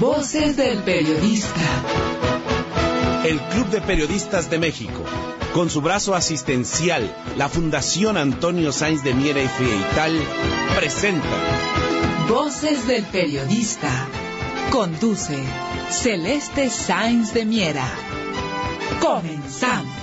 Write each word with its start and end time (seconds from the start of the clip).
Voces 0.00 0.58
del 0.58 0.82
Periodista. 0.82 1.60
El 3.24 3.40
Club 3.40 3.68
de 3.70 3.80
Periodistas 3.80 4.50
de 4.50 4.58
México, 4.58 5.02
con 5.54 5.70
su 5.70 5.80
brazo 5.80 6.14
asistencial, 6.14 7.16
la 7.38 7.48
Fundación 7.48 8.18
Antonio 8.18 8.72
Sáenz 8.72 9.02
de 9.02 9.14
Miera 9.14 9.40
y 9.42 9.48
Frieital, 9.48 10.20
presenta 10.76 11.26
Voces 12.28 12.86
del 12.86 13.04
Periodista. 13.04 14.06
Conduce 14.70 15.42
Celeste 15.90 16.68
Sáenz 16.68 17.32
de 17.32 17.46
Miera. 17.46 17.88
Comenzamos. 19.00 19.95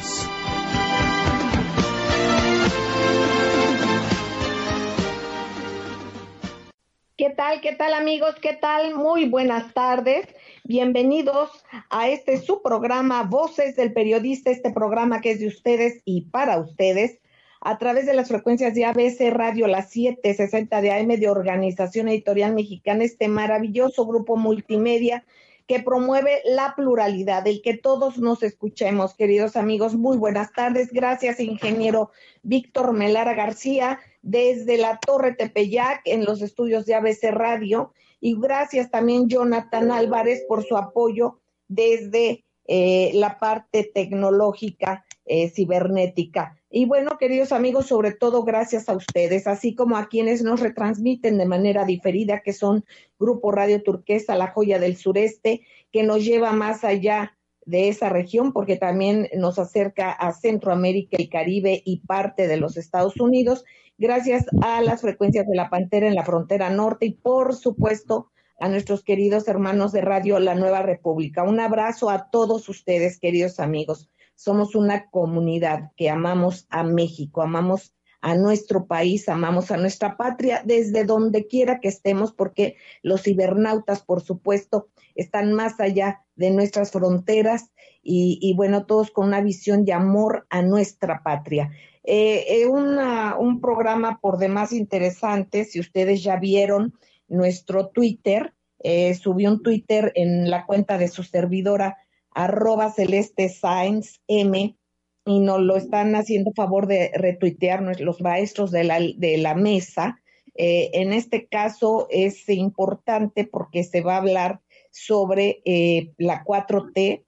Tal? 7.33 7.61
¿Qué 7.61 7.73
tal 7.73 7.93
amigos? 7.93 8.35
¿Qué 8.41 8.53
tal? 8.53 8.95
Muy 8.95 9.27
buenas 9.27 9.73
tardes. 9.73 10.27
Bienvenidos 10.63 11.49
a 11.89 12.07
este 12.09 12.37
su 12.37 12.61
programa 12.61 13.23
Voces 13.23 13.75
del 13.75 13.91
Periodista, 13.91 14.51
este 14.51 14.71
programa 14.71 15.19
que 15.19 15.31
es 15.31 15.39
de 15.39 15.47
ustedes 15.47 16.01
y 16.05 16.21
para 16.21 16.59
ustedes 16.59 17.19
a 17.61 17.77
través 17.79 18.05
de 18.05 18.13
las 18.13 18.27
frecuencias 18.27 18.75
de 18.75 18.85
ABC 18.85 19.31
Radio, 19.31 19.67
las 19.67 19.89
760 19.89 20.81
de 20.81 20.91
AM 20.91 21.07
de 21.07 21.29
Organización 21.29 22.07
Editorial 22.07 22.53
Mexicana, 22.53 23.03
este 23.03 23.27
maravilloso 23.27 24.05
grupo 24.05 24.35
multimedia 24.35 25.23
que 25.65 25.79
promueve 25.79 26.41
la 26.45 26.75
pluralidad, 26.75 27.47
el 27.47 27.61
que 27.61 27.77
todos 27.77 28.17
nos 28.19 28.43
escuchemos, 28.43 29.15
queridos 29.15 29.55
amigos. 29.55 29.95
Muy 29.95 30.17
buenas 30.17 30.51
tardes. 30.51 30.91
Gracias, 30.91 31.39
ingeniero 31.39 32.11
Víctor 32.43 32.93
Melara 32.93 33.33
García, 33.33 33.99
desde 34.23 34.77
la 34.77 34.97
Torre 34.97 35.35
Tepeyac, 35.35 36.01
en 36.05 36.25
los 36.25 36.41
estudios 36.41 36.85
de 36.85 36.95
ABC 36.95 37.25
Radio. 37.31 37.93
Y 38.19 38.39
gracias 38.39 38.89
también, 38.89 39.29
Jonathan 39.29 39.91
Álvarez, 39.91 40.43
por 40.47 40.63
su 40.63 40.75
apoyo 40.77 41.39
desde 41.67 42.45
eh, 42.65 43.11
la 43.13 43.37
parte 43.37 43.91
tecnológica 43.93 45.05
eh, 45.25 45.49
cibernética. 45.49 46.57
Y 46.69 46.85
bueno, 46.85 47.17
queridos 47.17 47.51
amigos, 47.51 47.87
sobre 47.87 48.13
todo 48.13 48.43
gracias 48.43 48.87
a 48.89 48.95
ustedes, 48.95 49.47
así 49.47 49.75
como 49.75 49.97
a 49.97 50.07
quienes 50.07 50.41
nos 50.41 50.61
retransmiten 50.61 51.37
de 51.37 51.45
manera 51.45 51.85
diferida, 51.85 52.41
que 52.41 52.53
son 52.53 52.85
Grupo 53.19 53.51
Radio 53.51 53.83
Turquesa, 53.83 54.35
La 54.35 54.47
Joya 54.47 54.79
del 54.79 54.95
Sureste, 54.95 55.61
que 55.91 56.03
nos 56.03 56.23
lleva 56.23 56.53
más 56.53 56.83
allá 56.83 57.37
de 57.65 57.89
esa 57.89 58.09
región, 58.09 58.53
porque 58.53 58.77
también 58.77 59.29
nos 59.35 59.59
acerca 59.59 60.11
a 60.11 60.33
Centroamérica 60.33 61.17
y 61.19 61.29
Caribe 61.29 61.81
y 61.85 62.01
parte 62.01 62.47
de 62.47 62.57
los 62.57 62.77
Estados 62.77 63.19
Unidos, 63.19 63.63
gracias 63.97 64.45
a 64.61 64.81
las 64.81 65.01
frecuencias 65.01 65.47
de 65.47 65.55
la 65.55 65.69
Pantera 65.69 66.07
en 66.07 66.15
la 66.15 66.25
frontera 66.25 66.69
norte 66.69 67.05
y 67.05 67.11
por 67.11 67.55
supuesto 67.55 68.29
a 68.59 68.69
nuestros 68.69 69.03
queridos 69.03 69.47
hermanos 69.47 69.91
de 69.91 70.01
Radio 70.01 70.39
La 70.39 70.55
Nueva 70.55 70.81
República. 70.81 71.43
Un 71.43 71.59
abrazo 71.59 72.09
a 72.09 72.29
todos 72.29 72.69
ustedes, 72.69 73.19
queridos 73.19 73.59
amigos 73.59 74.09
somos 74.35 74.75
una 74.75 75.09
comunidad 75.09 75.91
que 75.95 76.09
amamos 76.09 76.67
a 76.69 76.83
México, 76.83 77.41
amamos 77.41 77.93
a 78.23 78.35
nuestro 78.35 78.87
país, 78.87 79.27
amamos 79.27 79.69
a 79.69 79.75
nuestra 79.75 80.15
patria, 80.15 80.63
desde 80.63 81.03
donde 81.03 81.45
quiera 81.45 81.81
que 81.81 81.89
estemos, 81.89 82.31
porque 82.31 82.77
los 83.01 83.23
cibernautas, 83.23 84.01
por 84.01 84.21
supuesto, 84.21 84.87
están 85.13 85.51
más 85.51 85.81
allá 85.81 86.23
de 86.37 86.49
nuestras 86.49 86.91
fronteras 86.91 87.71
y, 88.01 88.53
bueno, 88.55 88.85
todos 88.85 89.11
con 89.11 89.27
una 89.27 89.41
visión 89.41 89.83
de 89.83 89.91
amor 89.91 90.47
a 90.49 90.61
nuestra 90.61 91.21
patria. 91.21 91.71
Eh, 92.05 92.61
eh, 92.61 92.65
un 92.65 93.59
programa 93.59 94.19
por 94.21 94.37
demás 94.37 94.71
interesante, 94.71 95.65
si 95.65 95.81
ustedes 95.81 96.23
ya 96.23 96.37
vieron 96.37 96.93
nuestro 97.27 97.89
Twitter, 97.89 98.53
eh, 98.79 99.15
subí 99.15 99.47
un 99.47 99.61
Twitter 99.61 100.13
en 100.15 100.49
la 100.49 100.65
cuenta 100.65 100.97
de 100.97 101.09
su 101.09 101.23
servidora 101.23 101.97
arroba 102.31 102.89
celeste 102.89 103.49
Science 103.49 104.21
M 104.27 104.77
y 105.25 105.39
nos 105.39 105.61
lo 105.61 105.75
están 105.75 106.15
haciendo 106.15 106.51
favor 106.53 106.87
de 106.87 107.11
retuitear 107.15 107.81
los 107.99 108.21
maestros 108.21 108.71
de 108.71 108.83
la, 108.83 108.99
de 108.99 109.37
la 109.37 109.55
mesa. 109.55 110.19
Eh, 110.55 110.91
en 110.93 111.13
este 111.13 111.47
caso 111.47 112.07
es 112.09 112.47
importante 112.49 113.45
porque 113.45 113.83
se 113.83 114.01
va 114.01 114.15
a 114.15 114.19
hablar 114.19 114.61
sobre 114.91 115.61
eh, 115.65 116.13
la 116.17 116.43
4T 116.43 117.23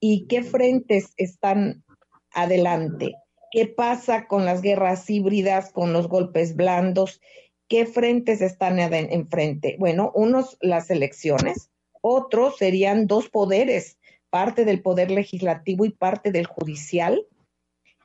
y 0.00 0.26
qué 0.26 0.42
frentes 0.42 1.14
están 1.16 1.84
adelante, 2.32 3.14
qué 3.50 3.66
pasa 3.66 4.26
con 4.26 4.44
las 4.44 4.60
guerras 4.60 5.08
híbridas, 5.08 5.72
con 5.72 5.92
los 5.94 6.08
golpes 6.08 6.54
blandos, 6.54 7.22
qué 7.68 7.86
frentes 7.86 8.42
están 8.42 8.78
enfrente. 8.78 9.76
Bueno, 9.78 10.12
unos 10.14 10.58
las 10.60 10.90
elecciones, 10.90 11.70
otros 12.02 12.58
serían 12.58 13.06
dos 13.06 13.30
poderes 13.30 13.98
parte 14.30 14.66
del 14.66 14.82
poder 14.82 15.10
legislativo 15.10 15.86
y 15.86 15.90
parte 15.90 16.30
del 16.30 16.46
judicial. 16.46 17.26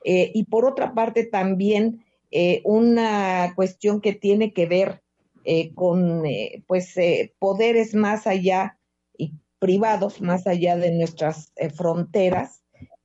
Eh, 0.04 0.30
y 0.34 0.44
por 0.44 0.64
otra 0.64 0.94
parte 0.94 1.24
también 1.24 2.04
eh, 2.30 2.60
una 2.64 3.52
cuestión 3.54 4.00
que 4.00 4.12
tiene 4.12 4.52
que 4.52 4.66
ver 4.66 5.02
eh, 5.44 5.72
con 5.74 6.22
pues 6.66 6.94
poderes 7.38 7.94
más 7.94 8.26
allá 8.26 8.78
y 9.16 9.34
privados 9.58 10.20
más 10.20 10.46
allá 10.46 10.76
de 10.76 10.92
nuestras 10.92 11.52
fronteras, 11.74 12.62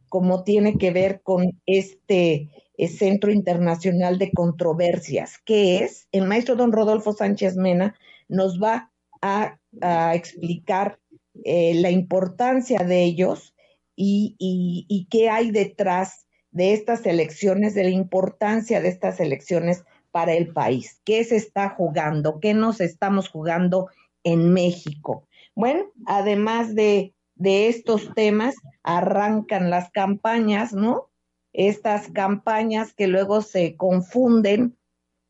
como 0.09 0.44
tiene 0.44 0.78
que 0.78 0.91
ver 0.91 1.22
con 1.22 1.59
este 1.66 2.50
Centro 2.96 3.31
Internacional 3.31 4.19
de 4.19 4.31
Controversias, 4.31 5.40
que 5.44 5.80
es 5.80 6.07
el 6.12 6.25
maestro 6.25 6.56
don 6.56 6.72
Rodolfo 6.72 7.12
Sánchez 7.13 7.56
Mena 7.57 7.96
nos 8.28 8.62
va 8.62 8.91
a, 9.22 9.57
explicar 10.13 11.00
la 11.44 11.91
importancia 11.91 12.80
de 12.80 13.03
ellos 13.03 13.53
y, 13.96 15.07
qué 15.09 15.30
hay 15.30 15.52
detrás 15.52 16.27
de 16.57 16.73
estas 16.73 17.06
elecciones, 17.06 17.75
de 17.75 17.84
la 17.84 17.91
importancia 17.91 18.81
de 18.81 18.90
estas 18.90 19.19
elecciones 19.19 19.85
para 20.12 20.34
el 20.34 20.47
país. 20.53 21.00
¿Qué 21.06 21.23
se 21.23 21.35
está 21.35 21.69
jugando? 21.69 22.40
¿Qué 22.40 22.56
nos 22.56 22.81
estamos 22.81 23.29
jugando 23.29 23.90
en 24.23 24.53
México? 24.53 25.28
Bueno, 25.53 25.85
además 26.07 26.73
de, 26.73 27.13
de 27.35 27.68
estos 27.68 28.12
temas, 28.16 28.56
arrancan 28.81 29.69
las 29.69 29.91
campañas, 29.91 30.73
¿no? 30.73 31.09
Estas 31.53 32.09
campañas 32.09 32.91
que 32.91 33.06
luego 33.06 33.41
se 33.44 33.75
confunden 33.75 34.75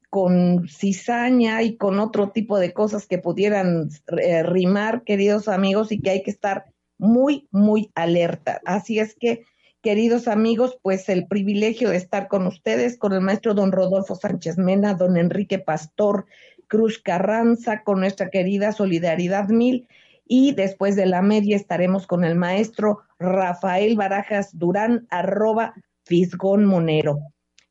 con 0.10 0.70
cizaña 0.70 1.62
y 1.62 1.76
con 1.76 2.00
otro 2.00 2.30
tipo 2.30 2.58
de 2.58 2.72
cosas 2.72 3.06
que 3.06 3.18
pudieran 3.18 3.90
eh, 4.18 4.44
rimar, 4.44 5.04
queridos 5.04 5.50
amigos, 5.50 5.92
y 5.92 6.00
que 6.00 6.12
hay 6.12 6.24
que 6.24 6.32
estar 6.32 6.68
muy, 6.98 7.50
muy 7.52 7.92
alerta. 7.96 8.62
Así 8.64 9.00
es 9.00 9.14
que, 9.14 9.44
queridos 9.82 10.28
amigos, 10.28 10.78
pues 10.82 11.10
el 11.10 11.28
privilegio 11.28 11.90
de 11.90 11.98
estar 11.98 12.28
con 12.28 12.48
ustedes, 12.48 12.98
con 12.98 13.14
el 13.14 13.22
maestro 13.22 13.54
don 13.54 13.72
Rodolfo 13.72 14.16
Sánchez 14.16 14.58
Mena, 14.58 14.94
don 14.94 15.18
Enrique 15.18 15.60
Pastor 15.60 16.26
Cruz 16.68 17.00
Carranza, 17.00 17.84
con 17.84 18.00
nuestra 18.00 18.30
querida 18.30 18.72
Solidaridad 18.72 19.50
Mil, 19.50 19.88
y 20.26 20.54
después 20.54 20.96
de 20.96 21.06
la 21.06 21.22
media 21.22 21.56
estaremos 21.56 22.06
con 22.06 22.26
el 22.26 22.36
maestro 22.36 23.00
Rafael 23.20 23.96
Barajas 23.96 24.58
Durán, 24.58 25.08
arroba 25.10 25.74
Fisgón 26.04 26.66
Monero. 26.66 27.20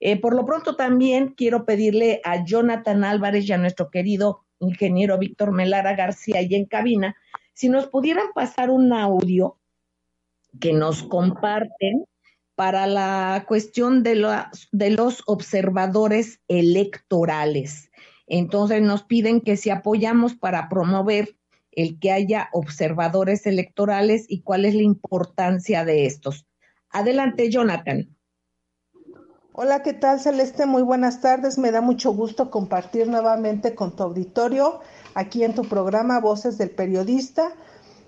Eh, 0.01 0.21
por 0.21 0.35
lo 0.35 0.45
pronto 0.45 0.77
también 0.77 1.35
quiero 1.37 1.65
pedirle 1.65 2.21
a 2.25 2.45
Jonathan 2.45 3.05
Álvarez 3.05 3.49
y 3.49 3.53
a 3.53 3.59
nuestro 3.59 3.91
querido 3.91 4.45
ingeniero 4.61 5.19
Víctor 5.19 5.53
Melara 5.53 5.95
García 5.95 6.43
y 6.43 6.55
en 6.55 6.67
cabina, 6.67 7.17
si 7.53 7.69
nos 7.69 7.87
pudieran 7.89 8.27
pasar 8.35 8.71
un 8.71 8.93
audio 8.93 9.57
que 10.61 10.73
nos 10.73 11.03
comparten 11.03 12.05
para 12.55 12.87
la 12.87 13.45
cuestión 13.47 14.03
de, 14.03 14.27
de 14.73 14.91
los 14.91 15.23
observadores 15.27 16.41
electorales. 16.49 17.91
Entonces 18.27 18.83
nos 18.83 19.05
piden 19.05 19.41
que 19.41 19.57
si 19.57 19.71
apoyamos 19.71 20.35
para 20.35 20.69
promover 20.69 21.37
el 21.73 22.01
que 22.01 22.11
haya 22.11 22.49
observadores 22.53 23.47
electorales 23.47 24.25
y 24.29 24.41
cuál 24.41 24.65
es 24.65 24.75
la 24.75 24.83
importancia 24.83 25.85
de 25.85 26.07
estos. 26.07 26.47
Adelante, 26.91 27.51
Jonathan. 27.51 28.17
Hola, 29.53 29.83
¿qué 29.83 29.93
tal 29.93 30.21
Celeste? 30.21 30.67
Muy 30.67 30.83
buenas 30.83 31.21
tardes. 31.21 31.59
Me 31.59 31.71
da 31.71 31.81
mucho 31.81 32.13
gusto 32.13 32.51
compartir 32.51 33.09
nuevamente 33.09 33.75
con 33.75 33.97
tu 33.97 34.03
auditorio 34.03 34.81
aquí 35.15 35.45
en 35.45 35.55
tu 35.55 35.65
programa 35.65 36.21
Voces 36.21 36.59
del 36.59 36.71
Periodista. 36.71 37.55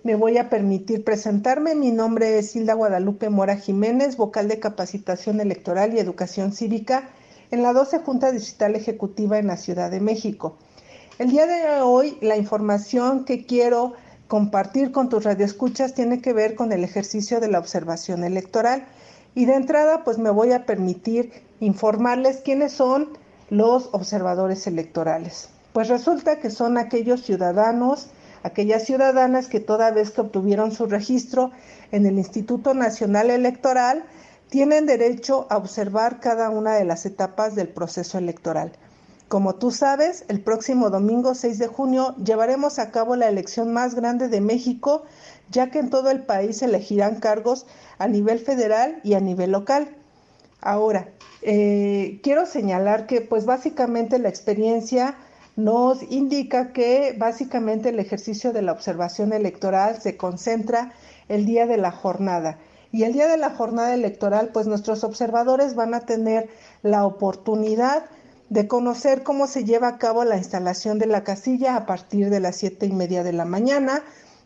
Me 0.04 0.14
voy 0.14 0.38
a 0.38 0.48
permitir 0.48 1.02
presentarme. 1.02 1.74
Mi 1.74 1.90
nombre 1.90 2.38
es 2.38 2.54
Hilda 2.54 2.74
Guadalupe 2.74 3.30
Mora 3.30 3.56
Jiménez, 3.56 4.16
vocal 4.16 4.46
de 4.46 4.60
capacitación 4.60 5.40
electoral 5.40 5.92
y 5.92 5.98
educación 5.98 6.52
cívica 6.52 7.08
en 7.50 7.64
la 7.64 7.72
12 7.72 7.98
Junta 8.00 8.30
Digital 8.30 8.76
Ejecutiva 8.76 9.38
en 9.38 9.48
la 9.48 9.56
Ciudad 9.56 9.90
de 9.90 9.98
México. 9.98 10.56
El 11.18 11.30
día 11.30 11.46
de 11.46 11.80
hoy 11.82 12.16
la 12.20 12.36
información 12.36 13.24
que 13.24 13.44
quiero 13.44 13.94
compartir 14.28 14.92
con 14.92 15.08
tus 15.08 15.24
radioescuchas 15.24 15.94
tiene 15.94 16.20
que 16.20 16.32
ver 16.32 16.54
con 16.54 16.70
el 16.72 16.84
ejercicio 16.84 17.40
de 17.40 17.48
la 17.48 17.58
observación 17.58 18.22
electoral. 18.22 18.86
Y 19.34 19.46
de 19.46 19.54
entrada, 19.54 20.04
pues 20.04 20.18
me 20.18 20.30
voy 20.30 20.52
a 20.52 20.64
permitir 20.64 21.32
informarles 21.58 22.36
quiénes 22.44 22.70
son 22.70 23.08
los 23.50 23.88
observadores 23.92 24.68
electorales. 24.68 25.48
Pues 25.72 25.88
resulta 25.88 26.38
que 26.38 26.50
son 26.50 26.78
aquellos 26.78 27.22
ciudadanos 27.22 28.10
Aquellas 28.42 28.84
ciudadanas 28.84 29.48
que 29.48 29.60
toda 29.60 29.90
vez 29.90 30.10
que 30.10 30.20
obtuvieron 30.20 30.72
su 30.72 30.86
registro 30.86 31.50
en 31.92 32.06
el 32.06 32.18
Instituto 32.18 32.74
Nacional 32.74 33.30
Electoral 33.30 34.04
tienen 34.48 34.86
derecho 34.86 35.46
a 35.50 35.56
observar 35.56 36.20
cada 36.20 36.50
una 36.50 36.74
de 36.74 36.84
las 36.84 37.04
etapas 37.06 37.54
del 37.54 37.68
proceso 37.68 38.18
electoral. 38.18 38.72
Como 39.28 39.56
tú 39.56 39.70
sabes, 39.70 40.24
el 40.28 40.40
próximo 40.40 40.88
domingo 40.88 41.34
6 41.34 41.58
de 41.58 41.66
junio 41.66 42.14
llevaremos 42.16 42.78
a 42.78 42.90
cabo 42.90 43.14
la 43.14 43.28
elección 43.28 43.74
más 43.74 43.94
grande 43.94 44.28
de 44.28 44.40
México, 44.40 45.02
ya 45.50 45.70
que 45.70 45.80
en 45.80 45.90
todo 45.90 46.10
el 46.10 46.22
país 46.22 46.62
elegirán 46.62 47.16
cargos 47.16 47.66
a 47.98 48.08
nivel 48.08 48.38
federal 48.38 49.00
y 49.04 49.14
a 49.14 49.20
nivel 49.20 49.52
local. 49.52 49.94
Ahora, 50.62 51.08
eh, 51.42 52.20
quiero 52.22 52.46
señalar 52.46 53.06
que 53.06 53.20
pues 53.20 53.44
básicamente 53.44 54.18
la 54.18 54.30
experiencia 54.30 55.16
nos 55.58 56.04
indica 56.04 56.72
que 56.72 57.16
básicamente 57.18 57.88
el 57.88 57.98
ejercicio 57.98 58.52
de 58.52 58.62
la 58.62 58.70
observación 58.70 59.32
electoral 59.32 60.00
se 60.00 60.16
concentra 60.16 60.92
el 61.28 61.46
día 61.46 61.66
de 61.66 61.78
la 61.78 61.90
jornada. 61.90 62.58
Y 62.92 63.02
el 63.02 63.12
día 63.12 63.26
de 63.26 63.38
la 63.38 63.50
jornada 63.50 63.92
electoral, 63.92 64.50
pues 64.54 64.68
nuestros 64.68 65.02
observadores 65.02 65.74
van 65.74 65.94
a 65.94 66.06
tener 66.06 66.48
la 66.82 67.04
oportunidad 67.04 68.04
de 68.50 68.68
conocer 68.68 69.24
cómo 69.24 69.48
se 69.48 69.64
lleva 69.64 69.88
a 69.88 69.98
cabo 69.98 70.22
la 70.22 70.36
instalación 70.36 71.00
de 71.00 71.06
la 71.06 71.24
casilla 71.24 71.74
a 71.74 71.86
partir 71.86 72.30
de 72.30 72.38
las 72.38 72.54
siete 72.54 72.86
y 72.86 72.92
media 72.92 73.24
de 73.24 73.32
la 73.32 73.44
mañana. 73.44 74.04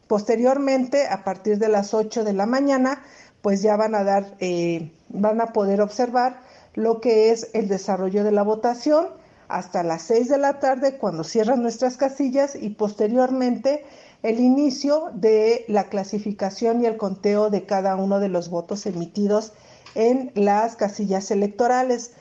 Posteriormente, 0.08 1.08
a 1.08 1.24
partir 1.24 1.58
de 1.58 1.68
las 1.68 1.92
ocho 1.92 2.24
de 2.24 2.32
la 2.32 2.46
mañana, 2.46 3.02
pues 3.42 3.60
ya 3.60 3.76
van 3.76 3.94
a 3.94 4.02
dar, 4.02 4.34
eh, 4.40 4.90
van 5.10 5.42
a 5.42 5.52
poder 5.52 5.82
observar 5.82 6.40
lo 6.72 7.02
que 7.02 7.32
es 7.32 7.50
el 7.52 7.68
desarrollo 7.68 8.24
de 8.24 8.32
la 8.32 8.44
votación 8.44 9.20
hasta 9.48 9.82
las 9.82 10.02
seis 10.02 10.28
de 10.28 10.38
la 10.38 10.58
tarde 10.58 10.98
cuando 10.98 11.24
cierran 11.24 11.62
nuestras 11.62 11.96
casillas 11.96 12.54
y 12.54 12.70
posteriormente 12.70 13.84
el 14.22 14.38
inicio 14.38 15.10
de 15.14 15.64
la 15.68 15.84
clasificación 15.84 16.82
y 16.82 16.86
el 16.86 16.96
conteo 16.96 17.50
de 17.50 17.66
cada 17.66 17.96
uno 17.96 18.20
de 18.20 18.28
los 18.28 18.50
votos 18.50 18.86
emitidos 18.86 19.52
en 19.94 20.30
las 20.34 20.76
casillas 20.76 21.30
electorales. 21.30 22.12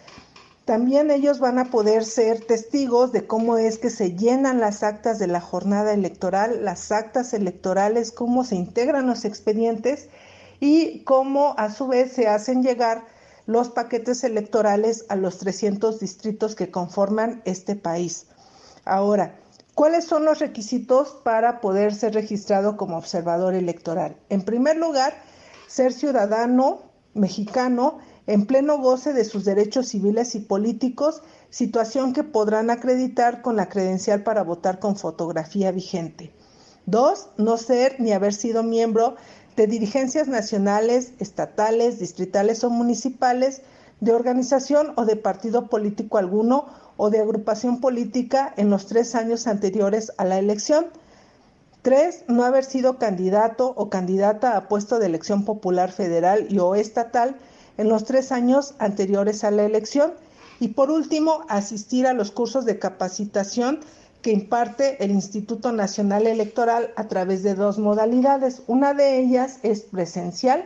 También 0.65 1.11
ellos 1.11 1.39
van 1.39 1.59
a 1.59 1.65
poder 1.65 2.05
ser 2.05 2.45
testigos 2.45 3.11
de 3.11 3.25
cómo 3.27 3.57
es 3.57 3.77
que 3.77 3.89
se 3.89 4.15
llenan 4.15 4.59
las 4.59 4.83
actas 4.83 5.19
de 5.19 5.27
la 5.27 5.41
jornada 5.41 5.93
electoral, 5.93 6.63
las 6.63 6.91
actas 6.91 7.33
electorales, 7.33 8.11
cómo 8.11 8.43
se 8.43 8.55
integran 8.55 9.07
los 9.07 9.25
expedientes 9.25 10.09
y 10.59 10.99
cómo 11.03 11.55
a 11.57 11.71
su 11.71 11.87
vez 11.87 12.13
se 12.13 12.27
hacen 12.27 12.61
llegar 12.63 13.05
los 13.51 13.69
paquetes 13.69 14.23
electorales 14.23 15.05
a 15.09 15.15
los 15.15 15.37
300 15.39 15.99
distritos 15.99 16.55
que 16.55 16.71
conforman 16.71 17.41
este 17.45 17.75
país. 17.75 18.27
Ahora, 18.85 19.39
¿cuáles 19.75 20.05
son 20.05 20.25
los 20.25 20.39
requisitos 20.39 21.17
para 21.23 21.59
poder 21.59 21.93
ser 21.93 22.13
registrado 22.13 22.77
como 22.77 22.97
observador 22.97 23.53
electoral? 23.53 24.15
En 24.29 24.43
primer 24.43 24.77
lugar, 24.77 25.13
ser 25.67 25.93
ciudadano 25.93 26.83
mexicano 27.13 27.99
en 28.27 28.45
pleno 28.45 28.77
goce 28.77 29.13
de 29.13 29.25
sus 29.25 29.45
derechos 29.45 29.87
civiles 29.89 30.35
y 30.35 30.39
políticos, 30.39 31.21
situación 31.49 32.13
que 32.13 32.23
podrán 32.23 32.69
acreditar 32.69 33.41
con 33.41 33.55
la 33.55 33.67
credencial 33.67 34.23
para 34.23 34.43
votar 34.43 34.79
con 34.79 34.95
fotografía 34.95 35.71
vigente. 35.71 36.33
Dos, 36.85 37.29
no 37.37 37.57
ser 37.57 37.99
ni 37.99 38.11
haber 38.11 38.33
sido 38.33 38.63
miembro 38.63 39.15
de 39.55 39.67
dirigencias 39.67 40.27
nacionales, 40.27 41.13
estatales, 41.19 41.99
distritales 41.99 42.63
o 42.63 42.69
municipales, 42.69 43.61
de 43.99 44.13
organización 44.13 44.93
o 44.95 45.05
de 45.05 45.15
partido 45.15 45.67
político 45.67 46.17
alguno 46.17 46.65
o 46.97 47.09
de 47.09 47.19
agrupación 47.19 47.79
política 47.79 48.53
en 48.57 48.69
los 48.69 48.87
tres 48.87 49.15
años 49.15 49.47
anteriores 49.47 50.11
a 50.17 50.25
la 50.25 50.39
elección. 50.39 50.87
Tres, 51.81 52.23
no 52.27 52.43
haber 52.43 52.63
sido 52.63 52.97
candidato 52.97 53.73
o 53.75 53.89
candidata 53.89 54.55
a 54.55 54.67
puesto 54.67 54.99
de 54.99 55.07
elección 55.07 55.45
popular 55.45 55.91
federal 55.91 56.47
y 56.49 56.59
o 56.59 56.75
estatal 56.75 57.35
en 57.77 57.89
los 57.89 58.03
tres 58.03 58.31
años 58.31 58.75
anteriores 58.77 59.43
a 59.43 59.51
la 59.51 59.63
elección. 59.63 60.13
Y 60.59 60.69
por 60.69 60.91
último, 60.91 61.43
asistir 61.49 62.05
a 62.05 62.13
los 62.13 62.31
cursos 62.31 62.65
de 62.65 62.77
capacitación 62.77 63.79
que 64.21 64.31
imparte 64.31 65.03
el 65.03 65.11
Instituto 65.11 65.71
Nacional 65.71 66.27
Electoral 66.27 66.91
a 66.95 67.07
través 67.07 67.41
de 67.43 67.55
dos 67.55 67.79
modalidades. 67.79 68.61
Una 68.67 68.93
de 68.93 69.19
ellas 69.19 69.59
es 69.63 69.81
presencial 69.81 70.63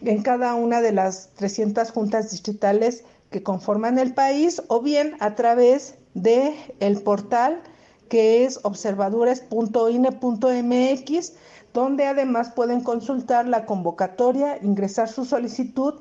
en 0.00 0.22
cada 0.22 0.54
una 0.54 0.80
de 0.80 0.92
las 0.92 1.30
300 1.34 1.90
juntas 1.90 2.30
distritales 2.30 3.04
que 3.30 3.42
conforman 3.42 3.98
el 3.98 4.14
país 4.14 4.62
o 4.68 4.80
bien 4.80 5.16
a 5.20 5.34
través 5.34 5.96
de 6.14 6.54
el 6.80 7.02
portal 7.02 7.60
que 8.08 8.44
es 8.44 8.60
observadores.ine.mx, 8.62 11.32
donde 11.74 12.06
además 12.06 12.52
pueden 12.52 12.82
consultar 12.82 13.48
la 13.48 13.66
convocatoria, 13.66 14.58
ingresar 14.62 15.08
su 15.08 15.24
solicitud 15.24 15.94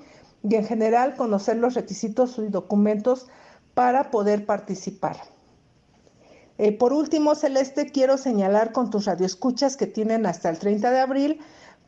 y 0.48 0.54
en 0.56 0.66
general 0.66 1.16
conocer 1.16 1.58
los 1.58 1.74
requisitos 1.74 2.38
y 2.38 2.50
documentos 2.50 3.26
para 3.74 4.12
poder 4.12 4.46
participar. 4.46 5.35
Eh, 6.58 6.72
por 6.72 6.94
último, 6.94 7.36
Celeste, 7.36 7.92
quiero 7.92 8.18
señalar 8.18 8.72
con 8.72 8.90
tus 8.90 9.06
radioescuchas 9.06 9.76
que 9.76 9.88
tienen 9.88 10.26
hasta 10.26 10.50
el 10.50 10.58
30 10.58 10.92
de 10.92 11.00
abril 11.00 11.40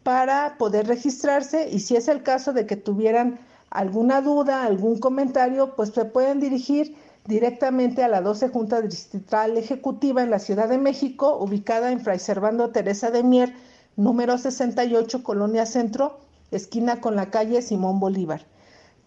para 0.03 0.57
poder 0.57 0.87
registrarse 0.87 1.69
y 1.69 1.79
si 1.79 1.95
es 1.95 2.07
el 2.07 2.23
caso 2.23 2.53
de 2.53 2.65
que 2.65 2.75
tuvieran 2.75 3.39
alguna 3.69 4.21
duda, 4.21 4.63
algún 4.63 4.99
comentario, 4.99 5.75
pues 5.75 5.89
se 5.89 6.05
pueden 6.05 6.39
dirigir 6.39 6.95
directamente 7.25 8.03
a 8.03 8.07
la 8.07 8.21
12 8.21 8.49
Junta 8.49 8.81
Distrital 8.81 9.57
Ejecutiva 9.57 10.23
en 10.23 10.31
la 10.31 10.39
Ciudad 10.39 10.69
de 10.69 10.77
México, 10.77 11.37
ubicada 11.37 11.91
en 11.91 11.99
Fray 11.99 12.19
Servando 12.19 12.69
Teresa 12.69 13.11
de 13.11 13.23
Mier, 13.23 13.53
número 13.95 14.37
68, 14.37 15.23
Colonia 15.23 15.65
Centro, 15.65 16.19
esquina 16.51 17.01
con 17.01 17.15
la 17.15 17.29
calle 17.29 17.61
Simón 17.61 17.99
Bolívar. 17.99 18.45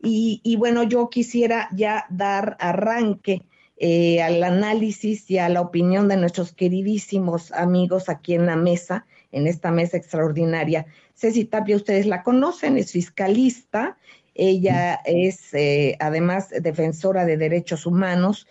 Y, 0.01 0.55
bueno, 0.57 0.83
yo 0.83 1.09
quisiera 1.09 1.69
ya 1.73 2.07
dar 2.09 2.57
arranque 2.59 3.43
eh, 3.77 4.21
al 4.21 4.43
análisis 4.43 5.29
y 5.29 5.38
a 5.38 5.47
la 5.47 5.62
opinión 5.62 6.07
de 6.07 6.17
nuestros 6.17 6.53
queridísimos 6.53 7.51
amigos 7.51 8.09
aquí 8.09 8.33
en 8.33 8.47
la 8.47 8.55
mesa, 8.57 9.05
en 9.34 9.48
esta 9.48 9.72
mesa 9.72 9.98
extraordinaria. 9.98 10.86
Ceci 11.13 11.44
Tapia, 11.44 11.75
ustedes 11.75 12.06
la 12.06 12.24
conocen, 12.24 12.78
es 12.78 12.94
fiscalista, 12.94 13.98
ella 14.34 15.02
es 15.06 15.54
eh, 15.54 15.98
además 16.00 16.50
defensora 16.62 17.25
de 17.25 17.38
derechos 17.38 17.86
humanos, 17.86 18.48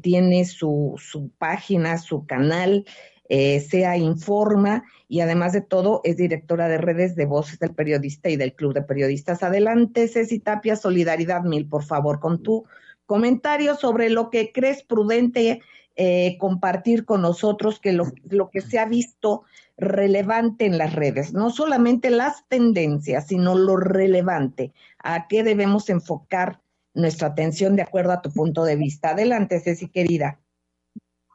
tiene 0.00 0.46
su, 0.46 0.94
su 0.96 1.28
página, 1.36 1.98
su 1.98 2.24
canal, 2.24 2.86
eh, 3.28 3.60
sea 3.60 3.96
Informa 3.96 4.84
y 5.08 5.20
además 5.20 5.52
de 5.52 5.60
todo 5.60 6.00
es 6.04 6.16
directora 6.16 6.68
de 6.68 6.78
redes 6.78 7.16
de 7.16 7.26
Voces 7.26 7.58
del 7.58 7.74
Periodista 7.74 8.28
y 8.28 8.36
del 8.36 8.54
Club 8.54 8.72
de 8.72 8.82
Periodistas. 8.82 9.42
Adelante, 9.42 10.06
Ceci 10.06 10.38
Tapia, 10.38 10.76
Solidaridad 10.76 11.42
Mil, 11.42 11.66
por 11.68 11.82
favor, 11.82 12.20
con 12.20 12.42
tu 12.42 12.64
comentario 13.04 13.74
sobre 13.74 14.10
lo 14.10 14.30
que 14.30 14.52
crees 14.52 14.84
prudente 14.84 15.60
eh, 15.96 16.36
compartir 16.38 17.04
con 17.04 17.22
nosotros, 17.22 17.80
que 17.80 17.92
lo, 17.92 18.12
lo 18.28 18.50
que 18.50 18.60
se 18.60 18.78
ha 18.78 18.84
visto 18.84 19.44
relevante 19.76 20.64
en 20.66 20.78
las 20.78 20.94
redes, 20.94 21.32
no 21.32 21.50
solamente 21.50 22.10
las 22.10 22.46
tendencias, 22.48 23.26
sino 23.26 23.54
lo 23.54 23.76
relevante, 23.76 24.72
a 25.02 25.26
qué 25.28 25.42
debemos 25.42 25.90
enfocar 25.90 26.60
nuestra 26.94 27.28
atención 27.28 27.76
de 27.76 27.82
acuerdo 27.82 28.12
a 28.12 28.22
tu 28.22 28.30
punto 28.32 28.64
de 28.64 28.76
vista. 28.76 29.10
Adelante, 29.10 29.60
Ceci, 29.60 29.88
querida. 29.88 30.40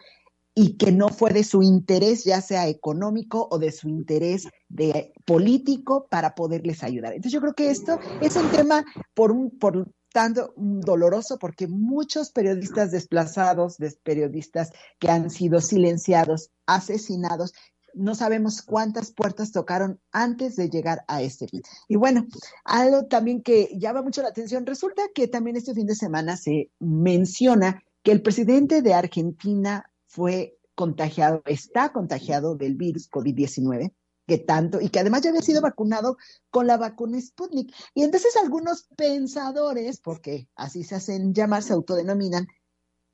y 0.60 0.76
que 0.76 0.92
no 0.92 1.08
fue 1.08 1.32
de 1.32 1.42
su 1.42 1.62
interés, 1.62 2.24
ya 2.24 2.42
sea 2.42 2.68
económico 2.68 3.48
o 3.50 3.58
de 3.58 3.72
su 3.72 3.88
interés 3.88 4.46
de 4.68 5.14
político, 5.24 6.06
para 6.10 6.34
poderles 6.34 6.82
ayudar. 6.84 7.14
Entonces 7.14 7.32
yo 7.32 7.40
creo 7.40 7.54
que 7.54 7.70
esto 7.70 7.98
es 8.20 8.36
un 8.36 8.50
tema 8.50 8.84
por 9.14 9.32
un 9.32 9.58
por 9.58 9.90
tanto 10.12 10.52
doloroso 10.56 11.38
porque 11.38 11.66
muchos 11.66 12.30
periodistas 12.30 12.90
desplazados, 12.90 13.78
periodistas 14.02 14.70
que 14.98 15.10
han 15.10 15.30
sido 15.30 15.62
silenciados, 15.62 16.50
asesinados, 16.66 17.54
no 17.94 18.14
sabemos 18.14 18.60
cuántas 18.60 19.12
puertas 19.12 19.52
tocaron 19.52 19.98
antes 20.12 20.56
de 20.56 20.68
llegar 20.68 21.04
a 21.08 21.22
este 21.22 21.48
fin. 21.48 21.62
Y 21.88 21.96
bueno, 21.96 22.26
algo 22.64 23.06
también 23.06 23.42
que 23.42 23.70
llama 23.78 24.02
mucho 24.02 24.20
la 24.20 24.28
atención, 24.28 24.66
resulta 24.66 25.04
que 25.14 25.26
también 25.26 25.56
este 25.56 25.72
fin 25.72 25.86
de 25.86 25.94
semana 25.94 26.36
se 26.36 26.70
menciona 26.80 27.82
que 28.02 28.12
el 28.12 28.22
presidente 28.22 28.82
de 28.82 28.94
Argentina 28.94 29.89
fue 30.10 30.58
contagiado, 30.74 31.42
está 31.46 31.92
contagiado 31.92 32.56
del 32.56 32.74
virus 32.74 33.08
COVID-19 33.10 33.94
que 34.26 34.38
tanto, 34.38 34.80
y 34.80 34.90
que 34.90 35.00
además 35.00 35.22
ya 35.22 35.30
había 35.30 35.42
sido 35.42 35.60
vacunado 35.60 36.16
con 36.50 36.68
la 36.68 36.76
vacuna 36.76 37.20
Sputnik. 37.20 37.74
Y 37.94 38.04
entonces 38.04 38.36
algunos 38.36 38.86
pensadores, 38.96 40.00
porque 40.00 40.48
así 40.54 40.84
se 40.84 40.94
hacen 40.94 41.34
llamar, 41.34 41.64
se 41.64 41.72
autodenominan, 41.72 42.46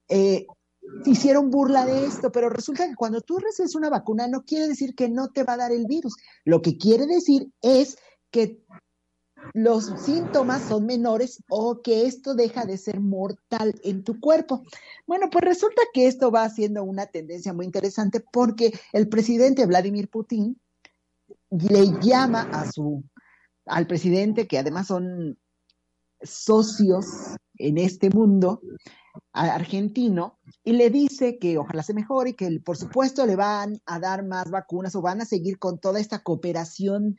eh, 0.09 0.47
hicieron 1.07 1.51
burla 1.51 1.87
de 1.87 2.05
esto, 2.05 2.31
pero 2.31 2.51
resulta 2.51 2.87
que 2.87 2.95
cuando 2.95 3.23
tú 3.23 3.39
recibes 3.39 3.75
una 3.75 3.89
vacuna 3.89 4.29
no 4.29 4.43
quiere 4.45 4.69
decir 4.69 4.95
que 4.95 5.09
no 5.09 5.31
te 5.31 5.43
va 5.43 5.55
a 5.55 5.59
dar 5.59 5.73
el 5.73 5.87
virus. 5.87 6.17
Lo 6.45 6.61
que 6.61 6.77
quiere 6.77 7.07
decir 7.07 7.51
es 7.63 7.97
que 8.31 8.63
los 9.55 9.87
síntomas 10.01 10.63
son 10.63 10.87
menores 10.87 11.43
o 11.49 11.83
que 11.83 12.07
esto 12.07 12.35
deja 12.35 12.65
de 12.65 12.79
ser 12.79 13.01
mortal 13.01 13.75
en 13.83 14.05
tu 14.05 14.21
cuerpo. 14.21 14.63
Bueno, 15.07 15.29
pues 15.31 15.45
resulta 15.45 15.83
que 15.93 16.07
esto 16.07 16.31
va 16.31 16.45
haciendo 16.45 16.85
una 16.85 17.07
tendencia 17.07 17.53
muy 17.53 17.67
interesante 17.67 18.21
porque 18.21 18.73
el 18.93 19.09
presidente 19.09 19.67
Vladimir 19.67 20.09
Putin 20.09 20.61
le 21.51 21.87
llama 22.01 22.43
a 22.53 22.71
su 22.71 23.03
al 23.67 23.87
presidente 23.87 24.47
que 24.47 24.59
además 24.59 24.87
son 24.87 25.39
socios 26.23 27.07
en 27.59 27.79
este 27.79 28.11
mundo 28.11 28.61
argentino 29.33 30.39
y 30.63 30.73
le 30.73 30.91
dice 30.91 31.39
que 31.39 31.59
ojalá 31.59 31.83
se 31.83 31.95
mejore 31.95 32.31
y 32.31 32.35
que 32.35 32.61
por 32.61 32.77
supuesto 32.77 33.27
le 33.27 33.37
van 33.37 33.81
a 33.87 33.99
dar 33.99 34.25
más 34.25 34.51
vacunas 34.51 34.95
o 34.95 35.03
van 35.03 35.21
a 35.21 35.25
seguir 35.25 35.59
con 35.59 35.79
toda 35.79 36.01
esta 36.01 36.23
cooperación 36.23 37.19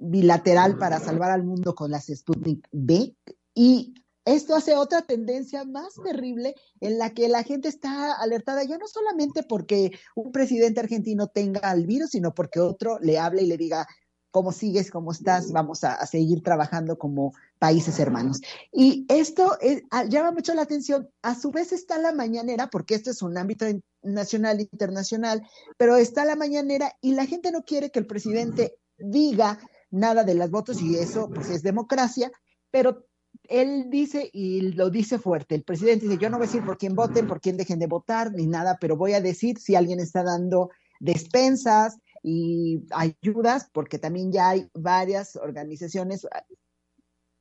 bilateral 0.00 0.78
para 0.78 0.98
salvar 0.98 1.30
al 1.30 1.44
mundo 1.44 1.74
con 1.74 1.90
las 1.90 2.06
Sputnik 2.06 2.66
B 2.72 3.14
y 3.54 3.94
esto 4.24 4.54
hace 4.54 4.74
otra 4.76 5.02
tendencia 5.02 5.64
más 5.64 5.94
terrible 6.04 6.54
en 6.80 6.98
la 6.98 7.10
que 7.10 7.28
la 7.28 7.42
gente 7.42 7.68
está 7.68 8.12
alertada 8.12 8.62
ya 8.64 8.76
no 8.78 8.86
solamente 8.86 9.42
porque 9.42 9.92
un 10.14 10.30
presidente 10.30 10.80
argentino 10.80 11.28
tenga 11.28 11.72
el 11.72 11.86
virus, 11.86 12.10
sino 12.10 12.34
porque 12.34 12.60
otro 12.60 12.98
le 13.00 13.18
hable 13.18 13.42
y 13.42 13.46
le 13.46 13.56
diga 13.56 13.86
cómo 14.30 14.52
sigues, 14.52 14.90
cómo 14.90 15.10
estás, 15.12 15.50
vamos 15.52 15.82
a, 15.84 15.94
a 15.94 16.06
seguir 16.06 16.42
trabajando 16.42 16.98
como 16.98 17.32
países 17.58 17.98
hermanos. 17.98 18.40
Y 18.72 19.06
esto 19.08 19.58
es, 19.60 19.82
llama 20.08 20.30
mucho 20.30 20.54
la 20.54 20.62
atención. 20.62 21.08
A 21.22 21.34
su 21.34 21.50
vez 21.50 21.72
está 21.72 21.98
la 21.98 22.12
mañanera, 22.12 22.68
porque 22.68 22.94
esto 22.94 23.10
es 23.10 23.22
un 23.22 23.36
ámbito 23.36 23.66
nacional, 24.02 24.60
internacional, 24.60 25.42
pero 25.76 25.96
está 25.96 26.24
la 26.24 26.36
mañanera 26.36 26.94
y 27.00 27.14
la 27.14 27.26
gente 27.26 27.50
no 27.50 27.64
quiere 27.64 27.90
que 27.90 27.98
el 27.98 28.06
presidente 28.06 28.76
diga 28.98 29.58
nada 29.90 30.24
de 30.24 30.34
las 30.34 30.50
votos 30.50 30.80
y 30.82 30.96
eso 30.96 31.28
pues 31.28 31.50
es 31.50 31.62
democracia, 31.62 32.30
pero 32.70 33.06
él 33.44 33.86
dice 33.90 34.28
y 34.32 34.72
lo 34.72 34.90
dice 34.90 35.18
fuerte, 35.18 35.54
el 35.54 35.62
presidente 35.62 36.06
dice, 36.06 36.18
yo 36.18 36.30
no 36.30 36.38
voy 36.38 36.46
a 36.46 36.48
decir 36.48 36.64
por 36.64 36.78
quién 36.78 36.94
voten, 36.94 37.26
por 37.26 37.40
quién 37.40 37.56
dejen 37.56 37.78
de 37.78 37.86
votar, 37.86 38.32
ni 38.32 38.46
nada, 38.46 38.78
pero 38.80 38.96
voy 38.96 39.14
a 39.14 39.20
decir 39.20 39.58
si 39.58 39.74
alguien 39.74 40.00
está 40.00 40.22
dando 40.22 40.70
despensas 41.00 41.98
y 42.22 42.82
ayudas, 42.90 43.68
porque 43.72 43.98
también 43.98 44.30
ya 44.32 44.50
hay 44.50 44.68
varias 44.74 45.36
organizaciones 45.36 46.26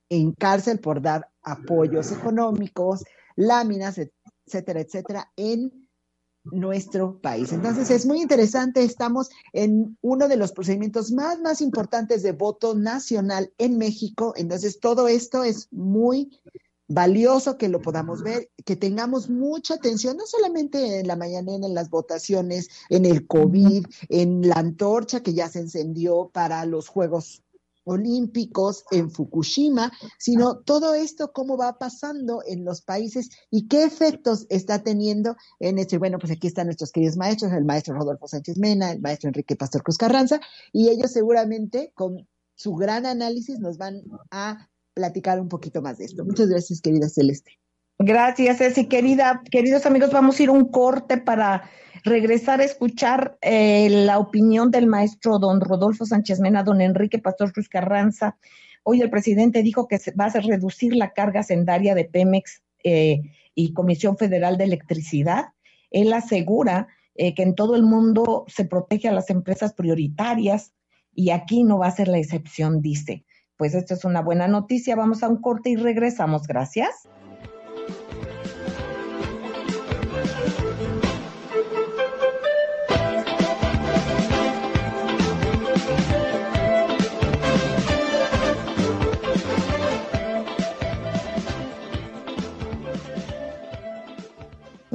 en 0.10 0.32
cárcel 0.34 0.79
por 0.79 1.01
dar 1.01 1.29
apoyos 1.44 2.12
económicos, 2.12 3.03
láminas, 3.36 4.00
etcétera, 4.00 4.82
etcétera, 4.82 5.32
en 5.36 5.88
nuestro 6.51 7.20
país. 7.20 7.51
Entonces 7.51 7.89
es 7.91 8.06
muy 8.06 8.22
interesante, 8.22 8.84
estamos 8.84 9.29
en 9.53 9.98
uno 10.01 10.27
de 10.27 10.38
los 10.38 10.51
procedimientos 10.51 11.12
más, 11.12 11.39
más 11.39 11.62
importantes 11.62 12.24
de 12.24 12.32
voto 12.32 12.75
nacional 12.75 13.51
en 13.58 13.77
México, 13.77 14.34
entonces 14.36 14.79
todo 14.79 15.08
esto 15.08 15.44
es 15.44 15.68
muy 15.72 16.39
valioso 16.89 17.58
que 17.58 17.70
lo 17.70 17.82
podamos 17.82 18.24
ver, 18.24 18.50
que 18.65 18.75
tengamos 18.75 19.29
mucha 19.29 19.75
atención, 19.75 20.18
no 20.18 20.25
solamente 20.25 21.00
en 21.00 21.08
la 21.08 21.15
mañana, 21.15 21.53
en 21.53 21.74
las 21.74 21.89
votaciones, 21.89 22.70
en 22.89 23.06
el 23.06 23.27
COVID, 23.27 23.86
en 24.10 24.48
la 24.50 24.56
antorcha 24.56 25.22
que 25.22 25.34
ya 25.34 25.48
se 25.50 25.60
encendió 25.60 26.32
para 26.34 26.65
los 26.65 26.88
Juegos 26.88 27.44
olímpicos 27.89 28.86
en 28.91 29.10
Fukushima, 29.10 29.91
sino 30.19 30.60
todo 30.60 30.93
esto, 30.93 31.31
cómo 31.34 31.58
va 31.58 31.79
pasando 31.79 32.43
en 32.46 32.63
los 32.63 32.81
países 32.81 33.29
y 33.50 33.67
qué 33.67 33.84
efectos 33.84 34.46
está 34.50 34.84
teniendo 34.84 35.36
en 35.60 35.79
este. 35.79 35.98
Bueno, 35.98 36.19
pues 36.19 36.31
aquí 36.31 36.48
están 36.48 36.67
nuestros 36.67 36.91
queridos 36.91 37.17
maestros, 37.17 37.51
el 37.51 37.65
maestro 37.65 37.96
Rodolfo 37.96 38.27
Sánchez 38.27 38.60
Mena, 38.60 38.91
el 38.91 39.01
maestro 39.01 39.29
Enrique 39.29 39.55
Pastor 39.55 39.81
Cruz 39.81 39.98
Carranza, 39.98 40.39
y 40.72 40.89
ellos 40.89 41.12
seguramente 41.12 41.91
con 41.96 42.27
su 42.53 42.75
gran 42.75 43.08
análisis 43.08 43.60
nos 43.60 43.77
van 43.77 44.03
a 44.29 44.69
platicar 44.93 45.39
un 45.39 45.50
poquito 45.50 45.81
más 45.81 45.98
de 45.98 46.05
esto. 46.05 46.24
Muchas 46.25 46.48
gracias, 46.48 46.81
querida 46.81 47.10
Celeste. 47.10 47.58
Gracias, 47.98 48.60
Ceci. 48.60 48.88
Querida, 48.88 49.41
queridos 49.50 49.86
amigos, 49.86 50.12
vamos 50.12 50.39
a 50.39 50.43
ir 50.43 50.50
un 50.50 50.69
corte 50.69 51.17
para 51.17 51.69
regresar 52.03 52.62
a 52.62 52.65
escuchar 52.65 53.38
eh, 53.41 53.89
la 53.89 54.20
opinión 54.20 54.72
del 54.72 54.88
maestro 54.88 55.39
don 55.39 55.62
Rodolfo 55.62 56.06
Sánchez 56.06 56.39
Mena, 56.39 56.63
don 56.63 56.82
Enrique 56.82 57.20
Pastor 57.20 57.51
Cruz 57.53 57.70
Carranza. 57.70 58.38
Hoy 58.84 59.01
el 59.01 59.10
presidente 59.10 59.63
dijo 59.63 59.88
que 59.88 60.00
va 60.20 60.25
a 60.25 60.39
reducir 60.39 60.96
la 60.96 61.12
carga 61.12 61.44
sendaria 61.44 61.96
de 61.96 62.06
Pemex 62.06 62.62
eh, 62.84 63.22
y 63.56 63.74
Comisión 63.74 64.18
Federal 64.18 64.58
de 64.58 64.63
Electricidad. 64.65 65.50
Él 65.91 66.13
asegura 66.13 66.88
eh, 67.15 67.34
que 67.36 67.44
en 67.44 67.56
todo 67.56 67.75
el 67.75 67.84
mundo 67.84 68.46
se 68.48 68.65
protege 68.65 69.10
a 69.10 69.13
las 69.13 69.29
empresas 69.29 69.74
prioritarias 69.74 70.74
y 71.13 71.32
aquí 71.32 71.63
no 71.63 71.79
va 71.79 71.88
a 71.88 71.91
ser 71.91 72.08
la 72.08 72.20
excepción, 72.20 72.82
dice. 72.82 73.25
Pues 73.58 73.75
esto 73.75 73.94
es 73.94 74.06
una 74.06 74.22
buena 74.22 74.48
noticia. 74.48 74.96
Vamos 74.96 75.22
a 75.22 75.27
un 75.27 75.41
corte 75.41 75.70
y 75.70 75.75
regresamos. 75.75 76.48
Gracias. 76.48 77.10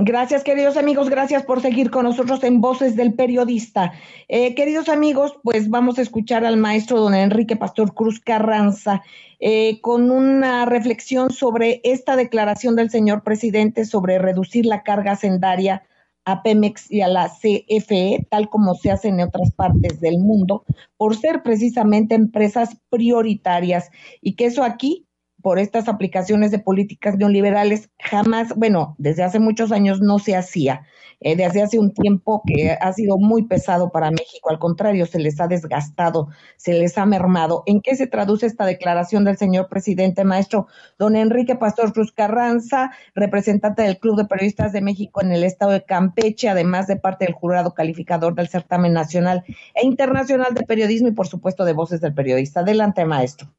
Gracias, 0.06 0.44
queridos 0.44 0.76
amigos. 0.76 1.08
Gracias 1.08 1.44
por 1.44 1.62
seguir 1.62 1.90
con 1.90 2.04
nosotros 2.04 2.44
en 2.44 2.60
Voces 2.60 2.94
del 2.94 3.14
Periodista. 3.14 3.94
Eh, 4.28 4.54
queridos 4.54 4.90
amigos, 4.90 5.38
pues 5.42 5.70
vamos 5.70 5.98
a 5.98 6.02
escuchar 6.02 6.44
al 6.44 6.58
maestro 6.58 7.00
don 7.00 7.14
Enrique 7.14 7.56
Pastor 7.56 7.94
Cruz 7.94 8.20
Carranza 8.20 9.02
eh, 9.40 9.80
con 9.80 10.10
una 10.10 10.66
reflexión 10.66 11.30
sobre 11.30 11.80
esta 11.84 12.16
declaración 12.16 12.76
del 12.76 12.90
señor 12.90 13.22
presidente 13.22 13.86
sobre 13.86 14.18
reducir 14.18 14.66
la 14.66 14.82
carga 14.82 15.16
sendaria 15.16 15.84
a 16.26 16.42
Pemex 16.42 16.90
y 16.90 17.00
a 17.00 17.08
la 17.08 17.30
CFE, 17.30 18.26
tal 18.28 18.50
como 18.50 18.74
se 18.74 18.90
hace 18.90 19.08
en 19.08 19.22
otras 19.22 19.52
partes 19.52 20.00
del 20.00 20.18
mundo, 20.18 20.64
por 20.98 21.16
ser 21.16 21.42
precisamente 21.42 22.14
empresas 22.14 22.76
prioritarias 22.90 23.90
y 24.20 24.36
que 24.36 24.44
eso 24.46 24.64
aquí 24.64 25.06
por 25.44 25.58
estas 25.58 25.88
aplicaciones 25.88 26.50
de 26.52 26.58
políticas 26.58 27.18
neoliberales 27.18 27.90
jamás, 27.98 28.54
bueno, 28.56 28.94
desde 28.96 29.24
hace 29.24 29.40
muchos 29.40 29.72
años 29.72 30.00
no 30.00 30.18
se 30.18 30.34
hacía. 30.34 30.86
Eh, 31.20 31.36
desde 31.36 31.60
hace 31.60 31.78
un 31.78 31.92
tiempo 31.92 32.42
que 32.46 32.70
ha 32.72 32.92
sido 32.94 33.18
muy 33.18 33.46
pesado 33.46 33.90
para 33.90 34.10
México, 34.10 34.48
al 34.48 34.58
contrario, 34.58 35.04
se 35.04 35.18
les 35.18 35.38
ha 35.42 35.46
desgastado, 35.46 36.28
se 36.56 36.72
les 36.72 36.96
ha 36.96 37.04
mermado. 37.04 37.62
¿En 37.66 37.82
qué 37.82 37.94
se 37.94 38.06
traduce 38.06 38.46
esta 38.46 38.64
declaración 38.64 39.24
del 39.24 39.36
señor 39.36 39.68
presidente 39.68 40.24
maestro 40.24 40.66
don 40.98 41.14
Enrique 41.14 41.56
Pastor 41.56 41.92
Cruz 41.92 42.10
Carranza, 42.10 42.92
representante 43.14 43.82
del 43.82 43.98
Club 43.98 44.16
de 44.16 44.24
Periodistas 44.24 44.72
de 44.72 44.80
México 44.80 45.20
en 45.20 45.30
el 45.30 45.44
estado 45.44 45.72
de 45.72 45.84
Campeche, 45.84 46.48
además 46.48 46.86
de 46.86 46.96
parte 46.96 47.26
del 47.26 47.34
jurado 47.34 47.74
calificador 47.74 48.34
del 48.34 48.48
certamen 48.48 48.94
nacional 48.94 49.44
e 49.74 49.84
internacional 49.84 50.54
de 50.54 50.64
periodismo 50.64 51.08
y 51.08 51.12
por 51.12 51.28
supuesto 51.28 51.66
de 51.66 51.74
voces 51.74 52.00
del 52.00 52.14
periodista? 52.14 52.60
Adelante, 52.60 53.04
maestro. 53.04 53.52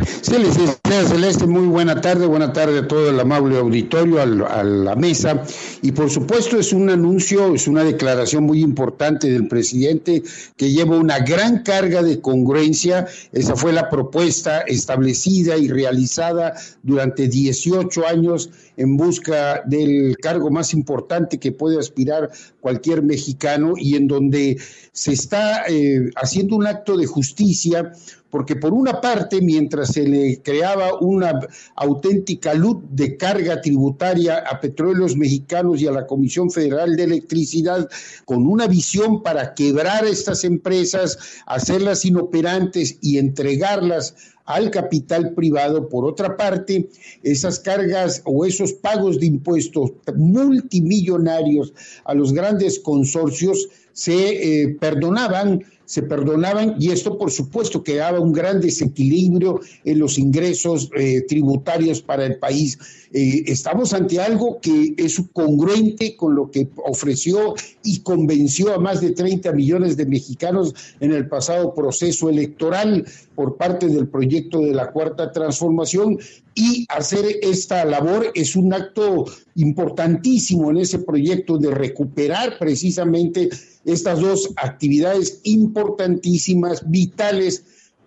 Sí, 0.00 0.38
licenciada 0.38 1.06
Celeste, 1.06 1.46
muy 1.46 1.66
buena 1.66 2.00
tarde, 2.00 2.26
buena 2.26 2.52
tarde 2.52 2.78
a 2.78 2.88
todo 2.88 3.10
el 3.10 3.20
amable 3.20 3.58
auditorio, 3.58 4.20
a 4.22 4.64
la 4.64 4.96
mesa. 4.96 5.42
Y 5.82 5.92
por 5.92 6.08
supuesto 6.10 6.58
es 6.58 6.72
un 6.72 6.88
anuncio, 6.88 7.54
es 7.54 7.68
una 7.68 7.84
declaración 7.84 8.44
muy 8.44 8.62
importante 8.62 9.30
del 9.30 9.48
presidente 9.48 10.22
que 10.56 10.70
lleva 10.70 10.96
una 10.96 11.18
gran 11.18 11.62
carga 11.62 12.02
de 12.02 12.20
congruencia. 12.20 13.06
Esa 13.32 13.54
fue 13.54 13.72
la 13.72 13.90
propuesta 13.90 14.60
establecida 14.60 15.58
y 15.58 15.68
realizada 15.68 16.54
durante 16.82 17.28
18 17.28 18.06
años 18.06 18.50
en 18.78 18.96
busca 18.96 19.62
del 19.66 20.16
cargo 20.16 20.50
más 20.50 20.72
importante 20.72 21.38
que 21.38 21.52
puede 21.52 21.78
aspirar 21.78 22.30
cualquier 22.60 23.02
mexicano 23.02 23.74
y 23.76 23.96
en 23.96 24.08
donde 24.08 24.58
se 24.92 25.12
está 25.12 25.64
eh, 25.68 26.10
haciendo 26.16 26.56
un 26.56 26.66
acto 26.66 26.96
de 26.96 27.06
justicia 27.06 27.92
porque 28.32 28.56
por 28.56 28.72
una 28.72 28.98
parte, 29.02 29.42
mientras 29.42 29.92
se 29.92 30.08
le 30.08 30.40
creaba 30.40 30.98
una 31.00 31.38
auténtica 31.76 32.54
luz 32.54 32.78
de 32.88 33.18
carga 33.18 33.60
tributaria 33.60 34.38
a 34.38 34.58
petróleos 34.58 35.18
mexicanos 35.18 35.82
y 35.82 35.86
a 35.86 35.92
la 35.92 36.06
Comisión 36.06 36.50
Federal 36.50 36.96
de 36.96 37.04
Electricidad, 37.04 37.90
con 38.24 38.46
una 38.46 38.66
visión 38.66 39.22
para 39.22 39.52
quebrar 39.52 40.06
estas 40.06 40.44
empresas, 40.44 41.18
hacerlas 41.44 42.06
inoperantes 42.06 42.96
y 43.02 43.18
entregarlas 43.18 44.14
al 44.46 44.70
capital 44.70 45.34
privado. 45.34 45.90
Por 45.90 46.06
otra 46.06 46.34
parte, 46.38 46.88
esas 47.22 47.60
cargas 47.60 48.22
o 48.24 48.46
esos 48.46 48.72
pagos 48.72 49.20
de 49.20 49.26
impuestos 49.26 49.92
multimillonarios 50.16 51.74
a 52.06 52.14
los 52.14 52.32
grandes 52.32 52.80
consorcios 52.80 53.68
se 53.92 54.62
eh, 54.62 54.76
perdonaban 54.80 55.62
se 55.84 56.02
perdonaban 56.02 56.76
y 56.78 56.90
esto 56.90 57.18
por 57.18 57.30
supuesto 57.30 57.82
creaba 57.82 58.20
un 58.20 58.32
gran 58.32 58.60
desequilibrio 58.60 59.60
en 59.84 59.98
los 59.98 60.18
ingresos 60.18 60.90
eh, 60.96 61.22
tributarios 61.22 62.02
para 62.02 62.24
el 62.26 62.38
país. 62.38 62.78
Eh, 63.12 63.44
estamos 63.46 63.92
ante 63.92 64.20
algo 64.20 64.58
que 64.60 64.94
es 64.96 65.20
congruente 65.32 66.16
con 66.16 66.34
lo 66.34 66.50
que 66.50 66.68
ofreció 66.86 67.54
y 67.84 68.00
convenció 68.00 68.74
a 68.74 68.78
más 68.78 69.00
de 69.00 69.10
30 69.10 69.52
millones 69.52 69.96
de 69.96 70.06
mexicanos 70.06 70.74
en 71.00 71.12
el 71.12 71.28
pasado 71.28 71.74
proceso 71.74 72.30
electoral 72.30 73.04
por 73.34 73.56
parte 73.56 73.88
del 73.88 74.08
proyecto 74.08 74.60
de 74.60 74.72
la 74.72 74.90
Cuarta 74.92 75.30
Transformación 75.30 76.18
y 76.54 76.86
hacer 76.88 77.24
esta 77.42 77.84
labor 77.84 78.30
es 78.34 78.56
un 78.56 78.72
acto 78.72 79.26
importantísimo 79.54 80.70
en 80.70 80.78
ese 80.78 80.98
proyecto 80.98 81.58
de 81.58 81.70
recuperar 81.70 82.58
precisamente 82.58 83.48
estas 83.84 84.20
dos 84.20 84.50
actividades 84.56 85.40
importantísimas, 85.44 86.82
vitales 86.90 87.64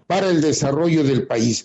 para 0.08 0.29
el 0.29 0.41
desarrollo 0.41 1.03
del 1.03 1.27
país. 1.27 1.63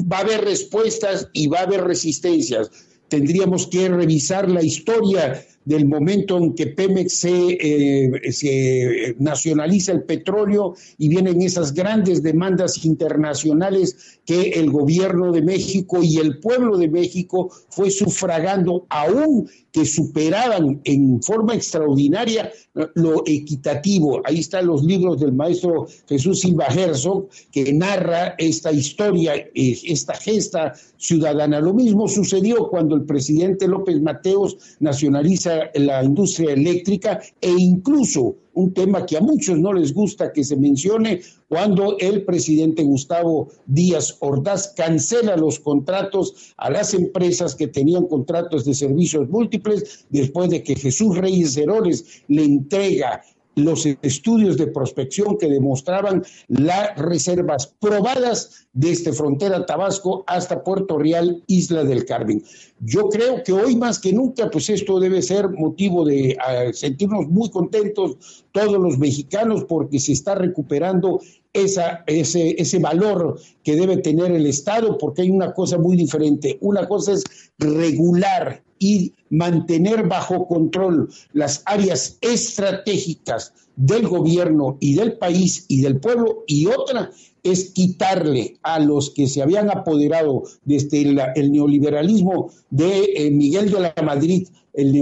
Va 0.00 0.18
a 0.18 0.20
haber 0.22 0.44
respuestas 0.44 1.28
y 1.32 1.46
va 1.46 1.60
a 1.60 1.62
haber 1.62 1.84
resistencias. 1.84 2.70
Tendríamos 3.08 3.66
que 3.66 3.88
revisar 3.88 4.50
la 4.50 4.62
historia 4.62 5.44
del 5.64 5.86
momento 5.86 6.38
en 6.38 6.54
que 6.54 6.68
Pemex 6.68 7.14
se, 7.14 7.58
eh, 7.60 8.32
se, 8.32 9.14
nacionaliza 9.18 9.92
el 9.92 10.02
petróleo 10.02 10.74
y 10.98 11.08
vienen 11.08 11.42
esas 11.42 11.72
grandes 11.72 12.22
demandas 12.22 12.84
internacionales 12.84 14.20
que 14.24 14.50
el 14.50 14.70
gobierno 14.70 15.32
de 15.32 15.42
México 15.42 16.02
y 16.02 16.18
el 16.18 16.38
pueblo 16.38 16.76
de 16.78 16.88
México 16.88 17.50
fue 17.68 17.90
sufragando 17.90 18.86
aún 18.88 19.48
que 19.72 19.86
superaban 19.86 20.80
en 20.84 21.22
forma 21.22 21.54
extraordinaria 21.54 22.52
lo 22.94 23.22
equitativo. 23.26 24.20
Ahí 24.24 24.40
están 24.40 24.66
los 24.66 24.84
libros 24.84 25.20
del 25.20 25.32
maestro 25.32 25.86
Jesús 26.08 26.40
Silva 26.40 26.66
Herzog, 26.66 27.28
que 27.50 27.72
narra 27.72 28.34
esta 28.38 28.70
historia, 28.70 29.34
eh, 29.34 29.78
esta 29.84 30.14
gesta 30.14 30.74
ciudadana. 30.96 31.60
Lo 31.60 31.74
mismo 31.74 32.06
sucedió 32.06 32.68
cuando 32.68 32.94
el 32.94 33.04
presidente 33.04 33.66
López 33.66 34.00
Mateos 34.00 34.56
nacionaliza 34.80 35.51
la 35.74 36.02
industria 36.02 36.52
eléctrica 36.52 37.20
e 37.40 37.50
incluso 37.50 38.36
un 38.54 38.72
tema 38.74 39.06
que 39.06 39.16
a 39.16 39.20
muchos 39.20 39.58
no 39.58 39.72
les 39.72 39.94
gusta 39.94 40.32
que 40.32 40.44
se 40.44 40.56
mencione, 40.56 41.22
cuando 41.48 41.96
el 41.98 42.24
presidente 42.24 42.82
Gustavo 42.82 43.48
Díaz 43.66 44.16
Ordaz 44.20 44.74
cancela 44.76 45.36
los 45.36 45.58
contratos 45.58 46.54
a 46.56 46.70
las 46.70 46.94
empresas 46.94 47.54
que 47.54 47.68
tenían 47.68 48.06
contratos 48.06 48.64
de 48.64 48.74
servicios 48.74 49.28
múltiples 49.28 50.06
después 50.10 50.50
de 50.50 50.62
que 50.62 50.76
Jesús 50.76 51.16
Reyes 51.16 51.56
Heroles 51.56 52.22
le 52.28 52.44
entrega 52.44 53.22
los 53.54 53.86
estudios 54.02 54.56
de 54.56 54.66
prospección 54.66 55.36
que 55.38 55.48
demostraban 55.48 56.24
las 56.48 56.96
reservas 56.96 57.74
probadas 57.80 58.66
desde 58.72 59.12
frontera 59.12 59.66
Tabasco 59.66 60.24
hasta 60.26 60.62
Puerto 60.62 60.98
Real, 60.98 61.42
Isla 61.46 61.84
del 61.84 62.04
Carmen. 62.04 62.42
Yo 62.80 63.08
creo 63.08 63.42
que 63.42 63.52
hoy 63.52 63.76
más 63.76 63.98
que 63.98 64.12
nunca, 64.12 64.50
pues 64.50 64.70
esto 64.70 64.98
debe 64.98 65.20
ser 65.22 65.50
motivo 65.50 66.04
de 66.04 66.36
ah, 66.40 66.72
sentirnos 66.72 67.28
muy 67.28 67.50
contentos 67.50 68.44
todos 68.52 68.80
los 68.80 68.98
mexicanos 68.98 69.64
porque 69.64 70.00
se 70.00 70.12
está 70.12 70.34
recuperando 70.34 71.20
esa, 71.52 72.02
ese, 72.06 72.54
ese 72.58 72.78
valor 72.78 73.38
que 73.62 73.76
debe 73.76 73.98
tener 73.98 74.32
el 74.32 74.46
Estado, 74.46 74.96
porque 74.96 75.22
hay 75.22 75.30
una 75.30 75.52
cosa 75.52 75.76
muy 75.76 75.96
diferente. 75.96 76.56
Una 76.60 76.88
cosa 76.88 77.12
es 77.12 77.24
regular 77.58 78.62
y 78.82 79.12
mantener 79.30 80.08
bajo 80.08 80.48
control 80.48 81.08
las 81.32 81.62
áreas 81.66 82.18
estratégicas 82.20 83.52
del 83.76 84.08
gobierno 84.08 84.76
y 84.80 84.94
del 84.96 85.18
país 85.18 85.64
y 85.68 85.80
del 85.80 86.00
pueblo, 86.00 86.42
y 86.46 86.66
otra 86.66 87.10
es 87.44 87.70
quitarle 87.70 88.58
a 88.62 88.78
los 88.80 89.10
que 89.10 89.26
se 89.28 89.40
habían 89.40 89.70
apoderado 89.70 90.42
desde 90.64 91.02
el, 91.02 91.52
neoliberalismo 91.52 92.50
de 92.70 93.04
eh, 93.16 93.30
Miguel 93.30 93.70
de 93.70 93.80
la 93.80 93.94
Madrid 94.02 94.48
el 94.74 94.92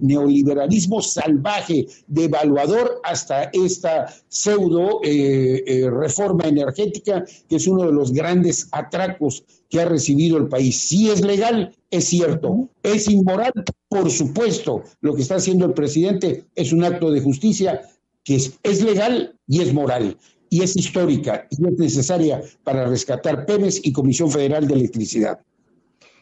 neoliberalismo 0.00 1.02
salvaje, 1.02 1.88
devaluador, 2.06 3.00
hasta 3.02 3.50
esta 3.52 4.06
pseudo 4.28 5.00
eh, 5.02 5.64
eh, 5.66 5.90
reforma 5.90 6.44
energética, 6.44 7.24
que 7.48 7.56
es 7.56 7.66
uno 7.66 7.86
de 7.86 7.92
los 7.92 8.12
grandes 8.12 8.68
atracos 8.70 9.42
que 9.68 9.80
ha 9.80 9.84
recibido 9.84 10.38
el 10.38 10.48
país. 10.48 10.78
Si 10.78 11.10
es 11.10 11.22
legal, 11.22 11.74
es 11.90 12.04
cierto. 12.04 12.68
Es 12.82 13.08
inmoral, 13.08 13.52
por 13.88 14.10
supuesto. 14.10 14.82
Lo 15.00 15.14
que 15.14 15.22
está 15.22 15.36
haciendo 15.36 15.66
el 15.66 15.74
presidente 15.74 16.44
es 16.54 16.72
un 16.72 16.84
acto 16.84 17.10
de 17.10 17.20
justicia 17.20 17.82
que 18.24 18.36
es, 18.36 18.82
legal 18.82 19.34
y 19.46 19.62
es 19.62 19.72
moral 19.72 20.16
y 20.50 20.62
es 20.62 20.76
histórica 20.76 21.46
y 21.50 21.66
es 21.66 21.78
necesaria 21.78 22.42
para 22.62 22.86
rescatar 22.86 23.46
Pemex 23.46 23.80
y 23.82 23.92
Comisión 23.92 24.30
Federal 24.30 24.66
de 24.66 24.74
Electricidad. 24.74 25.40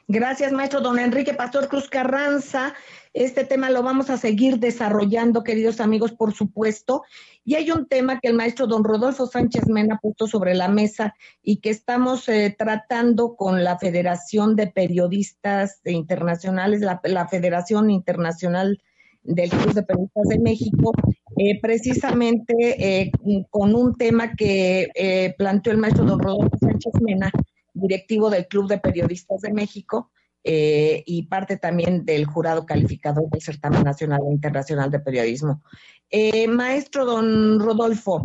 Gracias, 0.09 0.53
maestro 0.53 0.81
don 0.81 1.01
Enrique 1.01 1.35
Pastor 1.35 1.67
Cruz 1.67 1.89
Carranza. 1.89 2.75
Este 3.13 3.45
tema 3.45 3.71
lo 3.71 3.83
vamos 3.83 4.09
a 4.09 4.17
seguir 4.17 4.61
desarrollando, 4.61 5.43
queridos 5.43 5.81
amigos, 5.81 6.13
por 6.13 6.33
supuesto. 6.33 7.03
Y 7.45 7.57
hay 7.57 7.73
un 7.73 7.87
tema 7.87 8.21
que 8.21 8.29
el 8.29 8.35
maestro 8.35 8.69
don 8.69 8.85
Rodolfo 8.85 9.27
Sánchez 9.27 9.67
Mena 9.67 9.99
puso 10.01 10.29
sobre 10.29 10.55
la 10.55 10.69
mesa 10.69 11.13
y 11.43 11.57
que 11.57 11.71
estamos 11.71 12.29
eh, 12.29 12.55
tratando 12.57 13.35
con 13.35 13.65
la 13.65 13.81
Federación 13.81 14.55
de 14.55 14.69
Periodistas 14.69 15.81
Internacionales, 15.85 16.83
la, 16.83 17.27
Federación 17.29 17.91
Internacional 17.91 18.81
del 19.25 19.51
Club 19.51 19.75
de 19.75 19.83
Periodistas 19.83 20.29
de 20.29 20.39
México, 20.39 20.93
eh, 21.37 21.61
precisamente 21.61 22.55
eh, 23.01 23.11
con 23.51 23.75
un 23.75 23.97
tema 23.97 24.37
que 24.37 25.35
planteó 25.37 25.73
el 25.73 25.79
maestro 25.79 26.05
don 26.05 26.21
Rodolfo 26.21 26.57
Sánchez 26.61 26.93
Mena 27.01 27.33
directivo 27.77 28.31
del 28.31 28.47
Club 28.47 28.69
de 28.69 28.79
Periodistas 28.79 29.41
de 29.43 29.53
México 29.53 30.11
eh, 30.43 31.03
y 31.07 31.25
parte 31.25 31.57
también 31.57 32.05
del 32.05 32.25
jurado 32.25 32.67
calificador 32.67 33.29
del 33.31 33.43
Certamen 33.43 33.83
Nacional 33.83 34.21
e 34.29 34.33
Internacional 34.33 34.91
de 34.91 35.01
Periodismo. 35.01 35.63
Eh, 36.09 36.47
maestro 36.47 37.05
don 37.05 37.59
Rodolfo, 37.59 38.23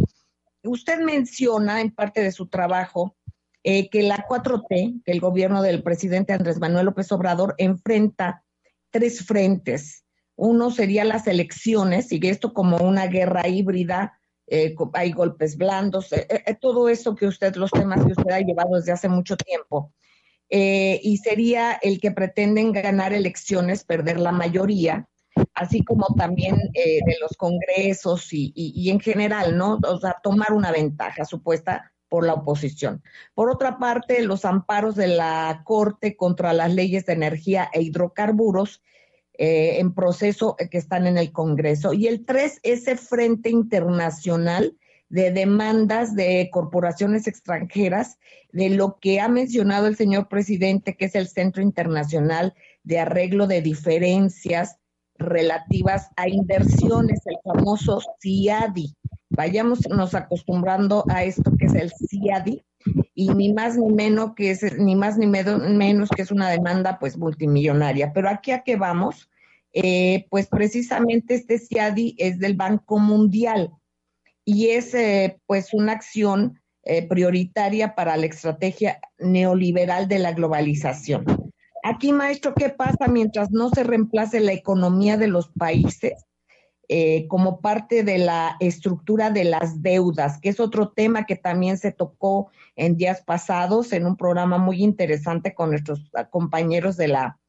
usted 0.63 0.99
menciona 0.99 1.81
en 1.81 1.91
parte 1.91 2.21
de 2.21 2.31
su 2.31 2.47
trabajo 2.47 3.17
eh, 3.63 3.89
que 3.89 4.03
la 4.03 4.27
4T, 4.27 5.03
que 5.03 5.11
el 5.11 5.19
gobierno 5.19 5.61
del 5.61 5.83
presidente 5.83 6.33
Andrés 6.33 6.59
Manuel 6.59 6.85
López 6.85 7.11
Obrador 7.11 7.55
enfrenta 7.57 8.43
tres 8.91 9.25
frentes 9.25 10.03
Uno 10.35 10.71
sería 10.71 11.05
las 11.05 11.27
elecciones, 11.27 12.11
y 12.11 12.19
esto 12.23 12.53
como 12.53 12.77
una 12.77 13.07
guerra 13.07 13.47
híbrida, 13.47 14.19
eh, 14.53 14.75
hay 14.95 15.13
golpes 15.13 15.55
blandos, 15.55 16.11
eh, 16.11 16.27
eh, 16.29 16.55
todo 16.59 16.89
eso 16.89 17.15
que 17.15 17.25
usted, 17.25 17.55
los 17.55 17.71
temas 17.71 18.03
que 18.05 18.11
usted 18.11 18.31
ha 18.31 18.41
llevado 18.41 18.75
desde 18.75 18.91
hace 18.91 19.07
mucho 19.07 19.37
tiempo. 19.37 19.93
y 20.49 21.17
sería 21.23 21.79
el 21.81 22.01
que 22.01 22.11
pretenden 22.11 22.73
ganar 22.73 23.13
elecciones, 23.13 23.85
perder 23.85 24.19
la 24.19 24.33
mayoría, 24.33 25.07
así 25.53 25.81
como 25.85 26.07
también 26.17 26.57
de 26.73 27.15
los 27.21 27.37
congresos 27.37 28.33
y, 28.33 28.51
y, 28.53 28.89
en 28.89 28.99
general, 28.99 29.57
¿no? 29.57 29.79
O 29.87 29.97
sea, 29.99 30.17
tomar 30.21 30.51
una 30.51 30.73
ventaja 30.73 31.23
supuesta 31.23 31.93
por 32.09 32.25
la 32.25 32.33
oposición. 32.33 33.01
Por 33.33 33.49
otra 33.49 33.79
parte, 33.79 34.21
los 34.23 34.43
amparos 34.43 34.95
de 34.95 35.07
la 35.07 35.61
Corte 35.63 36.17
contra 36.17 36.51
las 36.51 36.73
leyes 36.73 37.05
de 37.05 37.13
energía 37.13 37.69
e 37.71 37.81
hidrocarburos 37.81 38.81
eh, 39.43 39.79
en 39.79 39.95
proceso 39.95 40.55
que 40.69 40.77
están 40.77 41.07
en 41.07 41.17
el 41.17 41.31
Congreso. 41.31 41.93
Y 41.93 42.05
el 42.05 42.25
tres, 42.25 42.59
ese 42.61 42.95
frente 42.95 43.49
internacional 43.49 44.77
de 45.09 45.31
demandas 45.31 46.15
de 46.15 46.47
corporaciones 46.51 47.25
extranjeras, 47.25 48.19
de 48.51 48.69
lo 48.69 48.99
que 48.99 49.19
ha 49.19 49.27
mencionado 49.29 49.87
el 49.87 49.95
señor 49.95 50.27
presidente, 50.27 50.95
que 50.95 51.05
es 51.05 51.15
el 51.15 51.27
Centro 51.27 51.63
Internacional 51.63 52.53
de 52.83 52.99
Arreglo 52.99 53.47
de 53.47 53.63
Diferencias 53.63 54.77
relativas 55.15 56.11
a 56.17 56.29
inversiones, 56.29 57.21
el 57.25 57.37
famoso 57.43 57.99
CIADI. 58.21 58.93
Vayamos 59.29 59.89
nos 59.89 60.13
acostumbrando 60.13 61.03
a 61.09 61.23
esto 61.23 61.51
que 61.57 61.65
es 61.65 61.73
el 61.73 61.91
CIADI 61.91 62.63
y 63.13 63.29
ni 63.29 63.53
más 63.53 63.77
ni 63.77 63.91
menos 63.91 64.33
que 64.35 64.51
es 64.51 64.77
ni 64.77 64.95
más 64.95 65.17
ni 65.17 65.27
menos 65.27 66.09
que 66.09 66.21
es 66.21 66.31
una 66.31 66.49
demanda 66.49 66.97
pues 66.99 67.17
multimillonaria. 67.17 68.13
Pero 68.13 68.29
aquí 68.29 68.51
a 68.51 68.63
qué 68.63 68.75
vamos? 68.75 69.29
Eh, 69.73 70.27
pues 70.29 70.47
precisamente 70.47 71.35
este 71.35 71.57
CIADI 71.57 72.15
es 72.17 72.39
del 72.39 72.55
Banco 72.55 72.99
Mundial 72.99 73.71
y 74.43 74.69
es 74.69 74.93
eh, 74.93 75.39
pues 75.45 75.73
una 75.73 75.93
acción 75.93 76.59
eh, 76.83 77.07
prioritaria 77.07 77.95
para 77.95 78.17
la 78.17 78.25
estrategia 78.25 78.99
neoliberal 79.19 80.07
de 80.07 80.19
la 80.19 80.33
globalización. 80.33 81.25
Aquí, 81.83 82.11
maestro, 82.11 82.53
¿qué 82.53 82.69
pasa 82.69 83.07
mientras 83.07 83.51
no 83.51 83.69
se 83.69 83.83
reemplace 83.83 84.39
la 84.39 84.51
economía 84.51 85.17
de 85.17 85.27
los 85.27 85.49
países 85.49 86.25
eh, 86.93 87.25
como 87.29 87.61
parte 87.61 88.03
de 88.03 88.17
la 88.17 88.57
estructura 88.59 89.29
de 89.29 89.45
las 89.45 89.81
deudas, 89.81 90.41
que 90.41 90.49
es 90.49 90.59
otro 90.59 90.89
tema 90.89 91.25
que 91.25 91.37
también 91.37 91.77
se 91.77 91.93
tocó 91.93 92.51
en 92.75 92.97
días 92.97 93.21
pasados 93.21 93.93
en 93.93 94.05
un 94.05 94.17
programa 94.17 94.57
muy 94.57 94.83
interesante 94.83 95.53
con 95.53 95.69
nuestros 95.69 96.11
compañeros 96.31 96.97
de 96.97 97.07
la 97.07 97.39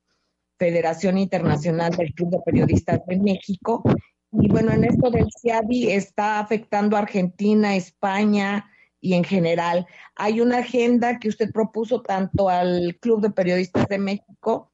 Federación 0.61 1.19
Internacional 1.19 1.91
del 1.97 2.15
Club 2.15 2.31
de 2.31 2.39
Periodistas 2.47 3.01
de 3.09 3.19
México. 3.19 3.83
Y 4.31 4.47
bueno, 4.47 4.71
en 4.71 4.85
esto 4.85 5.11
del 5.11 5.27
CIADI 5.41 5.91
está 5.91 6.39
afectando 6.39 6.97
a 6.97 7.01
Argentina, 7.01 7.75
España, 7.75 8.71
y 9.03 9.15
en 9.15 9.25
general. 9.25 9.87
Hay 10.15 10.41
una 10.41 10.59
agenda 10.59 11.19
que 11.19 11.29
usted 11.29 11.51
propuso 11.53 12.01
tanto 12.01 12.49
al 12.49 12.97
Club 13.01 13.21
de 13.21 13.31
Periodistas 13.31 13.89
de 13.89 13.99
México, 13.99 14.71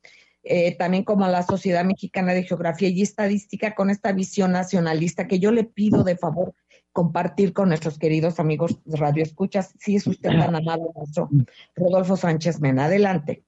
eh, 0.48 0.76
también 0.76 1.04
como 1.04 1.24
a 1.24 1.28
la 1.28 1.42
Sociedad 1.42 1.84
Mexicana 1.84 2.32
de 2.32 2.42
Geografía 2.42 2.88
y 2.88 3.02
Estadística, 3.02 3.74
con 3.74 3.90
esta 3.90 4.12
visión 4.12 4.52
nacionalista 4.52 5.26
que 5.26 5.38
yo 5.38 5.52
le 5.52 5.64
pido 5.64 6.04
de 6.04 6.16
favor 6.16 6.54
compartir 6.92 7.52
con 7.52 7.68
nuestros 7.68 7.98
queridos 7.98 8.40
amigos 8.40 8.80
de 8.84 8.96
Radio 8.96 9.22
Escuchas. 9.22 9.74
Si 9.78 9.96
es 9.96 10.06
usted 10.06 10.30
tan 10.30 10.56
amable, 10.56 10.86
nuestro 10.96 11.28
Rodolfo 11.76 12.16
Sánchez 12.16 12.60
Mena. 12.60 12.86
Adelante. 12.86 13.44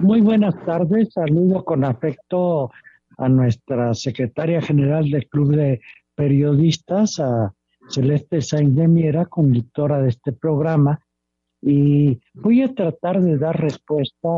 Muy 0.00 0.20
buenas 0.20 0.54
tardes. 0.66 1.12
Saludo 1.12 1.64
con 1.64 1.84
afecto 1.84 2.70
a 3.16 3.28
nuestra 3.28 3.94
secretaria 3.94 4.60
general 4.60 5.10
del 5.10 5.28
Club 5.28 5.54
de 5.54 5.80
Periodistas, 6.14 7.20
a 7.20 7.54
Celeste 7.88 8.40
Sainz 8.42 8.76
de 8.76 8.88
Miera, 8.88 9.26
conductora 9.26 10.00
de 10.00 10.10
este 10.10 10.32
programa, 10.32 11.00
y 11.62 12.18
voy 12.34 12.62
a 12.62 12.74
tratar 12.74 13.20
de 13.20 13.36
dar 13.36 13.60
respuesta 13.60 14.28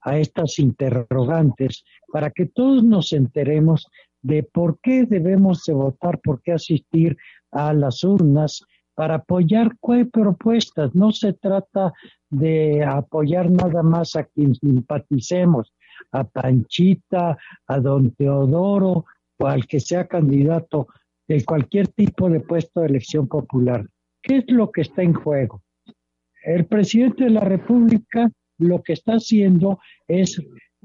a 0.00 0.18
estas 0.18 0.58
interrogantes 0.58 1.84
para 2.12 2.30
que 2.30 2.46
todos 2.46 2.82
nos 2.82 3.12
enteremos 3.12 3.86
de 4.20 4.42
por 4.42 4.78
qué 4.80 5.04
debemos 5.04 5.64
de 5.64 5.74
votar, 5.74 6.20
por 6.20 6.42
qué 6.42 6.52
asistir 6.52 7.16
a 7.50 7.72
las 7.72 8.02
urnas 8.04 8.62
para 8.94 9.16
apoyar 9.16 9.76
qué 9.84 10.04
propuestas. 10.06 10.94
No 10.94 11.12
se 11.12 11.32
trata 11.32 11.92
de 12.30 12.84
apoyar 12.84 13.50
nada 13.50 13.82
más 13.82 14.16
a 14.16 14.24
quien 14.24 14.54
simpaticemos, 14.54 15.72
a 16.12 16.24
Panchita, 16.24 17.38
a 17.66 17.80
don 17.80 18.10
Teodoro 18.12 19.04
o 19.38 19.46
al 19.46 19.66
que 19.66 19.80
sea 19.80 20.06
candidato 20.06 20.88
de 21.26 21.44
cualquier 21.44 21.88
tipo 21.88 22.28
de 22.28 22.40
puesto 22.40 22.80
de 22.80 22.86
elección 22.86 23.26
popular. 23.26 23.86
¿Qué 24.22 24.38
es 24.38 24.44
lo 24.48 24.70
que 24.70 24.82
está 24.82 25.02
en 25.02 25.14
juego? 25.14 25.62
El 26.44 26.66
presidente 26.66 27.24
de 27.24 27.30
la 27.30 27.40
República 27.40 28.30
lo 28.58 28.82
que 28.82 28.92
está 28.94 29.14
haciendo 29.14 29.78
es 30.08 30.40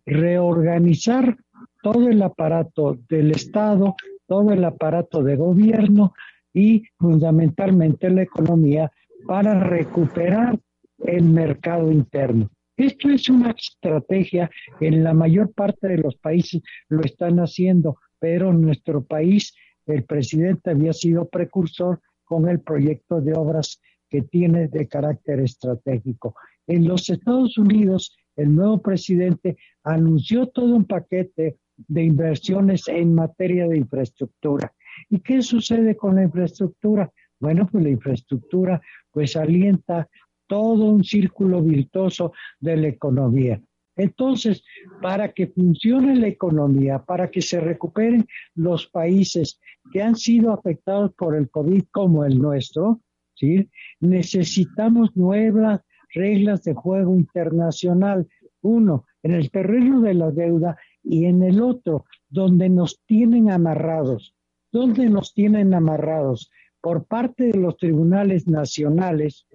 reorganizar 0.05 1.37
todo 1.81 2.09
el 2.09 2.21
aparato 2.21 2.97
del 3.09 3.31
Estado, 3.31 3.95
todo 4.27 4.51
el 4.51 4.63
aparato 4.63 5.23
de 5.23 5.35
gobierno 5.35 6.13
y 6.53 6.83
fundamentalmente 6.97 8.09
la 8.09 8.23
economía 8.23 8.91
para 9.25 9.59
recuperar 9.59 10.57
el 10.99 11.23
mercado 11.23 11.91
interno. 11.91 12.49
Esto 12.75 13.09
es 13.09 13.27
una 13.29 13.51
estrategia, 13.51 14.49
en 14.79 15.03
la 15.03 15.13
mayor 15.13 15.51
parte 15.53 15.87
de 15.87 15.97
los 15.97 16.15
países 16.17 16.61
lo 16.89 17.01
están 17.01 17.39
haciendo, 17.39 17.97
pero 18.19 18.53
nuestro 18.53 19.03
país 19.03 19.55
el 19.87 20.03
presidente 20.03 20.71
había 20.71 20.93
sido 20.93 21.27
precursor 21.27 22.01
con 22.23 22.47
el 22.47 22.59
proyecto 22.59 23.21
de 23.21 23.33
obras 23.33 23.81
que 24.09 24.21
tiene 24.21 24.67
de 24.67 24.87
carácter 24.87 25.39
estratégico. 25.39 26.35
En 26.65 26.87
los 26.87 27.09
Estados 27.09 27.57
Unidos, 27.57 28.15
el 28.35 28.55
nuevo 28.55 28.81
presidente 28.81 29.57
anunció 29.83 30.47
todo 30.47 30.75
un 30.75 30.85
paquete 30.85 31.57
de 31.75 32.03
inversiones 32.03 32.87
en 32.87 33.13
materia 33.13 33.67
de 33.67 33.77
infraestructura. 33.77 34.73
¿Y 35.09 35.19
qué 35.19 35.41
sucede 35.41 35.95
con 35.95 36.15
la 36.15 36.23
infraestructura? 36.23 37.11
Bueno, 37.39 37.67
pues 37.71 37.83
la 37.83 37.89
infraestructura 37.89 38.81
pues 39.11 39.35
alienta 39.35 40.09
todo 40.47 40.85
un 40.85 41.03
círculo 41.03 41.61
virtuoso 41.61 42.33
de 42.59 42.77
la 42.77 42.87
economía. 42.87 43.61
Entonces, 43.95 44.63
para 45.01 45.33
que 45.33 45.47
funcione 45.47 46.15
la 46.15 46.27
economía, 46.27 46.99
para 46.99 47.29
que 47.31 47.41
se 47.41 47.59
recuperen 47.59 48.27
los 48.53 48.87
países 48.87 49.59
que 49.91 50.01
han 50.03 50.15
sido 50.15 50.53
afectados 50.53 51.13
por 51.15 51.35
el 51.35 51.49
COVID 51.49 51.85
como 51.91 52.23
el 52.23 52.37
nuestro, 52.39 53.01
¿sí? 53.37 53.69
necesitamos 53.99 55.15
nuevas 55.15 55.81
reglas 56.13 56.63
de 56.63 56.73
juego 56.73 57.15
internacional. 57.15 58.27
Uno, 58.61 59.05
en 59.23 59.31
el 59.31 59.51
terreno 59.51 60.01
de 60.01 60.13
la 60.13 60.31
deuda 60.31 60.77
y 61.03 61.25
en 61.25 61.43
el 61.43 61.61
otro, 61.61 62.05
donde 62.29 62.69
nos 62.69 62.99
tienen 63.05 63.49
amarrados. 63.49 64.33
¿Dónde 64.71 65.09
nos 65.09 65.33
tienen 65.33 65.73
amarrados? 65.73 66.51
Por 66.81 67.05
parte 67.05 67.45
de 67.45 67.59
los 67.59 67.77
tribunales 67.77 68.47
nacionales, 68.47 69.47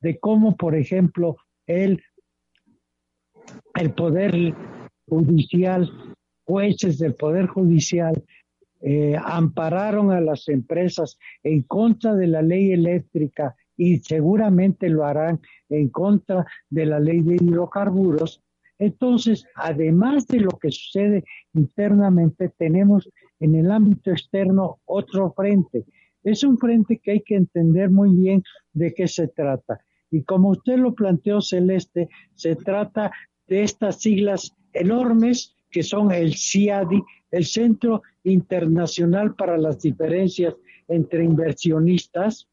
de 0.00 0.18
cómo, 0.18 0.56
por 0.56 0.74
ejemplo, 0.74 1.36
el 1.66 2.02
el 3.74 3.92
Poder 3.92 4.54
Judicial, 5.06 5.90
jueces 6.44 6.98
del 6.98 7.14
Poder 7.14 7.46
Judicial, 7.46 8.24
eh, 8.80 9.16
ampararon 9.22 10.12
a 10.12 10.20
las 10.20 10.48
empresas 10.48 11.18
en 11.42 11.62
contra 11.62 12.14
de 12.14 12.28
la 12.28 12.42
ley 12.42 12.72
eléctrica 12.72 13.56
y 13.76 13.98
seguramente 13.98 14.88
lo 14.88 15.04
harán 15.04 15.40
en 15.68 15.88
contra 15.88 16.46
de 16.70 16.86
la 16.86 17.00
ley 17.00 17.20
de 17.20 17.36
hidrocarburos. 17.36 18.42
Entonces, 18.78 19.44
además 19.54 20.26
de 20.28 20.40
lo 20.40 20.50
que 20.50 20.70
sucede 20.70 21.24
internamente, 21.54 22.52
tenemos 22.56 23.08
en 23.40 23.56
el 23.56 23.70
ámbito 23.70 24.10
externo 24.10 24.78
otro 24.84 25.32
frente. 25.32 25.84
Es 26.22 26.44
un 26.44 26.58
frente 26.58 26.98
que 26.98 27.12
hay 27.12 27.20
que 27.22 27.36
entender 27.36 27.90
muy 27.90 28.14
bien 28.14 28.42
de 28.72 28.94
qué 28.94 29.08
se 29.08 29.28
trata. 29.28 29.80
Y 30.10 30.22
como 30.22 30.50
usted 30.50 30.78
lo 30.78 30.94
planteó, 30.94 31.40
Celeste, 31.40 32.08
se 32.34 32.56
trata 32.56 33.10
de 33.46 33.62
estas 33.62 34.00
siglas 34.00 34.54
enormes 34.72 35.56
que 35.70 35.82
son 35.82 36.12
el 36.12 36.34
CIADI, 36.34 37.02
el 37.30 37.44
Centro 37.44 38.02
Internacional 38.24 39.34
para 39.34 39.58
las 39.58 39.80
Diferencias 39.80 40.54
entre 40.88 41.24
Inversionistas, 41.24 42.48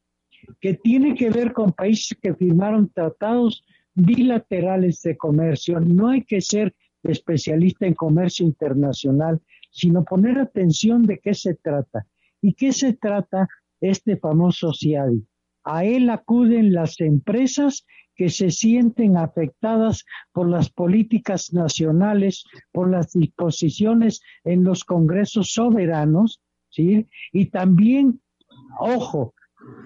que 0.60 0.74
tiene 0.74 1.14
que 1.14 1.30
ver 1.30 1.52
con 1.52 1.72
países 1.72 2.16
que 2.20 2.34
firmaron 2.34 2.90
tratados 2.90 3.64
bilaterales 3.94 5.02
de 5.02 5.16
comercio. 5.16 5.80
No 5.80 6.08
hay 6.08 6.22
que 6.22 6.40
ser 6.40 6.74
especialista 7.02 7.86
en 7.86 7.94
comercio 7.94 8.44
internacional, 8.44 9.40
sino 9.70 10.04
poner 10.04 10.38
atención 10.38 11.02
de 11.02 11.18
qué 11.18 11.34
se 11.34 11.54
trata. 11.54 12.06
¿Y 12.42 12.54
qué 12.54 12.72
se 12.72 12.92
trata 12.92 13.48
este 13.80 14.16
famoso 14.16 14.72
CIADI? 14.72 15.26
A 15.64 15.84
él 15.84 16.10
acuden 16.10 16.72
las 16.72 17.00
empresas 17.00 17.86
que 18.16 18.30
se 18.30 18.50
sienten 18.50 19.16
afectadas 19.16 20.04
por 20.32 20.48
las 20.48 20.70
políticas 20.70 21.52
nacionales, 21.52 22.44
por 22.72 22.90
las 22.90 23.12
disposiciones 23.12 24.22
en 24.44 24.64
los 24.64 24.84
congresos 24.84 25.52
soberanos, 25.52 26.40
¿sí? 26.70 27.06
Y 27.32 27.46
también, 27.46 28.20
ojo, 28.80 29.34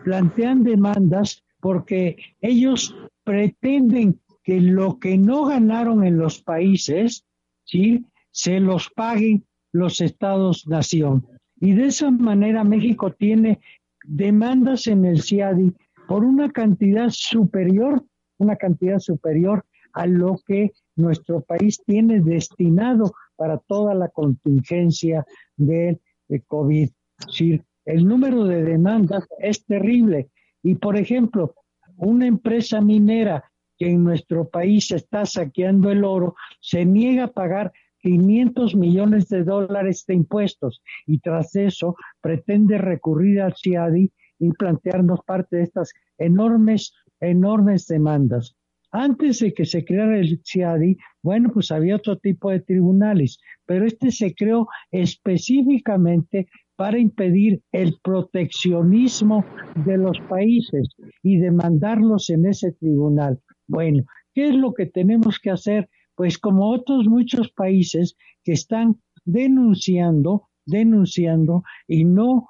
plantean 0.05 0.63
demandas 0.63 1.43
porque 1.61 2.17
ellos 2.41 2.95
pretenden 3.25 4.21
que 4.43 4.61
lo 4.61 4.99
que 4.99 5.19
no 5.19 5.45
ganaron 5.45 6.05
en 6.05 6.17
los 6.17 6.41
países, 6.41 7.27
¿sí? 7.65 8.07
Se 8.31 8.61
los 8.61 8.89
paguen 8.91 9.45
los 9.73 10.01
estados-nación. 10.01 11.27
Y 11.61 11.73
de 11.73 11.87
esa 11.87 12.11
manera 12.11 12.65
México 12.65 13.13
tiene 13.13 13.61
demandas 14.05 14.87
en 14.87 15.05
el 15.05 15.23
CIADI 15.23 15.75
por 16.09 16.25
una 16.25 16.51
cantidad 16.51 17.11
superior, 17.11 18.05
una 18.41 18.57
cantidad 18.57 18.99
superior 18.99 19.65
a 19.93 20.07
lo 20.07 20.41
que 20.47 20.73
nuestro 20.97 21.41
país 21.41 21.83
tiene 21.85 22.21
destinado 22.21 23.13
para 23.37 23.59
toda 23.59 23.95
la 23.95 24.09
contingencia 24.09 25.25
del 25.57 26.01
de 26.29 26.41
COVID. 26.43 26.91
Sí, 27.29 27.61
el 27.85 28.07
número 28.07 28.45
de 28.45 28.63
demandas 28.63 29.27
es 29.39 29.65
terrible. 29.65 30.31
Y 30.63 30.77
por 30.77 30.97
ejemplo, 30.97 31.55
una 31.97 32.27
empresa 32.27 32.81
minera 32.81 33.45
que 33.79 33.91
en 33.91 34.05
nuestro 34.05 34.49
país 34.49 34.91
está 34.93 35.25
saqueando 35.27 35.91
el 35.91 36.05
oro 36.05 36.35
se 36.61 36.85
niega 36.85 37.25
a 37.25 37.33
pagar 37.33 37.73
500 38.03 38.75
millones 38.77 39.29
de 39.29 39.45
dólares 39.45 40.05
de 40.07 40.15
impuestos 40.15 40.83
y 41.07 41.19
tras 41.19 41.55
eso 41.57 41.97
pretende 42.21 42.79
recurrir 42.79 43.41
al 43.41 43.55
CIADI 43.55 44.11
y 44.39 44.53
plantearnos 44.53 45.21
parte 45.27 45.57
de 45.57 45.63
estas 45.65 45.93
enormes, 46.19 46.93
enormes 47.21 47.87
demandas. 47.87 48.57
Antes 48.93 49.39
de 49.39 49.55
que 49.55 49.65
se 49.65 49.85
creara 49.85 50.19
el 50.19 50.41
CIADI, 50.45 50.97
bueno, 51.23 51.51
pues 51.53 51.71
había 51.71 51.97
otro 51.97 52.19
tipo 52.19 52.51
de 52.51 52.61
tribunales, 52.61 53.39
pero 53.67 53.87
este 53.87 54.11
se 54.11 54.35
creó 54.35 54.67
específicamente 54.91 56.49
para 56.75 56.99
impedir 56.99 57.63
el 57.73 57.97
proteccionismo 58.03 59.45
de 59.85 59.97
los 59.97 60.19
países 60.29 60.89
y 61.23 61.39
demandarlos 61.39 62.31
en 62.31 62.47
ese 62.47 62.73
tribunal. 62.73 63.39
Bueno, 63.69 64.03
¿qué 64.35 64.49
es 64.49 64.55
lo 64.57 64.75
que 64.75 64.87
tenemos 64.87 65.39
que 65.39 65.51
hacer? 65.51 65.89
pues 66.21 66.37
como 66.37 66.69
otros 66.71 67.07
muchos 67.07 67.51
países 67.53 68.15
que 68.45 68.53
están 68.53 69.01
denunciando, 69.25 70.51
denunciando 70.67 71.63
y 71.89 72.05
no 72.05 72.47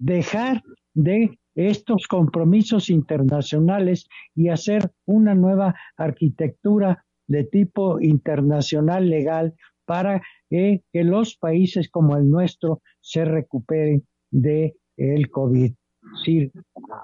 dejar 0.00 0.64
de 0.94 1.38
estos 1.58 2.06
compromisos 2.06 2.88
internacionales 2.88 4.08
y 4.36 4.48
hacer 4.48 4.92
una 5.06 5.34
nueva 5.34 5.74
arquitectura 5.96 7.04
de 7.26 7.44
tipo 7.44 8.00
internacional 8.00 9.10
legal 9.10 9.54
para 9.84 10.22
que 10.48 10.82
los 10.92 11.36
países 11.36 11.90
como 11.90 12.16
el 12.16 12.30
nuestro 12.30 12.80
se 13.00 13.24
recuperen 13.24 14.06
de 14.30 14.76
el 14.96 15.30
COVID. 15.30 15.72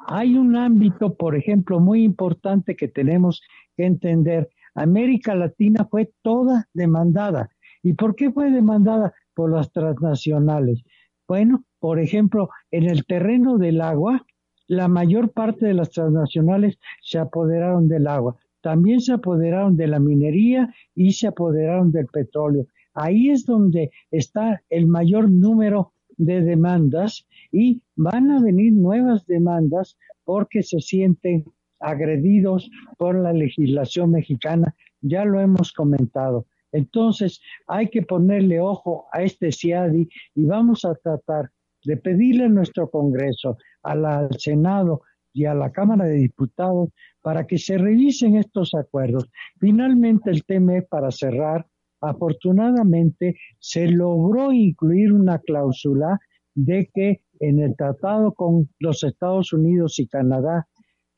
Hay 0.07 0.37
un 0.37 0.55
ámbito, 0.55 1.15
por 1.15 1.35
ejemplo, 1.35 1.81
muy 1.81 2.05
importante 2.05 2.77
que 2.77 2.87
tenemos 2.87 3.43
que 3.77 3.87
entender. 3.87 4.49
América 4.77 5.35
Latina 5.35 5.87
fue 5.91 6.13
toda 6.23 6.69
demandada. 6.73 7.49
¿Y 7.83 7.95
por 7.95 8.15
qué 8.15 8.31
fue 8.31 8.53
demandada? 8.53 9.13
Por 9.35 9.51
las 9.51 9.73
transnacionales. 9.73 10.85
Bueno, 11.27 11.65
por 11.81 11.99
ejemplo, 11.99 12.51
en 12.71 12.85
el 12.85 13.05
terreno 13.05 13.59
del 13.59 13.81
agua, 13.81 14.25
la 14.67 14.89
mayor 14.89 15.33
parte 15.33 15.67
de 15.67 15.75
las 15.75 15.91
transnacionales 15.91 16.79
se 17.03 17.19
apoderaron 17.19 17.89
del 17.89 18.07
agua. 18.07 18.37
También 18.61 19.01
se 19.01 19.13
apoderaron 19.13 19.77
de 19.77 19.87
la 19.87 19.99
minería 19.99 20.73
y 20.95 21.13
se 21.13 21.27
apoderaron 21.27 21.93
del 21.93 22.07
petróleo. 22.07 22.67
Ahí 22.95 23.31
es 23.31 23.45
donde 23.45 23.91
está 24.11 24.63
el 24.71 24.87
mayor 24.87 25.31
número 25.31 25.93
de 26.17 26.43
demandas 26.43 27.27
y 27.51 27.83
van 27.97 28.31
a 28.31 28.41
venir 28.41 28.73
nuevas 28.73 29.27
demandas 29.27 29.99
porque 30.25 30.63
se 30.63 30.81
sienten 30.81 31.45
agredidos 31.81 32.71
por 32.97 33.17
la 33.17 33.33
legislación 33.33 34.13
mexicana, 34.13 34.75
ya 35.01 35.25
lo 35.25 35.41
hemos 35.41 35.73
comentado. 35.73 36.47
Entonces, 36.73 37.41
hay 37.67 37.89
que 37.89 38.03
ponerle 38.03 38.61
ojo 38.61 39.07
a 39.13 39.23
este 39.23 39.53
CIADI 39.53 40.09
y 40.35 40.45
vamos 40.45 40.85
a 40.85 40.95
tratar 40.95 41.51
de 41.85 41.97
pedirle 41.97 42.45
a 42.45 42.49
nuestro 42.49 42.91
Congreso, 42.91 43.57
al 43.83 44.29
Senado 44.39 45.03
y 45.33 45.45
a 45.45 45.55
la 45.55 45.71
Cámara 45.71 46.07
de 46.07 46.17
Diputados 46.17 46.91
para 47.21 47.47
que 47.47 47.59
se 47.59 47.77
revisen 47.79 48.37
estos 48.37 48.75
acuerdos. 48.75 49.29
Finalmente, 49.59 50.31
el 50.31 50.45
tema, 50.45 50.75
para 50.89 51.11
cerrar, 51.11 51.67
afortunadamente 52.01 53.37
se 53.59 53.89
logró 53.89 54.53
incluir 54.53 55.13
una 55.13 55.39
cláusula 55.39 56.19
de 56.55 56.89
que 56.93 57.23
en 57.41 57.59
el 57.59 57.75
tratado 57.77 58.33
con 58.33 58.69
los 58.79 59.03
Estados 59.03 59.53
Unidos 59.53 59.99
y 59.99 60.07
Canadá 60.07 60.69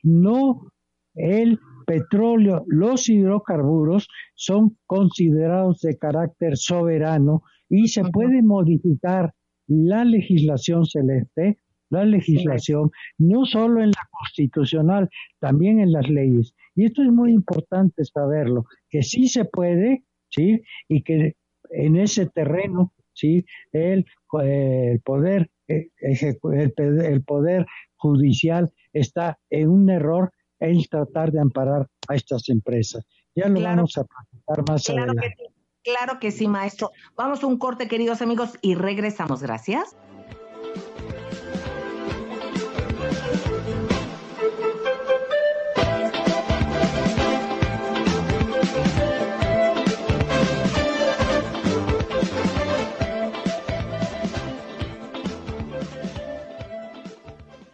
no 0.03 0.71
el 1.13 1.59
petróleo, 1.85 2.63
los 2.67 3.09
hidrocarburos 3.09 4.07
son 4.35 4.77
considerados 4.85 5.79
de 5.81 5.97
carácter 5.97 6.57
soberano 6.57 7.41
y 7.69 7.87
se 7.87 8.03
puede 8.03 8.43
modificar 8.43 9.33
la 9.67 10.03
legislación 10.05 10.85
celeste, 10.85 11.57
la 11.89 12.03
legislación, 12.03 12.91
no 13.17 13.45
solo 13.45 13.81
en 13.81 13.91
la 13.91 14.07
constitucional, 14.11 15.09
también 15.39 15.79
en 15.79 15.91
las 15.91 16.09
leyes. 16.09 16.53
Y 16.75 16.85
esto 16.85 17.01
es 17.01 17.09
muy 17.09 17.31
importante 17.31 18.03
saberlo, 18.05 18.65
que 18.89 19.03
sí 19.03 19.27
se 19.27 19.45
puede, 19.45 20.03
¿sí? 20.29 20.61
Y 20.89 21.03
que 21.03 21.35
en 21.69 21.95
ese 21.95 22.27
terreno, 22.27 22.93
¿sí? 23.13 23.45
El, 23.71 24.05
el 24.41 25.01
poder, 25.01 25.49
eh, 25.67 25.89
el, 25.99 26.73
el 26.77 27.23
poder 27.23 27.65
judicial 27.95 28.71
está 28.93 29.39
en 29.49 29.69
un 29.69 29.89
error 29.89 30.31
en 30.59 30.83
tratar 30.83 31.31
de 31.31 31.39
amparar 31.39 31.87
a 32.07 32.15
estas 32.15 32.49
empresas. 32.49 33.05
Ya 33.35 33.47
lo 33.47 33.61
vamos 33.61 33.97
a 33.97 34.05
presentar 34.05 34.63
más 34.67 34.89
adelante. 34.89 35.35
Claro 35.87 36.19
que 36.19 36.31
sí, 36.31 36.47
maestro. 36.47 36.91
Vamos 37.15 37.43
a 37.43 37.47
un 37.47 37.57
corte, 37.57 37.87
queridos 37.87 38.21
amigos, 38.21 38.57
y 38.61 38.75
regresamos. 38.75 39.41
Gracias. 39.41 39.95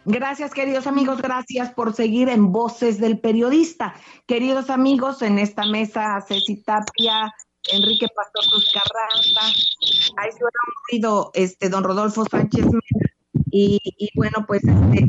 Gracias, 0.06 0.52
queridos 0.52 0.86
amigos, 0.86 1.20
gracias 1.20 1.72
por 1.72 1.94
seguir 1.94 2.28
en 2.28 2.52
Voces 2.52 3.00
del 3.00 3.18
Periodista. 3.18 3.94
Queridos 4.26 4.70
amigos, 4.70 5.22
en 5.22 5.38
esta 5.38 5.64
mesa 5.66 6.20
Ceci 6.28 6.62
Tapia, 6.62 7.32
Enrique 7.72 8.06
Pastor 8.14 8.44
Carranza, 8.72 9.40
ahí 10.16 10.30
se 10.32 10.44
ha 10.44 10.92
oído 10.92 11.30
este 11.34 11.68
don 11.68 11.84
Rodolfo 11.84 12.24
Sánchez 12.30 12.66
y, 13.50 13.80
y 13.82 14.10
bueno, 14.14 14.44
pues 14.46 14.62
este, 14.64 15.08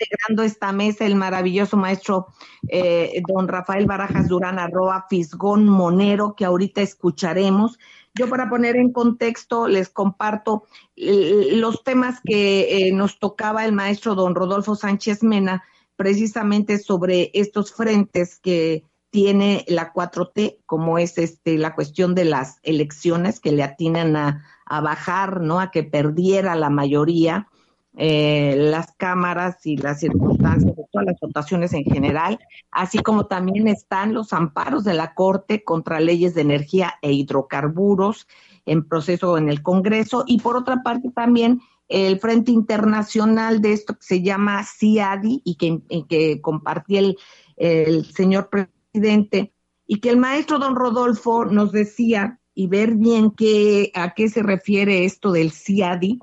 integrando 0.00 0.42
esta 0.42 0.72
mesa 0.72 1.04
el 1.04 1.14
maravilloso 1.14 1.76
maestro 1.76 2.28
eh, 2.68 3.22
don 3.28 3.48
Rafael 3.48 3.86
Barajas 3.86 4.28
Durán 4.28 4.58
Arroa 4.58 5.06
Fisgón 5.08 5.66
Monero, 5.66 6.34
que 6.34 6.44
ahorita 6.44 6.80
escucharemos. 6.80 7.78
Yo 8.14 8.28
para 8.28 8.48
poner 8.48 8.76
en 8.76 8.92
contexto 8.92 9.68
les 9.68 9.88
comparto 9.88 10.64
los 10.96 11.84
temas 11.84 12.20
que 12.24 12.88
eh, 12.88 12.92
nos 12.92 13.18
tocaba 13.18 13.64
el 13.64 13.72
maestro 13.72 14.14
don 14.14 14.34
Rodolfo 14.34 14.74
Sánchez 14.74 15.22
Mena, 15.22 15.62
precisamente 15.96 16.78
sobre 16.78 17.30
estos 17.34 17.72
frentes 17.72 18.38
que 18.40 18.84
tiene 19.10 19.64
la 19.68 19.92
4T, 19.92 20.58
como 20.66 20.98
es 20.98 21.18
este 21.18 21.58
la 21.58 21.74
cuestión 21.74 22.14
de 22.14 22.24
las 22.24 22.58
elecciones 22.62 23.40
que 23.40 23.52
le 23.52 23.62
atinan 23.62 24.16
a, 24.16 24.44
a 24.64 24.80
bajar, 24.80 25.40
¿no? 25.40 25.60
A 25.60 25.70
que 25.70 25.82
perdiera 25.82 26.54
la 26.54 26.70
mayoría 26.70 27.48
eh, 27.96 28.54
las 28.56 28.92
cámaras 28.92 29.66
y 29.66 29.76
las 29.76 29.98
circunstancias 29.98 30.76
de 30.76 30.84
todas 30.92 31.06
las 31.06 31.20
votaciones 31.20 31.72
en 31.72 31.84
general, 31.84 32.38
así 32.70 33.00
como 33.00 33.26
también 33.26 33.66
están 33.66 34.14
los 34.14 34.32
amparos 34.32 34.84
de 34.84 34.94
la 34.94 35.12
Corte 35.12 35.64
contra 35.64 35.98
leyes 35.98 36.34
de 36.34 36.42
energía 36.42 36.94
e 37.02 37.12
hidrocarburos 37.12 38.28
en 38.64 38.86
proceso 38.86 39.36
en 39.38 39.48
el 39.48 39.62
Congreso 39.62 40.22
y 40.24 40.40
por 40.40 40.56
otra 40.56 40.84
parte 40.84 41.10
también 41.10 41.62
el 41.88 42.20
Frente 42.20 42.52
Internacional 42.52 43.60
de 43.60 43.72
esto 43.72 43.94
que 43.94 44.02
se 44.04 44.22
llama 44.22 44.62
CIADI 44.64 45.42
y 45.44 45.56
que, 45.56 45.80
que 46.08 46.40
compartía 46.40 47.00
el, 47.00 47.18
el 47.56 48.04
señor 48.12 48.48
presidente 48.48 48.79
y 48.92 50.00
que 50.00 50.10
el 50.10 50.16
maestro 50.16 50.58
don 50.58 50.76
Rodolfo 50.76 51.44
nos 51.44 51.72
decía 51.72 52.40
y 52.54 52.66
ver 52.66 52.94
bien 52.94 53.30
qué, 53.30 53.90
a 53.94 54.14
qué 54.14 54.28
se 54.28 54.42
refiere 54.42 55.04
esto 55.04 55.32
del 55.32 55.52
CIADI 55.52 56.18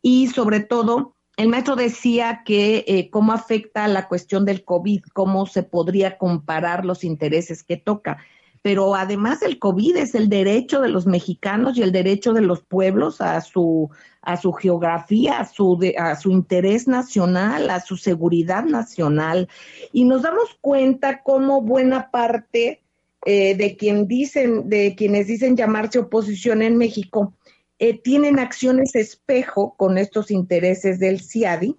y 0.00 0.28
sobre 0.28 0.60
todo 0.60 1.16
el 1.36 1.48
maestro 1.48 1.76
decía 1.76 2.42
que 2.44 2.84
eh, 2.86 3.10
cómo 3.10 3.32
afecta 3.32 3.88
la 3.88 4.06
cuestión 4.06 4.44
del 4.44 4.64
COVID, 4.64 5.02
cómo 5.12 5.46
se 5.46 5.62
podría 5.62 6.18
comparar 6.18 6.84
los 6.84 7.04
intereses 7.04 7.64
que 7.64 7.76
toca. 7.76 8.18
Pero 8.62 8.94
además 8.94 9.42
el 9.42 9.58
COVID 9.58 9.96
es 9.96 10.14
el 10.14 10.28
derecho 10.28 10.80
de 10.80 10.88
los 10.88 11.06
mexicanos 11.06 11.76
y 11.76 11.82
el 11.82 11.92
derecho 11.92 12.32
de 12.32 12.42
los 12.42 12.62
pueblos 12.62 13.20
a 13.20 13.40
su, 13.40 13.90
a 14.22 14.36
su 14.36 14.52
geografía, 14.52 15.40
a 15.40 15.44
su, 15.44 15.78
a 15.98 16.16
su 16.16 16.30
interés 16.30 16.86
nacional, 16.86 17.70
a 17.70 17.80
su 17.80 17.96
seguridad 17.96 18.64
nacional. 18.64 19.48
Y 19.92 20.04
nos 20.04 20.22
damos 20.22 20.56
cuenta 20.60 21.22
cómo 21.22 21.60
buena 21.60 22.10
parte 22.10 22.82
eh, 23.26 23.56
de, 23.56 23.76
quien 23.76 24.06
dicen, 24.06 24.68
de 24.68 24.94
quienes 24.96 25.26
dicen 25.26 25.56
llamarse 25.56 25.98
oposición 25.98 26.62
en 26.62 26.76
México, 26.76 27.34
eh, 27.78 27.98
tienen 27.98 28.38
acciones 28.38 28.94
espejo 28.94 29.74
con 29.76 29.98
estos 29.98 30.30
intereses 30.30 31.00
del 31.00 31.20
CIADI 31.20 31.76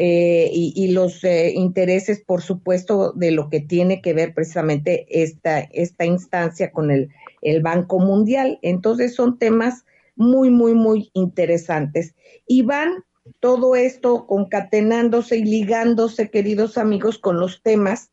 eh, 0.00 0.48
y, 0.52 0.92
los 0.92 1.24
eh, 1.24 1.50
intereses, 1.56 2.22
por 2.24 2.40
supuesto, 2.40 3.12
de 3.14 3.32
lo 3.32 3.50
que 3.50 3.58
tiene 3.58 4.00
que 4.00 4.12
ver 4.12 4.32
precisamente 4.32 5.08
esta, 5.10 5.58
esta 5.58 6.04
instancia 6.04 6.70
con 6.70 6.92
el, 6.92 7.08
el 7.42 7.62
Banco 7.62 7.98
Mundial. 7.98 8.60
Entonces 8.62 9.16
son 9.16 9.40
temas 9.40 9.84
muy, 10.14 10.50
muy, 10.50 10.74
muy 10.74 11.10
interesantes. 11.14 12.14
Y 12.46 12.62
van 12.62 13.02
todo 13.40 13.74
esto 13.74 14.28
concatenándose 14.28 15.38
y 15.38 15.44
ligándose, 15.44 16.30
queridos 16.30 16.78
amigos, 16.78 17.18
con 17.18 17.40
los 17.40 17.60
temas, 17.64 18.12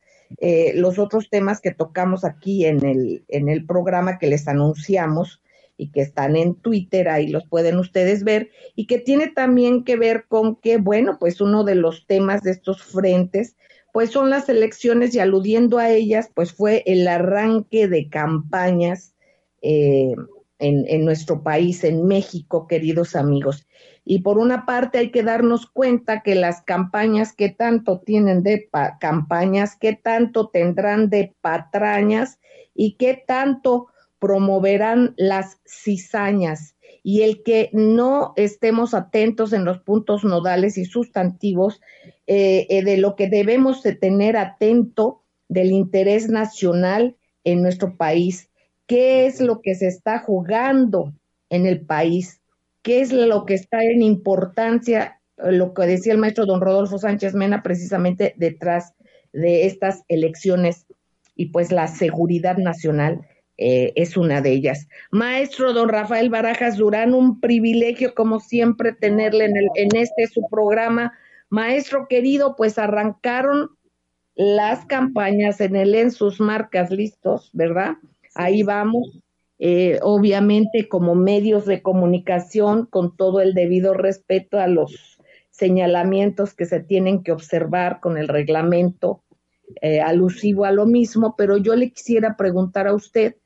los 0.74 0.98
otros 0.98 1.30
temas 1.30 1.62
que 1.62 1.69
tocamos 1.69 2.26
aquí 2.26 2.65
en 2.65 2.84
el, 2.84 3.26
en 3.28 3.48
el 3.48 3.63
programa 3.63 4.17
que 4.17 4.26
les 4.26 4.48
anunciamos 4.48 5.39
y 5.77 5.91
que 5.91 6.01
están 6.01 6.35
en 6.35 6.55
Twitter, 6.55 7.09
ahí 7.09 7.27
los 7.27 7.47
pueden 7.47 7.77
ustedes 7.79 8.23
ver, 8.23 8.49
y 8.75 8.88
que 8.88 8.99
tiene 8.99 9.27
también 9.27 9.83
que 9.83 9.97
ver 9.97 10.25
con 10.27 10.55
que, 10.55 10.77
bueno, 10.77 11.17
pues 11.19 11.41
uno 11.41 11.63
de 11.63 11.75
los 11.75 12.07
temas 12.07 12.41
de 12.43 12.51
estos 12.51 12.83
frentes, 12.83 13.55
pues 13.91 14.11
son 14.11 14.29
las 14.29 14.49
elecciones 14.49 15.15
y 15.15 15.19
aludiendo 15.19 15.77
a 15.77 15.89
ellas, 15.89 16.29
pues 16.33 16.51
fue 16.51 16.83
el 16.85 17.07
arranque 17.07 17.88
de 17.88 18.09
campañas 18.09 19.15
eh, 19.61 20.13
en, 20.59 20.85
en, 20.88 21.05
nuestro 21.05 21.43
país, 21.43 21.83
en 21.83 22.05
México, 22.05 22.67
queridos 22.67 23.15
amigos. 23.15 23.65
Y 24.03 24.19
por 24.19 24.38
una 24.38 24.65
parte 24.65 24.97
hay 24.99 25.11
que 25.11 25.23
darnos 25.23 25.65
cuenta 25.65 26.21
que 26.21 26.35
las 26.35 26.61
campañas 26.61 27.33
que 27.33 27.49
tanto 27.49 27.99
tienen 27.99 28.43
de 28.43 28.69
campañas, 28.99 29.75
que 29.75 29.93
tanto 29.93 30.49
tendrán 30.49 31.09
de 31.09 31.33
patrañas 31.41 32.39
y 32.75 32.97
que 32.97 33.23
tanto 33.25 33.88
promoverán 34.25 35.13
las 35.17 35.59
cizañas 35.67 36.73
y 37.03 37.21
el 37.21 37.43
que 37.43 37.69
no 37.73 38.33
estemos 38.38 38.95
atentos 38.95 39.53
en 39.53 39.65
los 39.65 39.77
puntos 39.77 40.23
nodales 40.23 40.79
y 40.79 40.85
sustantivos 40.85 41.79
eh, 42.25 42.65
eh, 42.71 42.83
de 42.83 42.97
lo 42.97 43.15
que 43.15 43.29
debemos 43.29 43.83
de 43.83 43.93
tener 43.93 44.35
atento 44.35 45.21
del 45.47 45.71
interés 45.71 46.27
nacional 46.27 47.15
en 47.43 47.61
nuestro 47.61 47.97
país, 47.97 48.49
qué 48.88 49.27
es 49.27 49.41
lo 49.41 49.61
que 49.61 49.75
se 49.75 49.85
está 49.85 50.17
jugando 50.17 51.13
en 51.51 51.67
el 51.67 51.81
país, 51.81 52.41
qué 52.81 53.01
es 53.01 53.13
lo 53.13 53.45
que 53.45 53.53
está 53.53 53.83
en 53.83 54.01
importancia, 54.01 55.19
lo 55.38 55.75
que 55.75 55.85
decía 55.85 56.13
el 56.13 56.19
maestro 56.19 56.47
don 56.47 56.61
Rodolfo 56.61 56.97
Sánchez 56.97 57.35
Mena 57.35 57.61
precisamente 57.61 58.33
detrás 58.38 58.95
de 59.33 59.67
estas 59.67 60.01
elecciones 60.07 60.88
y 61.35 61.49
pues 61.49 61.71
la 61.71 61.85
seguridad 61.85 62.57
nacional 62.57 63.27
eh, 63.58 63.94
es 63.96 64.18
una 64.18 64.41
de 64.41 64.52
ellas. 64.52 64.88
Maestro 65.12 65.74
don 65.74 65.89
Rafael 65.89 66.30
Barajas 66.30 66.78
Durán, 66.78 67.13
un 67.13 67.39
privilegio 67.39 68.13
como 68.13 68.39
siempre 68.39 68.94
tenerle 68.94 69.46
en, 69.46 69.58
el, 69.58 69.68
en 69.76 69.96
este 69.96 70.28
su 70.28 70.48
programa. 70.50 71.13
Maestro 71.50 72.08
querido, 72.08 72.56
pues 72.56 72.78
arrancaron 72.78 73.70
las 74.36 74.86
campañas 74.86 75.62
en 75.62 75.76
el 75.76 75.96
en 75.96 76.12
sus 76.12 76.39
marcas 76.39 76.91
listos, 76.91 77.50
¿verdad? 77.54 77.96
Ahí 78.34 78.63
vamos. 78.63 79.22
Eh, 79.58 80.00
obviamente 80.02 80.89
como 80.89 81.15
medios 81.15 81.65
de 81.65 81.82
comunicación, 81.82 82.86
con 82.86 83.15
todo 83.15 83.39
el 83.39 83.54
debido 83.54 83.94
respeto 83.94 84.60
a 84.60 84.68
los 84.68 85.18
señalamientos 85.50 86.54
que 86.54 86.65
se 86.65 86.82
tienen 86.82 87.24
que 87.24 87.32
observar 87.32 88.02
con 88.02 88.18
el 88.18 88.28
reglamento 88.28 89.24
eh, 89.82 90.02
alusivo 90.02 90.65
a 90.65 90.72
lo 90.72 90.86
mismo, 90.86 91.36
pero 91.38 91.56
yo 91.56 91.76
le 91.76 91.91
quisiera 91.91 92.36
preguntar 92.36 92.88
a 92.88 92.94
usted, 92.94 93.38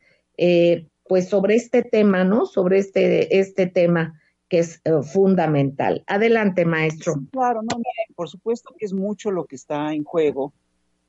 eh, 0.42 0.88
pues 1.06 1.28
sobre 1.28 1.56
este 1.56 1.84
tema, 1.84 2.24
¿no? 2.24 2.46
Sobre 2.46 2.80
este, 2.80 3.40
este 3.40 3.68
tema 3.68 4.18
que 4.48 4.60
es 4.60 4.82
eh, 4.86 4.92
fundamental. 5.04 6.02
Adelante, 6.08 6.64
maestro. 6.64 7.16
claro, 7.32 7.62
no, 7.62 7.78
por 8.16 8.30
supuesto 8.30 8.74
que 8.78 8.86
es 8.86 8.94
mucho 8.94 9.32
lo 9.32 9.44
que 9.44 9.58
está 9.58 9.94
en 9.94 10.06
juego 10.06 10.54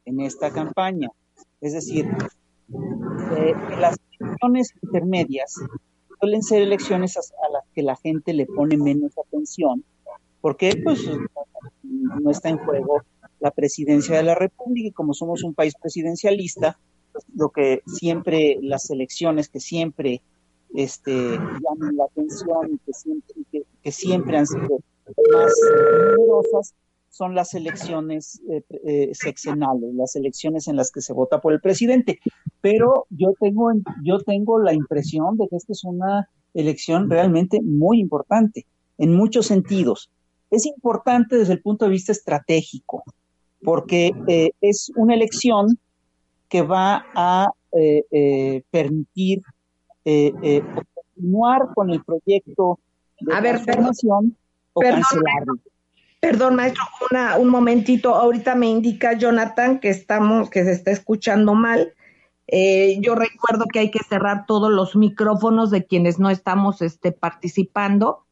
en 0.05 0.21
esta 0.21 0.51
campaña. 0.51 1.11
Es 1.61 1.75
decir, 1.75 2.09
eh, 2.09 3.55
las 3.79 3.97
elecciones 4.19 4.75
intermedias 4.83 5.55
suelen 6.19 6.43
ser 6.43 6.63
elecciones 6.63 7.17
a, 7.17 7.53
las 7.53 7.65
que 7.73 7.83
la 7.83 7.95
gente 7.95 8.33
le 8.33 8.47
pone 8.47 8.77
menos 8.77 9.17
atención, 9.17 9.85
porque 10.41 10.81
pues 10.83 11.09
no 11.85 12.31
está 12.33 12.49
en 12.49 12.59
juego 12.59 13.03
la 13.39 13.53
presidencia 13.53 14.17
de 14.17 14.25
la 14.25 14.35
República 14.35 14.89
y 14.89 14.93
como 14.93 15.15
somos 15.15 15.45
un 15.45 15.55
país 15.55 15.75
presidencialista, 15.81 16.81
lo 17.35 17.51
que 17.51 17.83
siempre, 17.87 18.59
las 18.63 18.91
elecciones 18.91 19.49
que 19.49 19.61
siempre 19.61 20.23
este, 20.75 21.13
llaman 21.13 21.97
la 21.97 22.05
atención 22.05 22.73
y 22.75 22.79
que 22.79 22.93
siempre, 22.93 23.65
siempre 23.85 24.39
han 24.39 24.47
sido 24.47 24.81
más 25.33 25.53
numerosas 26.17 26.75
son 27.11 27.35
las 27.35 27.55
elecciones 27.55 28.41
eh, 28.49 28.63
eh, 28.85 29.11
sexenales, 29.13 29.93
las 29.95 30.15
elecciones 30.15 30.69
en 30.69 30.77
las 30.77 30.91
que 30.91 31.01
se 31.01 31.13
vota 31.13 31.41
por 31.41 31.53
el 31.53 31.61
presidente. 31.61 32.21
Pero 32.61 33.07
yo 33.11 33.35
tengo, 33.39 33.71
yo 34.05 34.21
tengo 34.21 34.61
la 34.61 34.73
impresión 34.73 35.37
de 35.37 35.49
que 35.49 35.57
esta 35.57 35.73
es 35.73 35.85
una 35.85 36.29
elección 36.55 37.11
realmente 37.11 37.61
muy 37.63 38.01
importante 38.01 38.67
en 38.97 39.15
muchos 39.15 39.47
sentidos. 39.47 40.11
Es 40.51 40.67
importante 40.67 41.37
desde 41.37 41.55
el 41.55 41.63
punto 41.63 41.85
de 41.85 41.91
vista 41.91 42.13
estratégico, 42.13 43.03
porque 43.63 44.13
eh, 44.29 44.53
es 44.61 44.91
una 44.97 45.15
elección 45.15 45.79
que 46.51 46.63
va 46.63 47.07
a 47.15 47.49
eh, 47.73 48.05
eh, 48.11 48.63
permitir 48.71 49.41
eh, 50.05 50.63
continuar 50.93 51.69
con 51.75 51.91
el 51.91 52.03
proyecto 52.03 52.81
de 53.21 53.35
a 53.35 53.41
transformación 53.41 54.37
o 54.73 54.81
perdón, 54.81 55.03
cancelarlo. 55.03 55.55
Perdón, 56.19 56.57
maestro, 56.57 56.83
una, 57.11 57.39
un 57.39 57.49
momentito. 57.49 58.15
Ahorita 58.17 58.57
me 58.57 58.67
indica 58.67 59.13
Jonathan 59.13 59.79
que 59.79 59.89
estamos, 59.89 60.51
que 60.51 60.65
se 60.65 60.73
está 60.73 60.91
escuchando 60.91 61.55
mal. 61.55 61.95
yo 63.01 63.15
recuerdo 63.15 63.67
que 63.73 63.79
hay 63.79 63.91
que 63.93 64.03
cerrar 64.03 64.45
todos 64.47 64.73
los 64.73 64.97
micrófonos 64.97 65.71
de 65.71 65.87
quienes 65.87 66.19
no 66.19 66.29
estamos 66.29 66.83
este, 66.83 67.13
participando. 67.13 68.27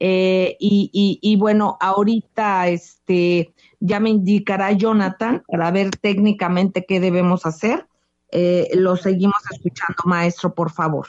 y, 0.00 0.56
y, 0.58 1.18
y, 1.20 1.36
bueno, 1.36 1.76
ahorita 1.80 2.68
este, 2.68 3.52
ya 3.80 3.98
me 3.98 4.10
indicará 4.10 4.72
Jonathan 4.72 5.42
para 5.48 5.70
ver 5.70 5.90
técnicamente 5.90 6.84
qué 6.86 7.00
debemos 7.00 7.46
hacer. 7.46 7.86
Eh, 8.30 8.68
lo 8.74 8.96
seguimos 8.96 9.40
escuchando, 9.50 10.02
maestro, 10.04 10.54
por 10.54 10.70
favor. 10.70 11.08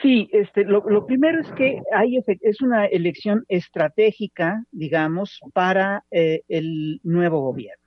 Sí, 0.00 0.30
este, 0.32 0.64
lo, 0.64 1.04
primero 1.04 1.40
es 1.42 1.50
que 1.52 1.82
hay 1.94 2.18
es 2.40 2.62
una 2.62 2.86
elección 2.86 3.44
estratégica, 3.48 4.64
digamos, 4.70 5.40
para 5.52 6.04
eh, 6.10 6.42
el 6.48 7.00
nuevo 7.02 7.40
gobierno, 7.42 7.84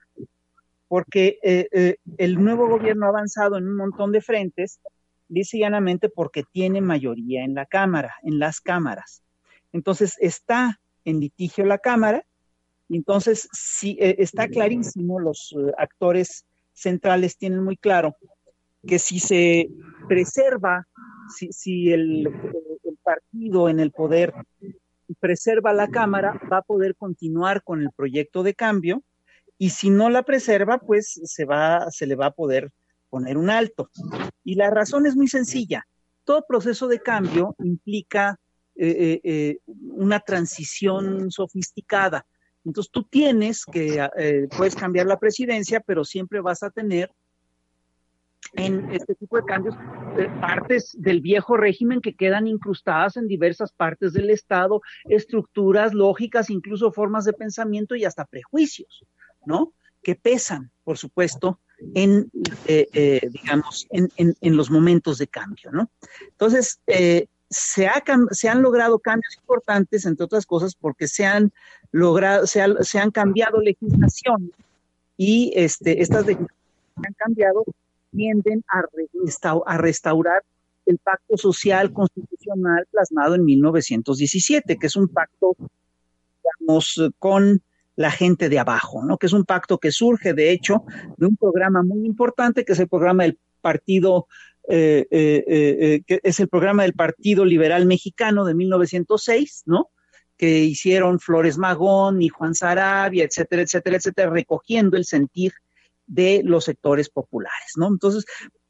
porque 0.86 1.40
eh, 1.42 1.96
el 2.18 2.40
nuevo 2.40 2.68
gobierno 2.68 3.06
ha 3.06 3.08
avanzado 3.08 3.58
en 3.58 3.66
un 3.66 3.76
montón 3.76 4.12
de 4.12 4.20
frentes, 4.20 4.78
dice 5.26 5.58
llanamente 5.58 6.08
porque 6.08 6.44
tiene 6.52 6.80
mayoría 6.80 7.42
en 7.42 7.54
la 7.54 7.66
Cámara, 7.66 8.14
en 8.22 8.38
las 8.38 8.60
cámaras. 8.60 9.24
Entonces 9.72 10.16
está 10.20 10.78
en 11.04 11.18
litigio 11.18 11.64
la 11.64 11.78
Cámara 11.78 12.24
entonces, 12.88 13.48
sí, 13.52 13.96
eh, 14.00 14.16
está 14.18 14.48
clarísimo, 14.48 15.18
los 15.18 15.54
eh, 15.56 15.72
actores 15.78 16.44
centrales 16.72 17.36
tienen 17.36 17.62
muy 17.62 17.76
claro 17.76 18.16
que 18.86 18.98
si 18.98 19.18
se 19.18 19.70
preserva, 20.08 20.86
si, 21.50 21.90
el, 21.90 22.26
el, 22.26 22.98
partido 23.02 23.68
en 23.70 23.80
el 23.80 23.90
poder 23.92 24.34
preserva 25.20 25.72
la 25.72 25.88
Cámara, 25.88 26.38
va 26.52 26.58
a 26.58 26.62
poder 26.62 26.94
continuar 26.96 27.62
con 27.62 27.80
el 27.80 27.90
proyecto 27.96 28.42
de 28.42 28.54
cambio, 28.54 29.02
y 29.56 29.70
si 29.70 29.88
no 29.88 30.10
la 30.10 30.22
preserva, 30.22 30.78
pues 30.78 31.20
se, 31.24 31.44
va, 31.46 31.90
se 31.90 32.06
le 32.06 32.14
va 32.14 32.26
a 32.26 32.30
poder 32.32 32.70
poner 33.08 33.38
un 33.38 33.48
alto. 33.48 33.90
Y 34.42 34.56
la 34.56 34.68
razón 34.68 35.06
es 35.06 35.16
muy 35.16 35.28
sencilla. 35.28 35.86
Todo 36.24 36.44
proceso 36.46 36.88
de 36.88 37.00
cambio 37.00 37.54
implica 37.60 38.38
eh, 38.74 39.58
una 39.66 40.20
transición 40.20 41.30
sofisticada. 41.30 42.26
Entonces 42.64 42.90
tú 42.90 43.02
tienes 43.04 43.64
que, 43.64 44.08
eh, 44.18 44.48
puedes 44.56 44.74
cambiar 44.74 45.06
la 45.06 45.18
presidencia, 45.18 45.80
pero 45.80 46.04
siempre 46.04 46.40
vas 46.40 46.62
a 46.62 46.70
tener 46.70 47.10
en 48.52 48.90
este 48.92 49.14
tipo 49.14 49.36
de 49.36 49.44
cambios, 49.44 49.74
eh, 50.18 50.28
partes 50.40 50.94
del 50.98 51.20
viejo 51.20 51.56
régimen 51.56 52.00
que 52.00 52.14
quedan 52.14 52.46
incrustadas 52.46 53.16
en 53.16 53.26
diversas 53.26 53.72
partes 53.72 54.12
del 54.12 54.30
Estado, 54.30 54.80
estructuras 55.08 55.92
lógicas, 55.92 56.50
incluso 56.50 56.92
formas 56.92 57.24
de 57.24 57.32
pensamiento 57.32 57.94
y 57.96 58.04
hasta 58.04 58.24
prejuicios, 58.24 59.04
¿no? 59.44 59.72
Que 60.02 60.14
pesan, 60.14 60.70
por 60.84 60.98
supuesto, 60.98 61.60
en, 61.94 62.30
eh, 62.66 62.86
eh, 62.92 63.28
digamos, 63.30 63.86
en, 63.90 64.08
en, 64.16 64.56
los 64.56 64.70
momentos 64.70 65.18
de 65.18 65.26
cambio, 65.26 65.72
¿no? 65.72 65.90
Entonces, 66.28 66.80
se, 67.54 67.86
ha, 67.86 68.02
han 68.50 68.62
logrado 68.62 68.98
cambios 68.98 69.36
importantes, 69.36 70.04
entre 70.06 70.24
otras 70.24 70.46
cosas, 70.46 70.74
porque 70.74 71.08
se 71.08 71.24
han 71.24 71.52
logrado, 71.92 72.46
se, 72.46 72.62
se 72.80 72.98
han 72.98 73.10
cambiado 73.10 73.60
legislación 73.60 74.52
y 75.16 75.52
este, 75.54 76.02
estas 76.02 76.26
legislaciones 76.26 76.56
han 76.96 77.12
cambiado 77.14 77.64
tienden 78.10 78.64
a, 78.68 78.82
a 79.66 79.78
restaurar 79.78 80.42
el 80.86 80.98
pacto 80.98 81.36
social 81.36 81.92
constitucional 81.92 82.86
plasmado 82.90 83.34
en 83.34 83.44
1917, 83.44 84.76
que 84.76 84.86
es 84.86 84.96
un 84.96 85.08
pacto, 85.08 85.56
digamos, 86.42 87.00
con 87.18 87.62
la 87.96 88.10
gente 88.10 88.48
de 88.48 88.58
abajo, 88.58 89.04
¿no? 89.04 89.18
Que 89.18 89.26
es 89.26 89.32
un 89.32 89.44
pacto 89.44 89.78
que 89.78 89.92
surge, 89.92 90.34
de 90.34 90.50
hecho, 90.50 90.84
de 91.16 91.26
un 91.26 91.36
programa 91.36 91.82
muy 91.82 92.04
importante, 92.06 92.64
que 92.64 92.72
es 92.72 92.80
el 92.80 92.88
programa 92.88 93.22
del 93.22 93.38
Partido, 93.60 94.26
eh, 94.66 95.06
eh, 95.10 95.44
eh, 95.46 96.02
que 96.06 96.20
es 96.22 96.40
el 96.40 96.48
programa 96.48 96.84
del 96.84 96.94
Partido 96.94 97.44
Liberal 97.44 97.84
Mexicano 97.84 98.44
de 98.44 98.54
1906, 98.54 99.64
¿no? 99.66 99.90
Que 100.38 100.60
hicieron 100.60 101.20
Flores 101.20 101.58
Magón 101.58 102.22
y 102.22 102.28
Juan 102.28 102.54
Sarabia, 102.54 103.24
etcétera, 103.24 103.62
etcétera, 103.62 103.96
etcétera, 103.96 104.30
recogiendo 104.30 104.96
el 104.96 105.04
sentir 105.04 105.52
de 106.06 106.42
los 106.44 106.64
sectores 106.64 107.10
populares, 107.10 107.72
¿no? 107.76 107.88
Entonces, 107.88 108.24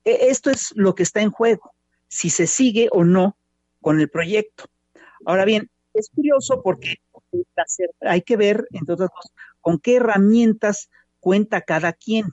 e, 0.04 0.28
esto 0.30 0.50
es 0.50 0.72
lo 0.74 0.94
que 0.94 1.04
está 1.04 1.20
en 1.20 1.30
juego, 1.30 1.74
si 2.08 2.28
se 2.28 2.46
sigue 2.46 2.88
o 2.90 3.04
no 3.04 3.36
con 3.80 4.00
el 4.00 4.08
proyecto. 4.08 4.64
Ahora 5.24 5.44
bien, 5.44 5.70
es 5.94 6.10
curioso 6.12 6.60
porque 6.62 6.96
hay 8.00 8.22
que 8.22 8.36
ver, 8.36 8.66
entre 8.72 8.94
otras 8.94 9.10
cosas, 9.10 9.32
con 9.60 9.78
qué 9.78 9.96
herramientas 9.96 10.90
cuenta 11.20 11.60
cada 11.60 11.92
quien. 11.92 12.26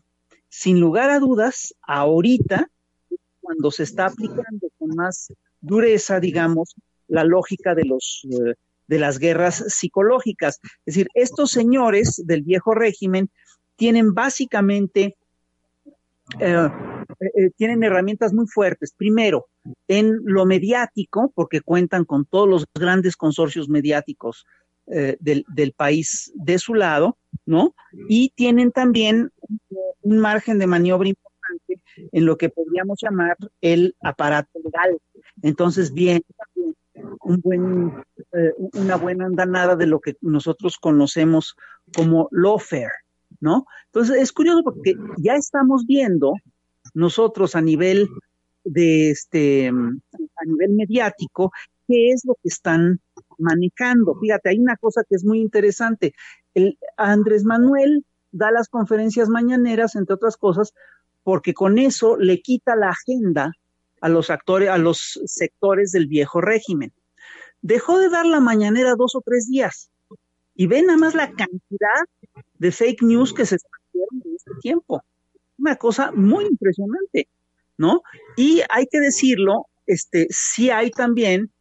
Sin 0.50 0.80
lugar 0.80 1.12
a 1.12 1.20
dudas, 1.20 1.76
ahorita, 1.82 2.70
cuando 3.42 3.72
se 3.72 3.84
está 3.84 4.06
aplicando 4.06 4.70
con 4.78 4.96
más 4.96 5.34
dureza, 5.60 6.20
digamos, 6.20 6.76
la 7.08 7.24
lógica 7.24 7.76
de 7.76 7.86
los 7.86 8.26
eh, 8.32 8.56
de 8.88 9.00
las 9.00 9.20
guerras 9.20 9.64
psicológicas. 9.70 10.60
Es 10.86 10.96
decir, 10.96 11.08
estos 11.14 11.52
señores 11.52 12.22
del 12.26 12.44
viejo 12.44 12.74
régimen 12.74 13.30
tienen 13.78 14.14
básicamente, 14.14 15.16
eh, 16.40 16.70
eh, 17.38 17.52
tienen 17.56 17.84
herramientas 17.84 18.34
muy 18.34 18.48
fuertes. 18.48 18.94
Primero, 18.98 19.48
en 19.88 20.20
lo 20.26 20.46
mediático, 20.46 21.32
porque 21.34 21.62
cuentan 21.62 22.04
con 22.04 22.26
todos 22.26 22.50
los 22.50 22.66
grandes 22.74 23.16
consorcios 23.16 23.70
mediáticos 23.70 24.46
del, 24.88 25.46
del, 25.48 25.72
país 25.72 26.34
de 26.36 26.60
su 26.60 26.74
lado, 26.74 27.18
¿no? 27.46 27.76
Y 28.10 28.34
tienen 28.36 28.74
también 28.74 29.32
un 30.02 30.18
margen 30.18 30.60
de 30.60 30.68
maniobra 30.68 31.08
importante 31.08 31.31
en 32.12 32.26
lo 32.26 32.38
que 32.38 32.50
podríamos 32.50 33.00
llamar 33.02 33.38
el 33.62 33.96
aparato 34.02 34.60
legal. 34.64 34.98
Entonces, 35.42 35.94
bien, 35.94 36.24
un 37.24 37.42
buen, 37.42 38.04
una 38.74 38.96
buena 38.96 39.26
andanada 39.26 39.76
de 39.76 39.88
lo 39.88 40.00
que 40.00 40.18
nosotros 40.22 40.78
conocemos 40.78 41.56
como 41.96 42.28
lawfare, 42.32 42.92
¿no? 43.40 43.66
Entonces 43.88 44.18
es 44.22 44.32
curioso 44.32 44.64
porque 44.64 44.96
ya 45.18 45.36
estamos 45.36 45.86
viendo 45.86 46.34
nosotros 46.94 47.56
a 47.56 47.62
nivel 47.62 48.10
de 48.64 49.12
este, 49.12 49.68
a 49.70 50.46
nivel 50.46 50.72
mediático, 50.74 51.52
qué 51.88 52.10
es 52.12 52.24
lo 52.26 52.36
que 52.36 52.50
están 52.50 53.00
manejando. 53.38 54.16
Fíjate, 54.20 54.50
hay 54.50 54.60
una 54.60 54.78
cosa 54.78 55.04
que 55.08 55.16
es 55.16 55.26
muy 55.26 55.40
interesante. 55.40 56.14
El 56.54 56.78
Andrés 56.98 57.44
Manuel 57.44 58.06
da 58.32 58.52
las 58.52 58.70
conferencias 58.70 59.30
mañaneras, 59.30 59.96
entre 59.96 60.16
otras 60.16 60.38
cosas, 60.38 60.74
porque 61.24 61.54
con 61.54 61.78
eso 61.78 62.18
le 62.18 62.42
quita 62.42 62.76
la 62.76 62.90
agenda 62.90 63.54
a 64.02 64.10
los 64.10 64.30
actores, 64.30 64.70
a 64.70 64.78
los 64.78 65.22
sectores 65.26 65.92
del 65.92 66.08
viejo 66.08 66.42
régimen. 66.42 66.92
Dejó 67.62 68.00
de 68.00 68.10
dar 68.10 68.26
la 68.26 68.40
mañanera 68.40 68.96
dos 68.96 69.16
o 69.16 69.22
tres 69.22 69.48
días 69.48 69.92
y 70.56 70.68
ve 70.68 70.82
nada 70.82 70.98
más 70.98 71.14
la 71.14 71.28
cantidad 71.28 72.06
de 72.58 72.72
fake 72.72 73.04
news 73.04 73.34
que 73.34 73.46
se 73.46 73.56
expandieron 73.56 74.22
en 74.26 74.36
este 74.36 74.52
tiempo. 74.62 75.04
Una 75.58 75.76
cosa 75.76 76.12
muy 76.12 76.46
impresionante, 76.46 77.28
¿no? 77.78 78.02
Y 78.36 78.62
hay 78.70 78.88
que 78.88 79.00
decirlo, 79.00 79.68
este, 79.86 80.28
sí 80.30 80.72
hay 80.72 80.90
también 80.90 81.52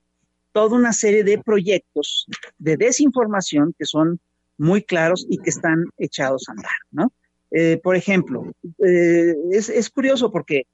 toda 0.52 0.76
una 0.76 0.92
serie 0.92 1.22
de 1.22 1.38
proyectos 1.38 2.26
de 2.58 2.76
desinformación 2.76 3.74
que 3.78 3.84
son 3.84 4.20
muy 4.56 4.82
claros 4.82 5.26
y 5.28 5.38
que 5.38 5.50
están 5.50 5.84
echados 5.98 6.48
a 6.48 6.52
andar, 6.52 6.70
¿no? 6.90 7.12
Eh, 7.50 7.80
por 7.82 7.96
ejemplo, 7.96 8.44
eh, 8.78 9.34
es, 9.50 9.90
curioso 9.90 10.30
porque 10.30 10.64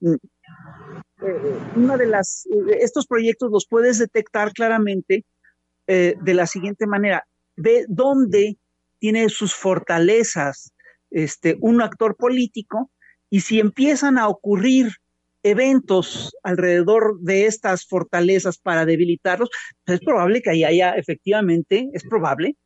mm, 0.00 0.14
eh, 1.22 1.58
una 1.76 1.96
de 1.96 2.06
las, 2.06 2.46
estos 2.78 3.06
proyectos 3.06 3.50
los 3.50 3.66
puedes 3.66 3.98
detectar 3.98 4.52
claramente 4.52 5.24
de 5.86 6.34
la 6.34 6.46
siguiente 6.46 6.86
manera. 6.86 7.26
Ve 7.56 7.84
dónde 7.88 8.56
tiene 9.00 9.28
sus 9.28 9.56
fortalezas 9.56 10.72
este, 11.10 11.56
un 11.60 11.82
actor 11.82 12.14
político 12.14 12.92
y 13.28 13.40
si 13.40 13.58
empiezan 13.58 14.16
a 14.16 14.28
ocurrir 14.28 14.92
eventos 15.42 16.32
alrededor 16.44 17.18
de 17.20 17.46
estas 17.46 17.88
fortalezas 17.88 18.58
para 18.58 18.86
debilitarlos, 18.86 19.50
pues 19.84 19.98
es 19.98 20.04
probable 20.04 20.42
que 20.42 20.50
ahí 20.50 20.62
haya 20.62 20.92
efectivamente, 20.92 21.90
es 21.92 22.04
probable 22.04 22.56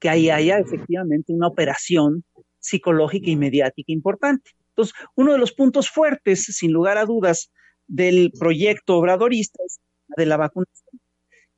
que 0.00 0.08
ahí 0.08 0.30
haya 0.30 0.58
efectivamente 0.58 1.32
una 1.32 1.46
operación 1.46 2.24
psicológica 2.66 3.30
y 3.30 3.36
mediática 3.36 3.92
importante. 3.92 4.50
Entonces, 4.70 4.94
uno 5.14 5.32
de 5.32 5.38
los 5.38 5.52
puntos 5.52 5.88
fuertes, 5.88 6.44
sin 6.44 6.72
lugar 6.72 6.98
a 6.98 7.06
dudas, 7.06 7.50
del 7.86 8.32
proyecto 8.38 8.96
obradorista 8.96 9.62
es 9.64 9.80
de 10.16 10.26
la 10.26 10.36
vacunación. 10.36 11.00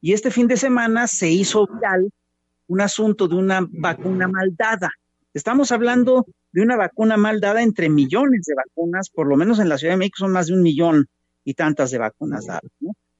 Y 0.01 0.13
este 0.13 0.31
fin 0.31 0.47
de 0.47 0.57
semana 0.57 1.07
se 1.07 1.29
hizo 1.31 1.67
viral 1.67 2.11
un 2.69 2.81
asunto 2.81 3.27
de 3.27 3.35
una 3.35 3.67
vacuna 3.69 4.29
mal 4.29 4.55
dada. 4.57 4.91
Estamos 5.35 5.73
hablando 5.73 6.27
de 6.53 6.63
una 6.63 6.77
vacuna 6.77 7.17
mal 7.17 7.41
dada 7.41 7.63
entre 7.63 7.89
millones 7.89 8.43
de 8.47 8.55
vacunas, 8.55 9.11
por 9.11 9.27
lo 9.27 9.37
menos 9.37 9.59
en 9.59 9.69
la 9.69 9.79
Ciudad 9.79 9.95
de 9.95 9.99
México 9.99 10.19
son 10.19 10.33
más 10.33 10.47
de 10.47 10.55
un 10.55 10.63
millón 10.63 11.07
y 11.45 11.55
tantas 11.55 11.91
de 11.91 11.99
vacunas 11.99 12.47
dadas. 12.47 12.71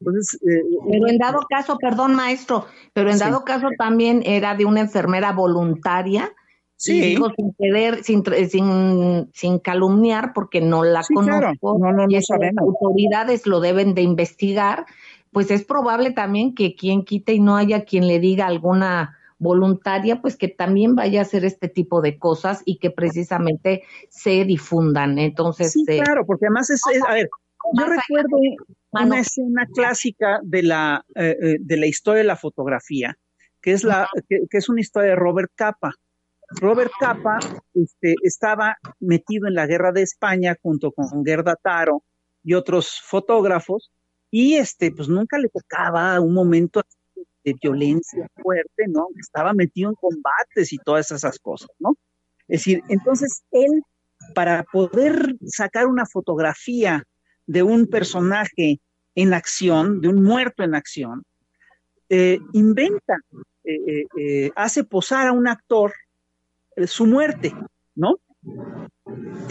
Entonces, 0.01 0.41
eh, 0.43 0.63
pero 0.91 1.09
en 1.09 1.19
dado 1.19 1.41
caso, 1.49 1.77
perdón 1.79 2.15
maestro, 2.15 2.67
pero 2.93 3.11
en 3.11 3.19
dado 3.19 3.45
caso 3.45 3.69
también 3.77 4.23
era 4.25 4.55
de 4.55 4.65
una 4.65 4.81
enfermera 4.81 5.33
voluntaria, 5.33 6.33
sí. 6.79 7.17
sin, 7.37 7.53
querer, 7.59 8.03
sin, 8.03 8.23
sin, 8.49 9.31
sin, 9.35 9.59
calumniar, 9.59 10.33
porque 10.33 10.61
no 10.61 10.85
la 10.85 11.03
conozco, 11.13 11.79
no, 11.79 11.93
no, 11.93 12.07
y 12.09 12.15
las 12.15 12.27
autoridades 12.57 13.47
lo 13.47 13.61
deben 13.61 13.95
de 13.95 14.03
investigar, 14.03 14.87
pues 15.33 15.51
es 15.51 15.65
probable 15.65 16.13
también 16.13 16.55
que 16.55 16.75
quien 16.75 17.05
quite 17.05 17.35
y 17.35 17.41
no 17.41 17.57
haya 17.57 17.85
quien 17.85 18.07
le 18.07 18.19
diga 18.19 18.47
alguna 18.47 19.19
voluntaria, 19.39 20.21
pues 20.21 20.37
que 20.37 20.49
también 20.49 20.95
vaya 20.95 21.21
a 21.21 21.23
hacer 21.23 21.45
este 21.45 21.69
tipo 21.69 22.01
de 22.01 22.19
cosas 22.19 22.63
y 22.65 22.79
que 22.79 22.91
precisamente 22.91 23.83
se 24.09 24.45
difundan. 24.45 25.19
Entonces, 25.19 25.73
sí, 25.73 25.85
eh, 25.87 26.01
claro, 26.03 26.27
porque 26.27 26.47
además 26.47 26.71
es, 26.71 26.81
a 27.07 27.15
ver, 27.15 27.29
yo 27.75 27.87
recuerdo 27.87 28.37
una 28.91 29.21
escena 29.21 29.67
clásica 29.73 30.41
de 30.43 30.63
la, 30.63 31.05
eh, 31.15 31.37
eh, 31.41 31.57
de 31.61 31.77
la 31.77 31.87
historia 31.87 32.19
de 32.19 32.27
la 32.27 32.37
fotografía, 32.37 33.17
que 33.61 33.73
es, 33.73 33.85
la, 33.85 34.09
que, 34.29 34.47
es 34.51 34.69
una 34.69 34.81
historia 34.81 35.11
de 35.11 35.17
Robert 35.17 35.51
Capa. 35.55 35.93
Robert 36.51 36.91
Capa 36.99 37.39
este, 37.75 38.15
estaba 38.23 38.77
metido 39.01 39.47
en 39.49 39.55
la 39.55 39.67
guerra 39.67 39.93
de 39.93 40.03
España 40.03 40.57
junto 40.63 40.93
con 40.93 41.25
Gerda 41.25 41.57
Taro 41.57 42.03
y 42.43 42.55
otros 42.55 43.01
fotógrafos, 43.05 43.91
y 44.31 44.55
este, 44.55 44.93
pues 44.93 45.09
nunca 45.09 45.39
le 45.39 45.49
tocaba 45.49 46.21
un 46.21 46.33
momento 46.35 46.83
de 47.45 47.55
violencia 47.61 48.27
fuerte, 48.43 48.87
¿no? 48.89 49.09
Estaba 49.19 49.53
metido 49.53 49.91
en 49.91 49.97
combates 49.97 50.73
y 50.73 50.79
todas 50.79 51.11
esas 51.11 51.39
cosas, 51.39 51.71
¿no? 51.79 51.97
Es 52.47 52.61
decir, 52.61 52.83
entonces 52.89 53.43
él, 53.51 53.83
para 54.35 54.65
poder 54.65 55.37
sacar 55.47 55.87
una 55.87 56.07
fotografía 56.07 57.05
de 57.47 57.63
un 57.63 57.87
personaje 57.87 58.81
en 59.15 59.35
acción, 59.35 60.01
de 60.01 60.09
un 60.09 60.23
muerto 60.23 60.63
en 60.63 60.75
acción, 60.75 61.25
eh, 62.09 62.39
inventa, 62.53 63.17
eh, 63.65 64.05
eh, 64.19 64.51
hace 64.57 64.85
posar 64.85 65.29
a 65.29 65.33
un 65.33 65.49
actor 65.49 65.93
su 66.87 67.07
muerte, 67.07 67.55
¿no? 67.95 68.17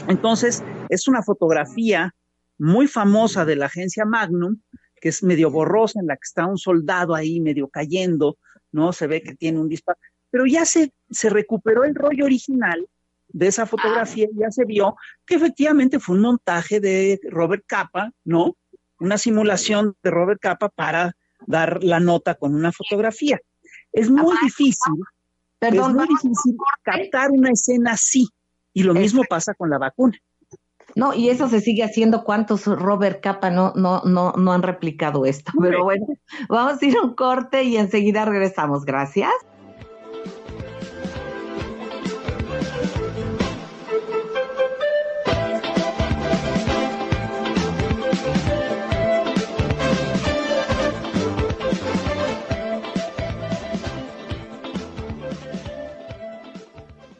Entonces, 0.07 0.63
es 0.89 1.07
una 1.07 1.23
fotografía 1.23 2.13
muy 2.57 2.87
famosa 2.87 3.45
de 3.45 3.55
la 3.55 3.65
agencia 3.65 4.05
Magnum, 4.05 4.61
que 4.99 5.09
es 5.09 5.23
medio 5.23 5.51
borrosa, 5.51 5.99
en 5.99 6.07
la 6.07 6.15
que 6.15 6.23
está 6.23 6.45
un 6.45 6.57
soldado 6.57 7.13
ahí 7.13 7.39
medio 7.39 7.67
cayendo, 7.67 8.37
¿no? 8.71 8.93
Se 8.93 9.07
ve 9.07 9.21
que 9.21 9.35
tiene 9.35 9.59
un 9.59 9.69
disparo. 9.69 9.99
Pero 10.31 10.45
ya 10.45 10.65
se, 10.65 10.93
se 11.09 11.29
recuperó 11.29 11.83
el 11.83 11.95
rollo 11.95 12.25
original 12.25 12.87
de 13.29 13.47
esa 13.47 13.65
fotografía 13.65 14.27
ya 14.33 14.49
se 14.51 14.65
vio 14.65 14.95
que 15.25 15.35
efectivamente 15.35 15.99
fue 15.99 16.15
un 16.15 16.21
montaje 16.21 16.79
de 16.79 17.19
Robert 17.29 17.63
Capa, 17.67 18.11
¿no? 18.23 18.55
Una 18.99 19.17
simulación 19.17 19.95
de 20.01 20.11
Robert 20.11 20.39
Capa 20.41 20.69
para 20.69 21.15
dar 21.45 21.83
la 21.83 21.99
nota 21.99 22.35
con 22.35 22.55
una 22.55 22.71
fotografía. 22.71 23.39
Es 23.91 24.09
muy 24.09 24.35
difícil, 24.41 24.93
es 25.61 25.73
muy 25.73 26.07
difícil 26.07 26.55
captar 26.83 27.31
una 27.31 27.51
escena 27.51 27.93
así. 27.93 28.27
Y 28.73 28.83
lo 28.83 28.93
mismo 28.93 29.23
pasa 29.27 29.53
con 29.55 29.69
la 29.69 29.79
vacuna. 29.79 30.17
No, 30.95 31.13
y 31.13 31.29
eso 31.29 31.49
se 31.49 31.61
sigue 31.61 31.83
haciendo. 31.83 32.23
¿Cuántos 32.23 32.65
Robert 32.65 33.21
Capa 33.21 33.49
no, 33.49 33.73
no, 33.75 34.01
no, 34.03 34.33
no 34.33 34.53
han 34.53 34.63
replicado 34.63 35.25
esto? 35.25 35.51
Pero 35.61 35.83
bueno, 35.83 36.05
vamos 36.49 36.81
a 36.81 36.85
ir 36.85 36.97
a 36.97 37.01
un 37.01 37.13
corte 37.13 37.63
y 37.63 37.77
enseguida 37.77 38.25
regresamos. 38.25 38.85
Gracias. 38.85 39.31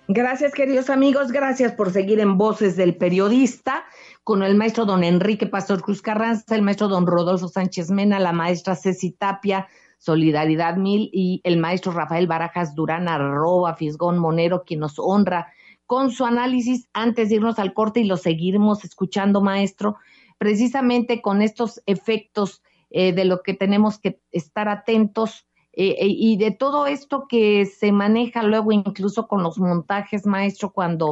Gracias, 0.09 0.53
queridos 0.53 0.89
amigos. 0.89 1.33
Gracias 1.33 1.73
por 1.73 1.91
seguir 1.91 2.21
en 2.21 2.37
Voces 2.37 2.77
del 2.77 2.95
Periodista 2.95 3.83
con 4.23 4.41
el 4.41 4.55
maestro 4.55 4.85
don 4.85 5.03
Enrique 5.03 5.47
Pastor 5.47 5.81
Cruz 5.81 6.01
Carranza, 6.01 6.55
el 6.55 6.61
maestro 6.61 6.87
don 6.87 7.05
Rodolfo 7.05 7.49
Sánchez 7.49 7.91
Mena, 7.91 8.17
la 8.17 8.31
maestra 8.31 8.77
Ceci 8.77 9.11
Tapia, 9.11 9.67
Solidaridad 9.97 10.77
Mil 10.77 11.09
y 11.11 11.41
el 11.43 11.57
maestro 11.57 11.91
Rafael 11.91 12.25
Barajas 12.25 12.73
Durán, 12.73 13.09
arroba 13.09 13.75
Fisgón 13.75 14.17
Monero, 14.17 14.63
quien 14.63 14.79
nos 14.79 14.97
honra 14.97 15.51
con 15.85 16.09
su 16.11 16.25
análisis 16.25 16.87
antes 16.93 17.27
de 17.27 17.35
irnos 17.35 17.59
al 17.59 17.73
corte 17.73 17.99
y 17.99 18.05
lo 18.05 18.15
seguiremos 18.15 18.85
escuchando, 18.85 19.41
maestro, 19.41 19.97
precisamente 20.37 21.21
con 21.21 21.41
estos 21.41 21.81
efectos 21.85 22.61
eh, 22.91 23.11
de 23.11 23.25
lo 23.25 23.41
que 23.41 23.53
tenemos 23.53 23.99
que 23.99 24.21
estar 24.31 24.69
atentos 24.69 25.46
eh, 25.79 25.95
eh, 25.99 26.07
y 26.07 26.37
de 26.37 26.49
todo 26.49 26.87
esto 26.87 27.27
que 27.29 27.67
se 27.67 27.91
maneja 27.91 28.41
luego 28.41 28.71
incluso 28.71 29.27
con 29.27 29.43
los 29.43 29.59
montajes, 29.59 30.25
maestro, 30.25 30.73
cuando 30.73 31.11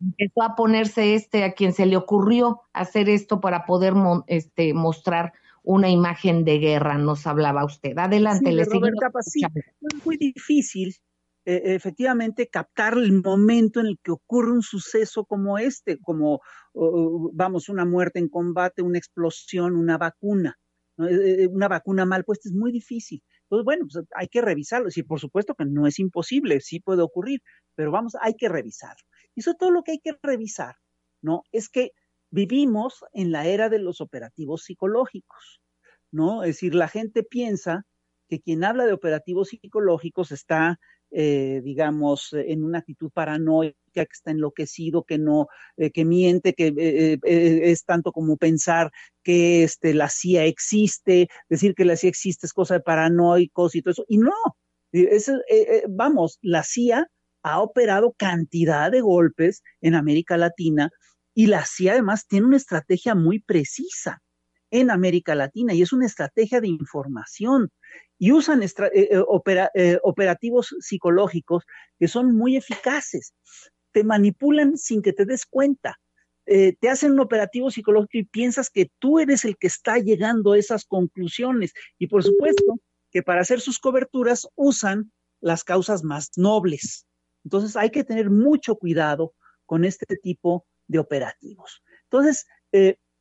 empezó 0.00 0.42
a 0.42 0.56
ponerse 0.56 1.14
este 1.14 1.44
a 1.44 1.52
quien 1.52 1.74
se 1.74 1.84
le 1.84 1.98
ocurrió 1.98 2.62
hacer 2.72 3.10
esto 3.10 3.42
para 3.42 3.66
poder 3.66 3.92
este, 4.26 4.72
mostrar 4.72 5.34
una 5.62 5.90
imagen 5.90 6.46
de 6.46 6.58
guerra, 6.58 6.96
nos 6.96 7.26
hablaba 7.26 7.66
usted. 7.66 7.98
Adelante, 7.98 8.52
le 8.52 8.64
sí, 8.64 9.42
Es 9.44 10.06
muy 10.06 10.16
difícil 10.16 10.96
eh, 11.44 11.74
efectivamente 11.74 12.48
captar 12.48 12.94
el 12.94 13.22
momento 13.22 13.80
en 13.80 13.86
el 13.86 13.98
que 14.02 14.12
ocurre 14.12 14.52
un 14.52 14.62
suceso 14.62 15.26
como 15.26 15.58
este, 15.58 15.98
como, 15.98 16.40
vamos, 17.34 17.68
una 17.68 17.84
muerte 17.84 18.18
en 18.18 18.30
combate, 18.30 18.80
una 18.80 18.96
explosión, 18.96 19.76
una 19.76 19.98
vacuna. 19.98 20.56
Una 20.96 21.68
vacuna 21.68 22.06
mal 22.06 22.24
puesta 22.24 22.48
es 22.48 22.54
muy 22.54 22.72
difícil. 22.72 23.22
Entonces, 23.46 23.64
bueno, 23.64 23.86
pues 23.90 24.04
hay 24.14 24.28
que 24.28 24.42
revisarlo. 24.42 24.90
Sí, 24.90 25.02
por 25.02 25.20
supuesto 25.20 25.54
que 25.54 25.64
no 25.64 25.86
es 25.86 25.98
imposible, 25.98 26.60
sí 26.60 26.80
puede 26.80 27.02
ocurrir, 27.02 27.40
pero 27.74 27.90
vamos, 27.92 28.16
hay 28.20 28.34
que 28.34 28.48
revisarlo. 28.48 29.04
Y 29.34 29.40
eso 29.40 29.54
todo 29.54 29.70
lo 29.70 29.82
que 29.82 29.92
hay 29.92 30.00
que 30.00 30.12
revisar, 30.22 30.76
¿no? 31.22 31.42
Es 31.52 31.68
que 31.68 31.92
vivimos 32.30 33.04
en 33.12 33.32
la 33.32 33.46
era 33.46 33.68
de 33.68 33.78
los 33.78 34.00
operativos 34.00 34.64
psicológicos, 34.64 35.60
¿no? 36.10 36.42
Es 36.42 36.56
decir, 36.56 36.74
la 36.74 36.88
gente 36.88 37.22
piensa 37.22 37.86
que 38.28 38.40
quien 38.40 38.64
habla 38.64 38.86
de 38.86 38.92
operativos 38.92 39.48
psicológicos 39.48 40.32
está 40.32 40.80
eh, 41.18 41.62
digamos, 41.64 42.34
en 42.34 42.62
una 42.62 42.80
actitud 42.80 43.10
paranoica, 43.10 43.74
que 43.94 44.02
está 44.12 44.32
enloquecido, 44.32 45.02
que 45.04 45.16
no, 45.16 45.48
eh, 45.78 45.90
que 45.90 46.04
miente, 46.04 46.52
que 46.52 46.74
eh, 46.76 47.18
es 47.24 47.86
tanto 47.86 48.12
como 48.12 48.36
pensar 48.36 48.90
que 49.22 49.62
este, 49.62 49.94
la 49.94 50.10
CIA 50.10 50.44
existe, 50.44 51.28
decir 51.48 51.74
que 51.74 51.86
la 51.86 51.96
CIA 51.96 52.10
existe 52.10 52.46
es 52.46 52.52
cosa 52.52 52.74
de 52.74 52.80
paranoicos 52.80 53.74
y 53.74 53.80
todo 53.80 53.92
eso. 53.92 54.04
Y 54.08 54.18
no, 54.18 54.34
vamos, 55.88 56.38
la 56.42 56.62
CIA 56.62 57.06
ha 57.42 57.60
operado 57.62 58.12
cantidad 58.18 58.90
de 58.92 59.00
golpes 59.00 59.62
en 59.80 59.94
América 59.94 60.36
Latina 60.36 60.90
y 61.32 61.46
la 61.46 61.64
CIA 61.64 61.92
además 61.92 62.26
tiene 62.26 62.46
una 62.46 62.58
estrategia 62.58 63.14
muy 63.14 63.40
precisa 63.40 64.20
en 64.70 64.90
América 64.90 65.34
Latina 65.34 65.72
y 65.72 65.80
es 65.80 65.94
una 65.94 66.04
estrategia 66.04 66.60
de 66.60 66.68
información 66.68 67.70
y 68.18 68.32
usan 68.32 68.62
eh, 68.62 68.68
eh, 68.94 69.24
eh, 69.74 69.98
operativos 70.02 70.74
psicológicos 70.80 71.64
que 71.98 72.08
son 72.08 72.34
muy 72.34 72.56
eficaces. 72.56 73.34
Te 73.92 74.04
manipulan 74.04 74.76
sin 74.76 75.02
que 75.02 75.12
te 75.12 75.24
des 75.24 75.46
cuenta. 75.46 75.98
te 76.46 76.88
hacen 76.88 77.12
un 77.12 77.20
operativo 77.20 77.70
psicológico 77.70 78.18
y 78.18 78.24
piensas 78.24 78.70
que 78.70 78.88
tú 79.00 79.18
eres 79.18 79.44
el 79.44 79.56
que 79.56 79.66
está 79.66 79.98
llegando 79.98 80.52
a 80.52 80.58
esas 80.58 80.84
conclusiones. 80.84 81.72
Y 81.98 82.06
por 82.06 82.22
supuesto 82.22 82.78
que 83.10 83.22
para 83.22 83.40
hacer 83.40 83.60
sus 83.60 83.80
coberturas 83.80 84.46
usan 84.54 85.10
las 85.40 85.64
causas 85.64 86.04
más 86.04 86.30
nobles. 86.36 87.06
Entonces 87.44 87.76
hay 87.76 87.90
que 87.90 88.04
tener 88.04 88.30
mucho 88.30 88.76
cuidado 88.76 89.34
con 89.64 89.84
este 89.84 90.06
tipo 90.16 90.66
de 90.86 91.00
operativos. 91.00 91.82
Entonces, 92.04 92.46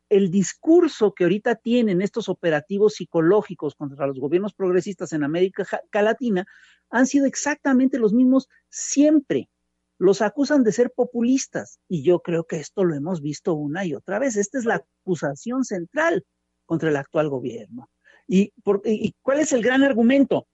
el 0.09 0.29
discurso 0.29 1.13
que 1.13 1.23
ahorita 1.23 1.55
tienen 1.55 2.01
estos 2.01 2.29
operativos 2.29 2.95
psicológicos 2.95 3.75
contra 3.75 4.07
los 4.07 4.19
gobiernos 4.19 4.53
progresistas 4.53 5.13
en 5.13 5.23
América 5.23 5.65
Latina 5.93 6.45
han 6.89 7.07
sido 7.07 7.25
exactamente 7.25 7.97
los 7.97 8.13
mismos 8.13 8.47
siempre. 8.69 9.49
Los 9.97 10.21
acusan 10.21 10.63
de 10.63 10.71
ser 10.71 10.91
populistas 10.91 11.79
y 11.87 12.03
yo 12.03 12.19
creo 12.19 12.45
que 12.45 12.57
esto 12.57 12.83
lo 12.83 12.95
hemos 12.95 13.21
visto 13.21 13.53
una 13.53 13.85
y 13.85 13.95
otra 13.95 14.19
vez. 14.19 14.35
Esta 14.35 14.59
es 14.59 14.65
la 14.65 14.83
acusación 15.01 15.63
central 15.63 16.25
contra 16.65 16.89
el 16.89 16.97
actual 16.97 17.29
gobierno. 17.29 17.89
¿Y, 18.27 18.53
y 18.83 19.15
cuál 19.21 19.39
es 19.39 19.53
el 19.53 19.61
gran 19.61 19.83
argumento? 19.83 20.47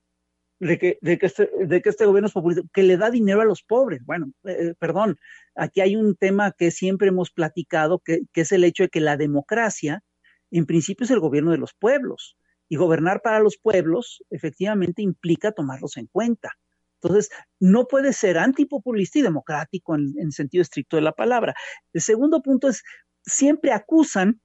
De 0.62 0.78
que, 0.78 0.98
de 1.00 1.18
que, 1.18 1.26
este, 1.26 1.50
de 1.58 1.82
que 1.82 1.88
este 1.88 2.06
gobierno 2.06 2.28
es 2.28 2.32
populista, 2.32 2.62
que 2.72 2.84
le 2.84 2.96
da 2.96 3.10
dinero 3.10 3.40
a 3.40 3.44
los 3.44 3.64
pobres. 3.64 4.00
Bueno, 4.04 4.32
eh, 4.44 4.56
eh, 4.58 4.74
perdón, 4.78 5.18
aquí 5.56 5.80
hay 5.80 5.96
un 5.96 6.14
tema 6.14 6.52
que 6.52 6.70
siempre 6.70 7.08
hemos 7.08 7.32
platicado, 7.32 7.98
que, 7.98 8.22
que 8.32 8.42
es 8.42 8.52
el 8.52 8.62
hecho 8.62 8.84
de 8.84 8.88
que 8.88 9.00
la 9.00 9.16
democracia, 9.16 10.04
en 10.52 10.64
principio, 10.66 11.04
es 11.04 11.10
el 11.10 11.18
gobierno 11.18 11.50
de 11.50 11.58
los 11.58 11.74
pueblos. 11.74 12.36
Y 12.68 12.76
gobernar 12.76 13.22
para 13.22 13.40
los 13.40 13.58
pueblos, 13.58 14.22
efectivamente, 14.30 15.02
implica 15.02 15.50
tomarlos 15.50 15.96
en 15.96 16.06
cuenta. 16.06 16.52
Entonces, 17.02 17.30
no 17.58 17.88
puede 17.88 18.12
ser 18.12 18.38
antipopulista 18.38 19.18
y 19.18 19.22
democrático 19.22 19.96
en, 19.96 20.14
en 20.16 20.30
sentido 20.30 20.62
estricto 20.62 20.96
de 20.96 21.02
la 21.02 21.12
palabra. 21.12 21.54
El 21.92 22.00
segundo 22.02 22.40
punto 22.40 22.68
es, 22.68 22.82
siempre 23.24 23.72
acusan 23.72 24.40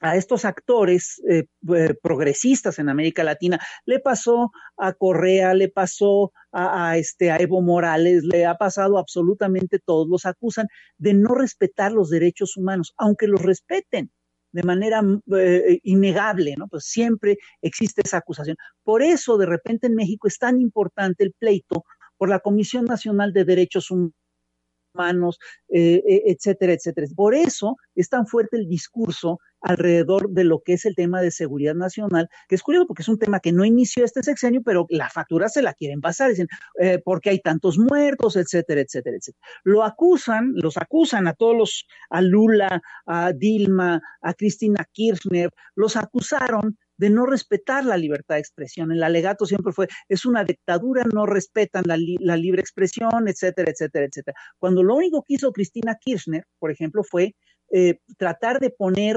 a 0.00 0.16
estos 0.16 0.44
actores 0.44 1.22
eh, 1.28 1.44
eh, 1.74 1.94
progresistas 2.02 2.78
en 2.78 2.88
América 2.88 3.22
Latina. 3.24 3.60
Le 3.86 4.00
pasó 4.00 4.50
a 4.76 4.92
Correa, 4.92 5.54
le 5.54 5.68
pasó 5.68 6.32
a, 6.52 6.96
este, 6.98 7.28
Evo 7.28 7.62
Morales, 7.62 8.24
le 8.24 8.44
ha 8.44 8.56
pasado 8.56 8.98
absolutamente 8.98 9.78
todos. 9.78 10.08
Los 10.08 10.26
acusan 10.26 10.66
de 10.98 11.14
no 11.14 11.34
respetar 11.34 11.92
los 11.92 12.10
derechos 12.10 12.56
humanos, 12.56 12.92
aunque 12.96 13.28
los 13.28 13.42
respeten 13.42 14.10
de 14.50 14.62
manera 14.64 15.02
eh, 15.34 15.78
innegable, 15.82 16.56
¿no? 16.58 16.68
Pues 16.68 16.84
siempre 16.84 17.38
existe 17.62 18.02
esa 18.04 18.18
acusación. 18.18 18.56
Por 18.82 19.02
eso, 19.02 19.38
de 19.38 19.46
repente, 19.46 19.86
en 19.86 19.94
México 19.94 20.28
es 20.28 20.38
tan 20.38 20.60
importante 20.60 21.24
el 21.24 21.32
pleito 21.38 21.84
por 22.18 22.28
la 22.28 22.40
Comisión 22.40 22.84
Nacional 22.84 23.32
de 23.32 23.44
Derechos 23.44 23.90
Humanos, 23.90 25.38
etcétera, 25.68 26.74
etcétera. 26.74 27.06
Por 27.16 27.34
eso 27.34 27.76
es 27.94 28.10
tan 28.10 28.26
fuerte 28.26 28.58
el 28.58 28.68
discurso 28.68 29.38
alrededor 29.62 30.30
de 30.30 30.44
lo 30.44 30.60
que 30.60 30.74
es 30.74 30.84
el 30.84 30.94
tema 30.94 31.22
de 31.22 31.30
seguridad 31.30 31.74
nacional, 31.74 32.28
que 32.48 32.54
es 32.54 32.62
curioso 32.62 32.86
porque 32.86 33.02
es 33.02 33.08
un 33.08 33.18
tema 33.18 33.40
que 33.40 33.52
no 33.52 33.64
inició 33.64 34.04
este 34.04 34.22
sexenio, 34.22 34.62
pero 34.62 34.86
la 34.90 35.08
factura 35.08 35.48
se 35.48 35.62
la 35.62 35.74
quieren 35.74 36.00
pasar, 36.00 36.30
dicen, 36.30 36.48
eh, 36.80 37.00
porque 37.04 37.30
hay 37.30 37.40
tantos 37.40 37.78
muertos, 37.78 38.36
etcétera, 38.36 38.80
etcétera, 38.80 39.16
etcétera. 39.16 39.46
Lo 39.64 39.84
acusan, 39.84 40.52
los 40.54 40.76
acusan 40.76 41.26
a 41.28 41.34
todos 41.34 41.56
los, 41.56 41.86
a 42.10 42.20
Lula, 42.20 42.82
a 43.06 43.32
Dilma, 43.32 44.02
a 44.20 44.34
Cristina 44.34 44.86
Kirchner, 44.92 45.50
los 45.74 45.96
acusaron 45.96 46.76
de 46.96 47.10
no 47.10 47.26
respetar 47.26 47.84
la 47.84 47.96
libertad 47.96 48.36
de 48.36 48.40
expresión. 48.40 48.92
El 48.92 49.02
alegato 49.02 49.44
siempre 49.44 49.72
fue, 49.72 49.88
es 50.08 50.24
una 50.24 50.44
dictadura, 50.44 51.04
no 51.12 51.26
respetan 51.26 51.82
la, 51.86 51.96
la, 52.20 52.36
libre 52.36 52.60
expresión, 52.60 53.26
etcétera, 53.26 53.72
etcétera, 53.72 54.06
etcétera. 54.06 54.36
Cuando 54.58 54.82
lo 54.84 54.94
único 54.94 55.22
que 55.22 55.34
hizo 55.34 55.52
Cristina 55.52 55.96
Kirchner, 56.00 56.46
por 56.60 56.70
ejemplo, 56.70 57.02
fue 57.02 57.34
eh, 57.72 57.98
tratar 58.18 58.60
de 58.60 58.70
poner 58.70 59.16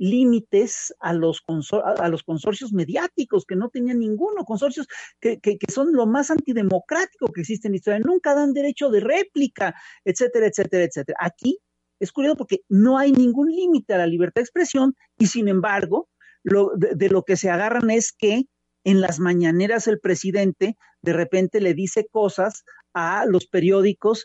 límites 0.00 0.94
a 0.98 1.12
los, 1.12 1.44
a 1.82 2.08
los 2.08 2.22
consorcios 2.22 2.72
mediáticos, 2.72 3.44
que 3.44 3.54
no 3.54 3.68
tenían 3.68 3.98
ninguno, 3.98 4.46
consorcios 4.46 4.88
que, 5.20 5.38
que, 5.38 5.58
son 5.70 5.92
lo 5.92 6.06
más 6.06 6.30
antidemocrático 6.30 7.26
que 7.26 7.42
existe 7.42 7.68
en 7.68 7.74
Israel, 7.74 8.02
nunca 8.06 8.34
dan 8.34 8.54
derecho 8.54 8.88
de 8.88 9.00
réplica, 9.00 9.74
etcétera, 10.04 10.46
etcétera, 10.46 10.84
etcétera. 10.84 11.18
Aquí 11.20 11.58
es 12.00 12.12
curioso 12.12 12.36
porque 12.36 12.62
no 12.70 12.96
hay 12.96 13.12
ningún 13.12 13.50
límite 13.50 13.92
a 13.92 13.98
la 13.98 14.06
libertad 14.06 14.40
de 14.40 14.44
expresión 14.44 14.94
y 15.18 15.26
sin 15.26 15.48
embargo, 15.48 16.08
lo, 16.42 16.70
de, 16.76 17.10
lo 17.10 17.24
que 17.24 17.36
se 17.36 17.50
agarran 17.50 17.90
es 17.90 18.12
que 18.12 18.44
en 18.84 19.02
las 19.02 19.18
mañaneras 19.20 19.86
el 19.86 20.00
presidente 20.00 20.78
de 21.02 21.12
repente 21.12 21.60
le 21.60 21.74
dice 21.74 22.08
cosas 22.10 22.64
a 22.94 23.26
los 23.26 23.46
periódicos 23.46 24.24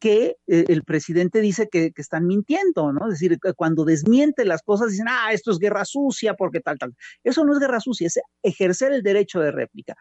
que, 0.00 0.36
eh, 0.46 0.64
el 0.68 0.82
presidente 0.84 1.40
dice 1.40 1.68
que, 1.70 1.92
están 1.96 2.26
mintiendo, 2.26 2.92
¿no? 2.92 3.06
Es 3.06 3.20
decir, 3.20 3.38
cuando 3.56 3.84
desmiente 3.84 4.44
las 4.44 4.62
cosas 4.62 4.90
dicen, 4.90 5.06
ah, 5.08 5.32
esto 5.32 5.50
es 5.50 5.58
guerra 5.58 5.84
sucia, 5.84 6.34
porque 6.34 6.60
tal, 6.60 6.78
tal. 6.78 6.94
Eso 7.22 7.44
no 7.44 7.52
es 7.52 7.58
guerra 7.58 7.80
sucia, 7.80 8.06
es 8.06 8.18
ejercer 8.42 8.92
el 8.92 9.02
derecho 9.02 9.40
de 9.40 9.50
réplica. 9.50 9.94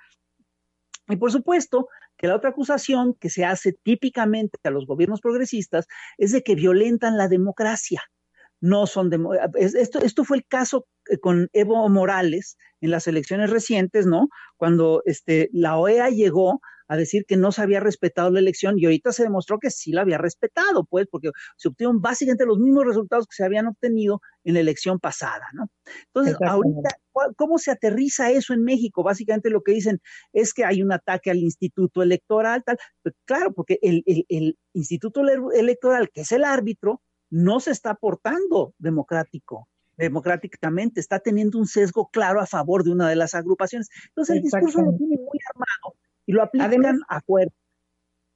Y 1.10 1.18
por 1.18 1.32
supuesto 1.32 1.90
que 2.18 2.28
la 2.28 2.36
otra 2.36 2.52
acusación 2.52 3.16
que 3.16 3.30
se 3.30 3.44
hace 3.44 3.74
típicamente 3.84 4.58
a 4.64 4.70
los 4.70 4.86
gobiernos 4.86 5.22
progresistas 5.22 5.88
es 6.18 6.32
de 6.32 6.44
que 6.44 6.56
violentan 6.56 7.18
la 7.18 7.28
democracia. 7.28 8.02
No 8.62 8.86
son 8.86 9.10
esto, 9.56 10.00
esto 10.00 10.24
fue 10.24 10.38
el 10.38 10.46
caso 10.46 10.86
eh, 11.10 11.18
con 11.18 11.50
Evo 11.52 11.90
Morales 11.90 12.58
en 12.80 12.92
las 12.92 13.08
elecciones 13.08 13.50
recientes, 13.50 14.06
¿no? 14.06 14.30
Cuando 14.56 15.02
este, 15.06 15.50
la 15.52 15.78
OEA 15.78 16.10
llegó 16.10 16.62
a 16.92 16.98
decir 16.98 17.24
que 17.26 17.38
no 17.38 17.54
se 17.54 17.62
había 17.62 17.80
respetado 17.80 18.30
la 18.32 18.40
elección 18.40 18.78
y 18.78 18.84
ahorita 18.84 19.14
se 19.14 19.24
demostró 19.24 19.60
que 19.60 19.70
sí 19.72 19.94
la 19.94 20.02
había 20.02 20.18
respetado, 20.18 20.84
pues, 20.84 21.08
porque 21.10 21.30
se 21.56 21.70
obtuvieron 21.70 22.02
básicamente 22.02 22.46
los 22.46 22.60
mismos 22.60 22.86
resultados 22.86 23.28
que 23.28 23.36
se 23.38 23.46
habían 23.46 23.68
obtenido 23.68 24.20
en 24.44 24.56
la 24.56 24.60
elección 24.60 25.00
pasada, 25.00 25.46
¿no? 25.54 25.70
Entonces, 26.08 26.36
ahorita, 26.46 26.90
¿cómo 27.38 27.60
se 27.60 27.72
aterriza 27.72 28.30
eso 28.32 28.54
en 28.54 28.66
México? 28.66 29.04
Básicamente 29.04 29.50
lo 29.50 29.62
que 29.62 29.72
dicen 29.72 30.02
es 30.34 30.54
que 30.54 30.66
hay 30.66 30.84
un 30.84 30.92
ataque 30.92 31.32
al 31.32 31.38
instituto 31.38 32.04
electoral, 32.04 32.62
tal. 32.66 32.78
Pues, 33.02 33.16
claro, 33.24 33.54
porque 33.54 33.80
el, 33.82 34.04
el 34.06 34.58
instituto 34.74 35.22
electoral, 35.54 36.10
que 36.14 36.22
es 36.22 36.32
el 36.34 36.44
árbitro, 36.44 37.02
no 37.30 37.62
se 37.62 37.72
está 37.72 37.96
portando 37.96 38.74
democrático 38.80 39.70
democráticamente, 39.96 41.00
está 41.00 41.20
teniendo 41.20 41.60
un 41.60 41.68
sesgo 41.68 42.10
claro 42.12 42.42
a 42.42 42.48
favor 42.48 42.84
de 42.84 42.92
una 42.92 43.08
de 43.08 43.16
las 43.16 43.36
agrupaciones. 43.36 43.88
Entonces 44.08 44.38
el 44.38 44.42
discurso 44.42 44.82
lo 44.82 44.98
tiene 44.98 45.16
muy 45.16 45.40
armado 45.54 45.96
y 46.26 46.34
lo 46.34 46.44
aplican 46.44 47.02
a 47.08 47.18
acuerdo. 47.18 47.52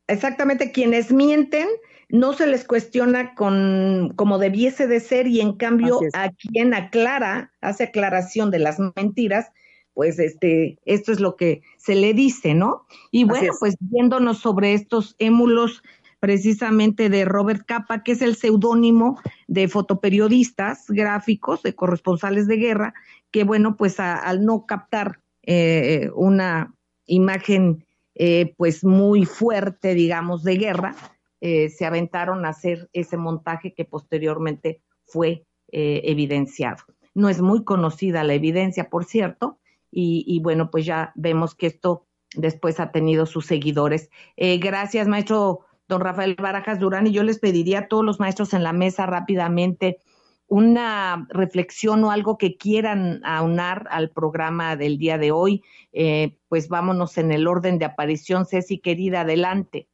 Exactamente, 0.08 0.72
quienes 0.72 1.12
mienten 1.12 1.68
no 2.10 2.34
se 2.34 2.46
les 2.46 2.66
cuestiona 2.66 3.34
con 3.34 4.14
como 4.16 4.38
debiese 4.38 4.88
de 4.88 5.00
ser 5.00 5.26
y 5.28 5.42
en 5.42 5.54
cambio 5.54 6.00
a 6.14 6.30
quien 6.30 6.74
aclara, 6.74 7.52
hace 7.62 7.86
aclaración 7.86 8.52
de 8.52 8.60
las 8.60 8.78
mentiras, 8.96 9.52
pues 9.94 10.20
este, 10.20 10.78
esto 10.86 11.12
es 11.12 11.20
lo 11.20 11.36
que 11.36 11.62
se 11.78 11.96
le 11.96 12.14
dice, 12.14 12.54
¿no? 12.54 12.86
Y 13.12 13.24
bueno, 13.24 13.54
pues 13.60 13.76
viéndonos 13.80 14.40
sobre 14.40 14.74
estos 14.74 15.16
émulos 15.18 15.82
precisamente 16.20 17.10
de 17.10 17.26
Robert 17.26 17.66
Capa, 17.66 18.04
que 18.04 18.12
es 18.12 18.22
el 18.22 18.36
seudónimo 18.36 19.20
de 19.48 19.68
fotoperiodistas 19.68 20.86
gráficos, 20.90 21.64
de 21.64 21.76
corresponsales 21.76 22.48
de 22.48 22.58
guerra, 22.58 22.94
que 23.32 23.44
bueno, 23.44 23.78
pues 23.78 24.00
al 24.00 24.46
no 24.46 24.66
captar 24.66 25.22
eh, 25.44 26.10
una 26.16 26.75
imagen 27.06 27.86
eh, 28.16 28.54
pues 28.58 28.84
muy 28.84 29.26
fuerte, 29.26 29.94
digamos, 29.94 30.44
de 30.44 30.56
guerra, 30.56 30.96
eh, 31.42 31.70
se 31.70 31.86
aventaron 31.86 32.46
a 32.46 32.50
hacer 32.50 32.90
ese 32.94 33.18
montaje 33.18 33.74
que 33.74 33.84
posteriormente 33.86 34.82
fue 35.06 35.46
eh, 35.72 36.02
evidenciado. 36.06 36.84
No 37.14 37.30
es 37.30 37.42
muy 37.42 37.64
conocida 37.64 38.24
la 38.24 38.34
evidencia, 38.34 38.90
por 38.90 39.06
cierto, 39.06 39.60
y, 39.98 40.42
bueno, 40.44 40.72
pues 40.72 40.86
ya 40.86 41.14
vemos 41.16 41.56
que 41.56 41.68
esto 41.68 42.06
después 42.36 42.82
ha 42.82 42.92
tenido 42.92 43.26
sus 43.26 43.46
seguidores. 43.46 44.10
gracias, 44.36 45.08
maestro 45.08 45.62
don 45.88 46.02
Rafael 46.02 46.36
Barajas 46.36 46.80
Durán, 46.80 47.08
y 47.08 47.14
yo 47.14 47.24
les 47.24 47.40
pediría 47.40 47.80
a 47.80 47.88
todos 47.88 48.04
los 48.04 48.20
maestros 48.20 48.54
en 48.54 48.64
la 48.64 48.74
mesa 48.74 49.06
rápidamente 49.06 50.00
una 50.48 51.28
reflexión 51.30 52.04
o 52.04 52.12
algo 52.12 52.38
que 52.38 52.58
quieran 52.58 53.22
aunar 53.26 53.88
al 53.90 54.12
programa 54.12 54.76
del 54.76 54.98
día 54.98 55.18
de 55.18 55.32
hoy, 55.32 55.64
eh, 55.92 56.38
pues 56.50 56.68
vámonos 56.68 57.18
en 57.18 57.32
el 57.32 57.48
orden 57.48 57.80
de 57.80 57.86
aparición. 57.86 58.46
Ceci, 58.46 58.80
querida, 58.80 59.22
adelante. 59.22 59.88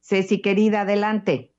Ceci, 0.00 0.40
querida, 0.40 0.82
adelante. 0.82 1.52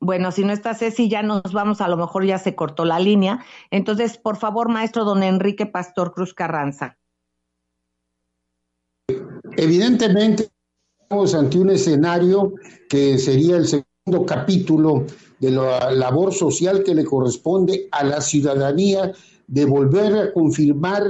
Bueno, 0.00 0.32
si 0.32 0.44
no 0.44 0.52
está 0.52 0.74
Ceci, 0.74 1.08
ya 1.08 1.22
nos 1.22 1.52
vamos, 1.52 1.80
a 1.80 1.88
lo 1.88 1.96
mejor 1.96 2.24
ya 2.24 2.38
se 2.38 2.54
cortó 2.54 2.84
la 2.84 2.98
línea. 2.98 3.44
Entonces, 3.70 4.16
por 4.16 4.36
favor, 4.36 4.68
maestro 4.68 5.04
don 5.04 5.22
Enrique 5.22 5.66
Pastor 5.66 6.14
Cruz 6.14 6.34
Carranza. 6.34 6.98
Evidentemente, 9.56 10.50
ante 11.10 11.58
un 11.58 11.70
escenario 11.70 12.54
que 12.88 13.18
sería 13.18 13.56
el 13.56 13.66
segundo 13.66 14.26
capítulo 14.26 15.06
de 15.40 15.50
la 15.52 15.90
labor 15.92 16.34
social 16.34 16.82
que 16.82 16.94
le 16.94 17.04
corresponde 17.04 17.88
a 17.92 18.04
la 18.04 18.20
ciudadanía 18.20 19.12
de 19.46 19.64
volver 19.64 20.14
a 20.14 20.32
confirmar 20.32 21.04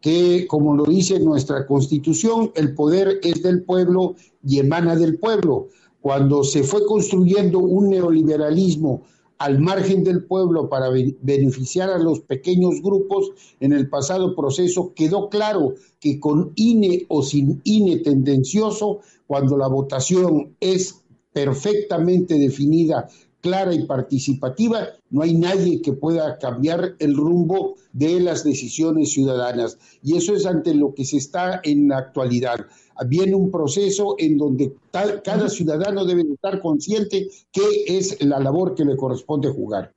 que, 0.00 0.46
como 0.46 0.76
lo 0.76 0.84
dice 0.84 1.18
nuestra 1.18 1.66
constitución, 1.66 2.52
el 2.54 2.74
poder 2.74 3.18
es 3.24 3.42
del 3.42 3.64
pueblo 3.64 4.14
y 4.46 4.60
emana 4.60 4.94
del 4.94 5.18
pueblo. 5.18 5.66
Cuando 6.00 6.44
se 6.44 6.62
fue 6.62 6.86
construyendo 6.86 7.58
un 7.58 7.90
neoliberalismo 7.90 9.02
al 9.40 9.58
margen 9.58 10.04
del 10.04 10.24
pueblo 10.24 10.68
para 10.68 10.90
beneficiar 10.90 11.88
a 11.88 11.98
los 11.98 12.20
pequeños 12.20 12.82
grupos, 12.82 13.30
en 13.58 13.72
el 13.72 13.88
pasado 13.88 14.36
proceso 14.36 14.92
quedó 14.94 15.30
claro 15.30 15.74
que 15.98 16.20
con 16.20 16.52
INE 16.56 17.06
o 17.08 17.22
sin 17.22 17.62
INE 17.64 18.00
tendencioso, 18.00 19.00
cuando 19.26 19.56
la 19.56 19.66
votación 19.66 20.56
es 20.60 21.02
perfectamente 21.32 22.34
definida 22.38 23.08
clara 23.40 23.74
y 23.74 23.86
participativa, 23.86 24.88
no 25.10 25.22
hay 25.22 25.36
nadie 25.36 25.82
que 25.82 25.92
pueda 25.92 26.38
cambiar 26.38 26.94
el 26.98 27.16
rumbo 27.16 27.76
de 27.92 28.20
las 28.20 28.44
decisiones 28.44 29.12
ciudadanas. 29.12 29.78
Y 30.02 30.16
eso 30.16 30.34
es 30.34 30.46
ante 30.46 30.74
lo 30.74 30.94
que 30.94 31.04
se 31.04 31.16
está 31.16 31.60
en 31.62 31.88
la 31.88 31.98
actualidad. 31.98 32.66
Viene 33.06 33.34
un 33.34 33.50
proceso 33.50 34.14
en 34.18 34.36
donde 34.36 34.74
cada 34.92 35.48
ciudadano 35.48 36.04
debe 36.04 36.22
estar 36.22 36.60
consciente 36.60 37.28
que 37.50 37.62
es 37.86 38.22
la 38.22 38.38
labor 38.38 38.74
que 38.74 38.84
le 38.84 38.96
corresponde 38.96 39.48
jugar. 39.48 39.92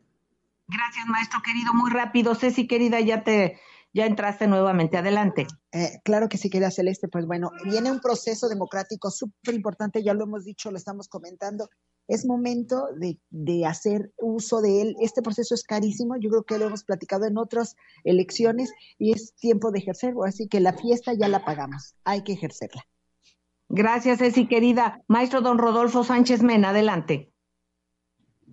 Gracias, 0.68 1.06
maestro 1.08 1.39
querido. 1.44 1.74
Muy 1.74 1.91
rápido. 1.91 2.36
Ceci, 2.36 2.66
querida, 2.66 3.02
ya 3.02 3.24
te 3.24 3.58
ya 3.94 4.06
entraste 4.06 4.48
nuevamente. 4.48 4.98
Adelante. 4.98 5.48
Eh, 5.72 6.00
claro 6.04 6.28
que 6.28 6.38
sí, 6.38 6.50
querida 6.50 6.72
Celeste. 6.72 7.08
Pues 7.08 7.26
bueno, 7.26 7.52
viene 7.64 7.91
un 7.91 8.00
proceso 8.00 8.50
democrático 8.50 9.12
súper 9.12 9.54
importante, 9.54 10.04
ya 10.04 10.14
lo 10.14 10.24
hemos 10.24 10.46
dicho, 10.46 10.72
lo 10.72 10.78
estamos 10.78 11.08
comentando, 11.08 11.70
es 12.08 12.26
momento 12.26 12.88
de, 12.97 13.66
hacer 13.66 14.12
uso 14.18 14.62
de 14.62 14.82
él. 14.82 14.95
Este 14.99 15.22
proceso 15.22 15.56
es 15.56 15.64
carísimo, 15.64 16.16
yo 16.18 16.30
creo 16.30 16.43
que 16.43 16.58
lo 16.58 16.66
hemos 16.66 16.84
platicado 16.84 17.26
en 17.26 17.38
otras 17.38 17.76
elecciones 18.04 18.74
y 18.97 19.12
es 19.12 19.36
tiempo 19.36 19.72
de 19.72 19.80
ejercerlo, 19.80 20.24
así 20.24 20.47
que 20.47 20.60
la 20.60 20.74
fiesta 20.74 21.14
ya 21.14 21.28
la 21.28 21.45
pagamos, 21.45 21.95
hay 22.04 22.24
que 22.24 22.34
ejercerla. 22.34 22.86
Gracias, 23.70 24.20
Ceci, 24.20 24.47
querida. 24.47 25.04
Maestro 25.08 25.41
don 25.41 25.58
Rodolfo 25.58 26.04
Sánchez 26.04 26.43
Mena, 26.43 26.70
adelante. 26.70 27.32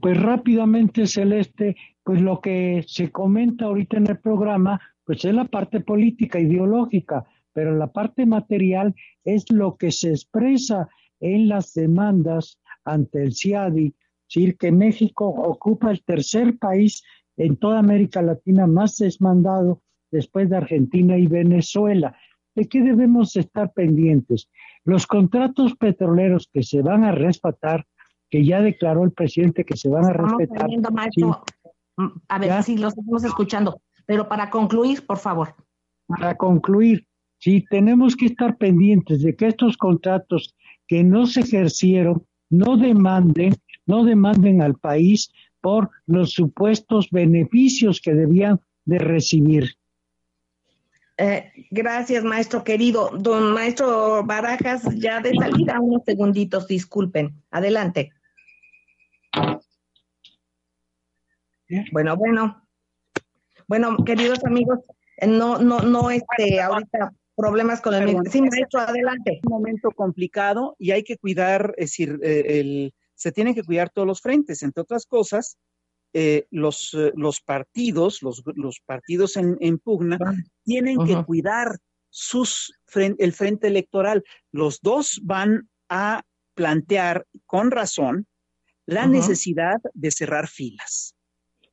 Pues 0.00 0.18
rápidamente, 0.18 1.06
Celeste, 1.06 1.76
pues 2.02 2.22
lo 2.22 2.40
que 2.40 2.84
se 2.86 3.10
comenta 3.10 3.66
ahorita 3.66 3.98
en 3.98 4.06
el 4.06 4.18
programa, 4.18 4.80
pues 5.04 5.24
es 5.24 5.34
la 5.34 5.44
parte 5.44 5.80
política, 5.80 6.40
ideológica, 6.40 7.26
pero 7.52 7.76
la 7.76 7.88
parte 7.88 8.24
material 8.24 8.94
es 9.24 9.50
lo 9.50 9.76
que 9.76 9.90
se 9.90 10.10
expresa 10.10 10.88
en 11.20 11.48
las 11.48 11.74
demandas 11.74 12.59
ante 12.84 13.22
el 13.22 13.34
CIADI, 13.34 13.94
decir 14.28 14.56
que 14.56 14.70
México 14.70 15.26
ocupa 15.26 15.90
el 15.90 16.02
tercer 16.04 16.58
país 16.58 17.02
en 17.36 17.56
toda 17.56 17.78
América 17.78 18.22
Latina 18.22 18.66
más 18.66 18.96
desmandado 18.96 19.82
después 20.10 20.48
de 20.50 20.56
Argentina 20.56 21.16
y 21.16 21.26
Venezuela. 21.26 22.16
¿De 22.54 22.68
qué 22.68 22.80
debemos 22.82 23.36
estar 23.36 23.72
pendientes? 23.72 24.48
Los 24.84 25.06
contratos 25.06 25.74
petroleros 25.76 26.48
que 26.52 26.62
se 26.62 26.82
van 26.82 27.04
a 27.04 27.12
respetar, 27.12 27.86
que 28.28 28.44
ya 28.44 28.60
declaró 28.60 29.04
el 29.04 29.12
presidente 29.12 29.64
que 29.64 29.76
se 29.76 29.88
van 29.88 30.04
a 30.04 30.12
respetar. 30.12 30.68
Mm, 31.96 32.06
a 32.28 32.38
ver 32.38 32.62
si 32.62 32.76
los 32.76 32.96
estamos 32.96 33.24
escuchando, 33.24 33.80
pero 34.06 34.28
para 34.28 34.50
concluir, 34.50 35.06
por 35.06 35.18
favor. 35.18 35.54
Para 36.06 36.36
concluir, 36.36 37.06
sí, 37.38 37.64
tenemos 37.70 38.16
que 38.16 38.26
estar 38.26 38.56
pendientes 38.56 39.22
de 39.22 39.36
que 39.36 39.46
estos 39.46 39.76
contratos 39.76 40.54
que 40.88 41.04
no 41.04 41.26
se 41.26 41.40
ejercieron 41.40 42.26
no 42.50 42.76
demanden, 42.76 43.54
no 43.86 44.04
demanden 44.04 44.60
al 44.60 44.74
país 44.74 45.32
por 45.60 45.90
los 46.06 46.32
supuestos 46.32 47.08
beneficios 47.10 48.00
que 48.00 48.14
debían 48.14 48.60
de 48.84 48.98
recibir. 48.98 49.76
Eh, 51.16 51.52
gracias, 51.70 52.24
maestro 52.24 52.64
querido. 52.64 53.10
Don 53.10 53.52
maestro 53.52 54.24
Barajas, 54.24 54.82
ya 54.96 55.20
de 55.20 55.34
salida, 55.34 55.78
unos 55.78 56.02
segunditos, 56.04 56.66
disculpen. 56.66 57.34
Adelante. 57.50 58.12
Bueno, 61.92 62.16
bueno. 62.16 62.66
Bueno, 63.68 63.96
queridos 64.04 64.44
amigos, 64.44 64.80
no, 65.24 65.58
no, 65.58 65.78
no, 65.80 66.10
este, 66.10 66.60
ahorita 66.60 67.12
problemas 67.40 67.80
con 67.80 67.94
el 67.94 68.16
Sí, 68.30 68.42
maestro, 68.42 68.80
adelante. 68.80 69.40
Un 69.44 69.50
momento 69.50 69.90
complicado 69.90 70.76
y 70.78 70.90
hay 70.90 71.02
que 71.02 71.16
cuidar, 71.16 71.74
es 71.76 71.90
decir, 71.90 72.18
eh, 72.22 72.60
el, 72.60 72.94
se 73.14 73.32
tienen 73.32 73.54
que 73.54 73.62
cuidar 73.62 73.90
todos 73.90 74.06
los 74.06 74.20
frentes, 74.20 74.62
entre 74.62 74.82
otras 74.82 75.06
cosas, 75.06 75.56
eh, 76.12 76.46
los, 76.50 76.92
eh, 76.94 77.12
los 77.14 77.40
partidos, 77.40 78.22
los, 78.22 78.42
los 78.54 78.80
partidos 78.84 79.36
en, 79.36 79.78
pugna, 79.78 80.18
tienen 80.64 80.98
que 81.04 81.22
cuidar 81.24 81.78
sus, 82.08 82.72
el 82.94 83.32
frente 83.32 83.68
electoral. 83.68 84.24
Los 84.50 84.80
dos 84.80 85.20
van 85.22 85.68
a 85.88 86.22
plantear 86.54 87.26
con 87.46 87.70
razón 87.70 88.26
la 88.86 89.06
necesidad 89.06 89.78
de 89.94 90.10
cerrar 90.10 90.48
filas. 90.48 91.14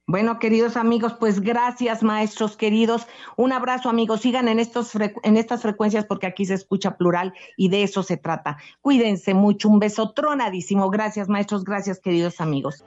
Bueno, 0.10 0.39
queridos 0.39 0.78
amigos, 0.78 1.16
pues 1.20 1.41
gracias, 1.41 2.01
maestros 2.01 2.55
queridos. 2.55 3.05
Un 3.36 3.51
abrazo, 3.51 3.89
amigos. 3.89 4.22
Sigan 4.22 4.47
en, 4.47 4.58
estos 4.58 4.93
en 4.95 5.36
estas 5.36 5.62
frecuencias 5.62 6.05
porque 6.05 6.28
aquí 6.28 6.45
se 6.45 6.53
escucha 6.53 6.95
plural 6.95 7.34
y 7.58 7.68
de 7.68 7.84
eso 7.84 8.03
se 8.03 8.16
trata. 8.16 8.55
Cuídense 8.80 9.34
mucho. 9.34 9.68
Un 9.68 9.80
beso 9.80 10.14
tronadísimo. 10.14 10.89
Gracias, 10.89 11.28
maestros. 11.28 11.66
Gracias, 11.66 11.99
queridos 11.99 12.39
amigos. 12.39 12.86